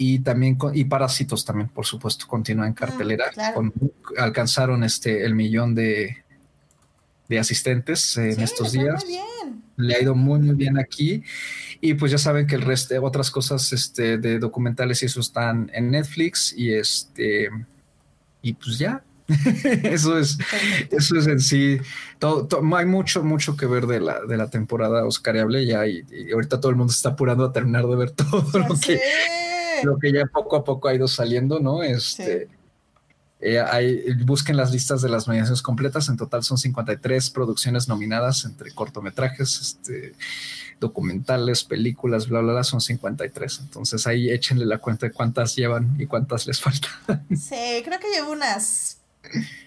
[0.00, 3.24] y también y Parásitos también, por supuesto, continúa en mm, cartelera.
[4.16, 6.18] alcanzaron este el millón de,
[7.28, 9.04] de asistentes en estos días.
[9.76, 11.24] Le ha ido muy muy bien aquí.
[11.80, 15.18] Y pues ya saben que el resto de otras cosas este, de documentales y eso
[15.18, 17.50] están en Netflix y este
[18.40, 19.02] y pues ya.
[19.82, 20.38] Eso es
[20.90, 21.76] eso es en sí.
[22.18, 26.02] Todo, hay mucho mucho que ver de la de la temporada oscariable ya y,
[26.32, 28.98] ahorita todo el mundo está apurando a terminar de ver todo lo que
[29.84, 31.82] lo que ya poco a poco ha ido saliendo, ¿no?
[31.82, 32.48] Este,
[33.40, 36.08] eh, hay, busquen las listas de las nominaciones completas.
[36.08, 40.14] En total son 53 producciones nominadas entre cortometrajes, este,
[40.80, 42.64] documentales, películas, bla, bla, bla.
[42.64, 43.60] Son 53.
[43.60, 46.90] Entonces ahí échenle la cuenta de cuántas llevan y cuántas les faltan.
[47.30, 48.98] Sí, creo que llevo unas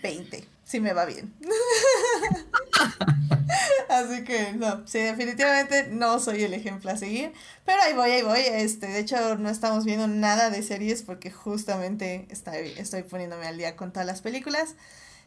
[0.04, 1.34] 20 si me va bien.
[3.89, 7.34] Así que no, sí, definitivamente no soy el ejemplo a seguir.
[7.65, 8.39] Pero ahí voy, ahí voy.
[8.39, 13.57] Este, de hecho, no estamos viendo nada de series porque justamente estoy, estoy poniéndome al
[13.57, 14.76] día con todas las películas.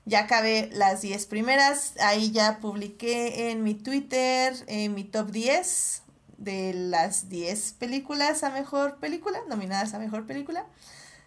[0.07, 1.93] Ya acabé las 10 primeras.
[2.01, 6.03] Ahí ya publiqué en mi Twitter en mi top 10
[6.39, 10.65] de las 10 películas a mejor película, nominadas a mejor película.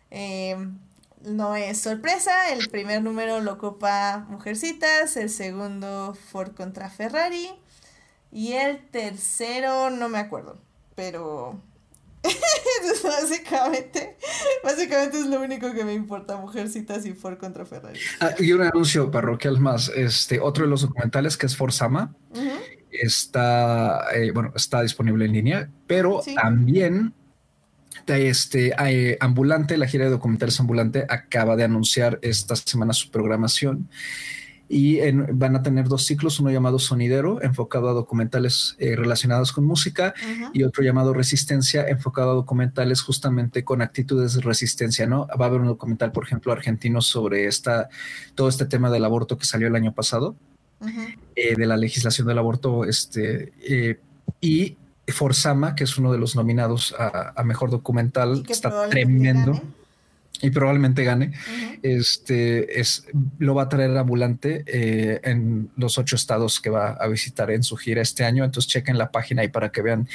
[0.09, 0.79] Em,
[1.25, 7.49] no es sorpresa, el primer número lo ocupa Mujercitas, el segundo Ford contra Ferrari
[8.31, 10.59] y el tercero no me acuerdo,
[10.95, 11.59] pero
[13.03, 14.17] básicamente,
[14.63, 17.99] básicamente es lo único que me importa, Mujercitas y Ford contra Ferrari.
[18.19, 22.15] Ah, y un anuncio parroquial más, este otro de los documentales que es Forzama,
[22.91, 27.13] está, eh, bueno, está disponible en línea, pero también
[28.05, 33.89] este eh, Ambulante, la gira de documentales Ambulante acaba de anunciar esta semana su programación
[34.69, 39.65] y van a tener dos ciclos, uno llamado Sonidero, enfocado a documentales eh, relacionados con
[39.65, 40.13] música,
[40.53, 45.27] y otro llamado Resistencia, enfocado a documentales justamente con actitudes de resistencia, ¿no?
[45.27, 47.87] Va a haber un documental, por ejemplo, argentino sobre esta,
[48.35, 50.35] todo este tema del aborto que salió el año pasado,
[51.35, 53.99] eh, de la legislación del aborto, este, eh,
[54.41, 54.75] y
[55.07, 59.61] Forzama, que es uno de los nominados a, Mejor Documental, está tremendo
[60.41, 61.33] y probablemente gane.
[61.81, 63.05] Este es
[63.39, 67.63] lo va a traer ambulante eh, en los ocho estados que va a visitar en
[67.63, 68.43] su gira este año.
[68.43, 70.07] Entonces chequen la página ahí para que vean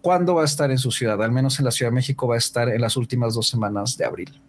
[0.00, 1.22] cuándo va a estar en su ciudad.
[1.22, 3.96] Al menos en la Ciudad de México va a estar en las últimas dos semanas
[3.96, 4.40] de abril.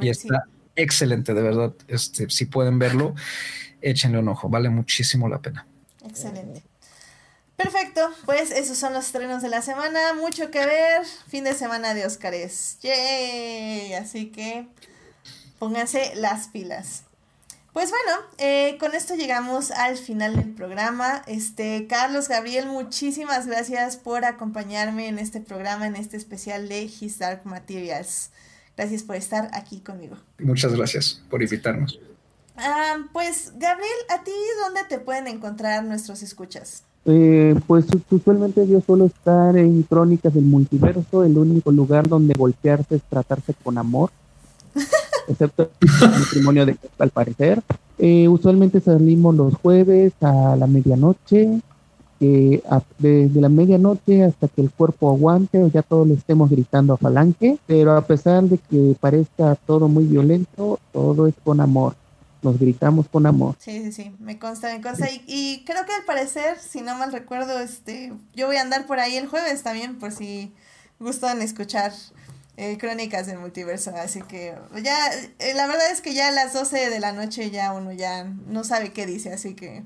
[0.00, 0.44] y está
[0.74, 1.72] excelente, de verdad.
[1.88, 3.14] Este, si pueden verlo,
[3.80, 4.48] échenle un ojo.
[4.48, 5.66] Vale muchísimo la pena.
[6.04, 6.62] Excelente.
[7.56, 11.94] Perfecto, pues esos son los estrenos de la semana, mucho que ver, fin de semana
[11.94, 13.94] de Óscares, ¡yay!
[13.94, 14.68] Así que
[15.58, 17.04] pónganse las pilas.
[17.76, 21.22] Pues bueno, eh, con esto llegamos al final del programa.
[21.26, 27.18] Este, Carlos Gabriel, muchísimas gracias por acompañarme en este programa, en este especial de His
[27.18, 28.30] Dark Materials.
[28.78, 30.16] Gracias por estar aquí conmigo.
[30.38, 32.00] Muchas gracias por invitarnos.
[32.56, 36.85] Ah, pues, Gabriel, ¿a ti dónde te pueden encontrar nuestros escuchas?
[37.08, 42.96] Eh, pues usualmente yo suelo estar en Crónicas del Multiverso, el único lugar donde voltearse
[42.96, 44.10] es tratarse con amor,
[45.28, 47.62] excepto el matrimonio de al parecer.
[47.98, 51.60] Eh, usualmente salimos los jueves a la medianoche,
[52.18, 52.62] eh,
[52.98, 56.96] desde la medianoche hasta que el cuerpo aguante o ya todos le estemos gritando a
[56.96, 61.94] falange, pero a pesar de que parezca todo muy violento, todo es con amor
[62.42, 63.56] nos gritamos con amor.
[63.58, 65.08] Sí, sí, sí, me consta, me consta.
[65.26, 69.00] Y, creo que al parecer, si no mal recuerdo, este, yo voy a andar por
[69.00, 70.52] ahí el jueves también, por si
[70.98, 71.92] gustan escuchar
[72.56, 73.92] eh, crónicas del multiverso.
[73.96, 74.96] Así que ya,
[75.38, 78.24] eh, la verdad es que ya a las 12 de la noche ya uno ya
[78.24, 79.82] no sabe qué dice, así que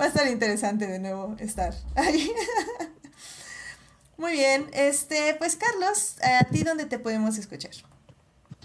[0.00, 2.30] va a estar interesante de nuevo estar ahí.
[4.16, 7.70] Muy bien, este, pues Carlos, ¿a ti dónde te podemos escuchar?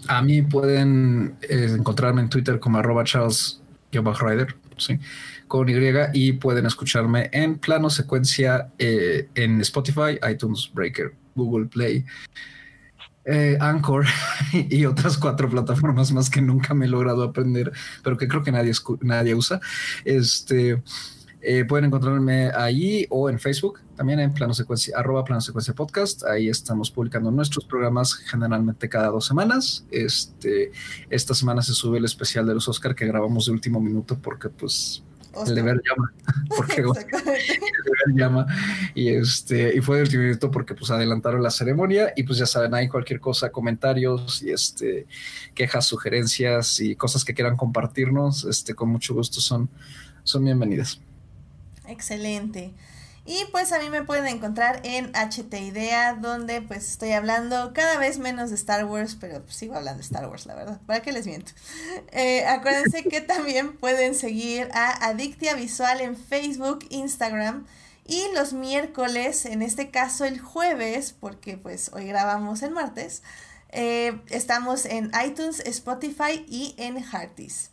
[0.08, 3.60] A mí pueden eh, encontrarme en Twitter como arroba Charles
[3.92, 4.98] Rider, ¿sí?
[5.46, 5.74] con Y,
[6.14, 12.04] y pueden escucharme en plano secuencia eh, en Spotify, iTunes, Breaker, Google Play,
[13.24, 14.04] eh, Anchor
[14.52, 17.72] y otras cuatro plataformas más que nunca me he logrado aprender,
[18.02, 19.60] pero que creo que nadie, nadie usa.
[20.04, 20.82] Este
[21.46, 26.24] eh, pueden encontrarme ahí o en Facebook, también en plano secuencia, arroba plano secuencia podcast.
[26.24, 29.84] Ahí estamos publicando nuestros programas generalmente cada dos semanas.
[29.90, 30.72] Este,
[31.10, 34.48] esta semana se sube el especial de los Oscar que grabamos de último minuto porque
[34.48, 35.04] pues
[35.46, 36.14] el deber llama,
[36.56, 38.46] porque el deber llama
[38.94, 42.46] y este y fue de último minuto porque pues adelantaron la ceremonia y pues ya
[42.46, 45.06] saben ahí cualquier cosa, comentarios y este
[45.54, 49.68] quejas, sugerencias y cosas que quieran compartirnos, este con mucho gusto son
[50.22, 51.02] son bienvenidas.
[51.86, 52.74] Excelente.
[53.26, 57.96] Y pues a mí me pueden encontrar en HT Idea, donde pues estoy hablando cada
[57.96, 60.80] vez menos de Star Wars, pero pues, sigo hablando de Star Wars, la verdad.
[60.86, 61.52] ¿Para qué les miento?
[62.12, 67.66] Eh, acuérdense que también pueden seguir a Adictia Visual en Facebook, Instagram.
[68.06, 73.22] Y los miércoles, en este caso el jueves, porque pues hoy grabamos el martes,
[73.70, 77.70] eh, estamos en iTunes, Spotify y en Hearties.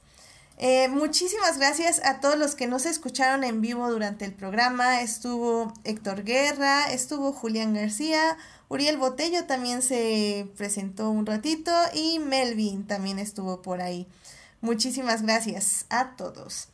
[0.64, 5.02] Eh, muchísimas gracias a todos los que nos escucharon en vivo durante el programa.
[5.02, 8.38] Estuvo Héctor Guerra, estuvo Julián García,
[8.70, 14.08] Uriel Botello también se presentó un ratito y Melvin también estuvo por ahí.
[14.62, 16.68] Muchísimas gracias a todos.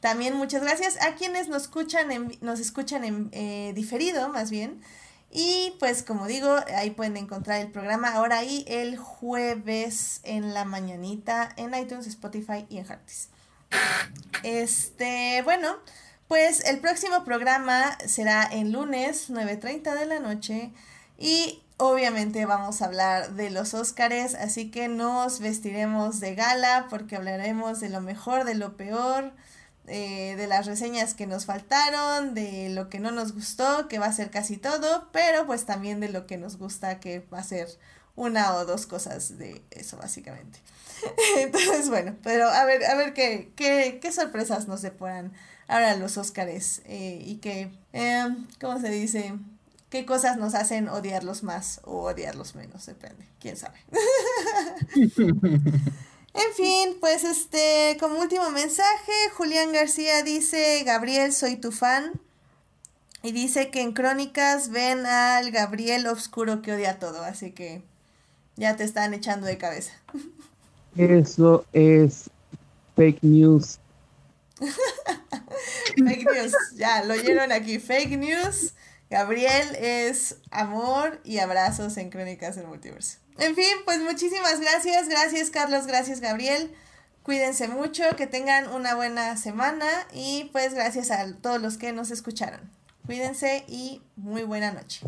[0.00, 4.82] También muchas gracias a quienes nos escuchan en, nos escuchan en eh, diferido, más bien.
[5.30, 10.64] Y pues como digo, ahí pueden encontrar el programa ahora ahí el jueves en la
[10.64, 13.28] mañanita en iTunes, Spotify y en Heartis.
[14.42, 15.76] Este, bueno,
[16.26, 20.72] pues el próximo programa será en lunes 9.30 de la noche
[21.18, 27.16] y obviamente vamos a hablar de los Óscares, así que nos vestiremos de gala porque
[27.16, 29.32] hablaremos de lo mejor, de lo peor,
[29.90, 34.06] eh, de las reseñas que nos faltaron, de lo que no nos gustó, que va
[34.06, 37.44] a ser casi todo, pero pues también de lo que nos gusta, que va a
[37.44, 37.68] ser
[38.14, 40.60] una o dos cosas de eso básicamente.
[41.38, 45.32] Entonces, bueno, pero a ver, a ver qué, qué, qué sorpresas nos deporan
[45.66, 48.28] ahora los Óscares eh, y qué, eh,
[48.60, 49.34] ¿cómo se dice?
[49.88, 52.86] ¿Qué cosas nos hacen odiarlos más o odiarlos menos?
[52.86, 53.78] Depende, quién sabe.
[56.34, 62.12] En fin, pues este, como último mensaje, Julián García dice, Gabriel, soy tu fan.
[63.22, 67.82] Y dice que en Crónicas ven al Gabriel Obscuro que odia todo, así que
[68.56, 69.92] ya te están echando de cabeza.
[70.96, 72.30] Eso es
[72.96, 73.78] fake news.
[75.96, 78.72] fake news, ya lo oyeron aquí, fake news.
[79.10, 83.18] Gabriel es amor y abrazos en Crónicas del Multiverso.
[83.38, 86.74] En fin, pues muchísimas gracias, gracias Carlos, gracias Gabriel.
[87.22, 92.10] Cuídense mucho, que tengan una buena semana y pues gracias a todos los que nos
[92.10, 92.60] escucharon.
[93.06, 95.00] Cuídense y muy buena noche.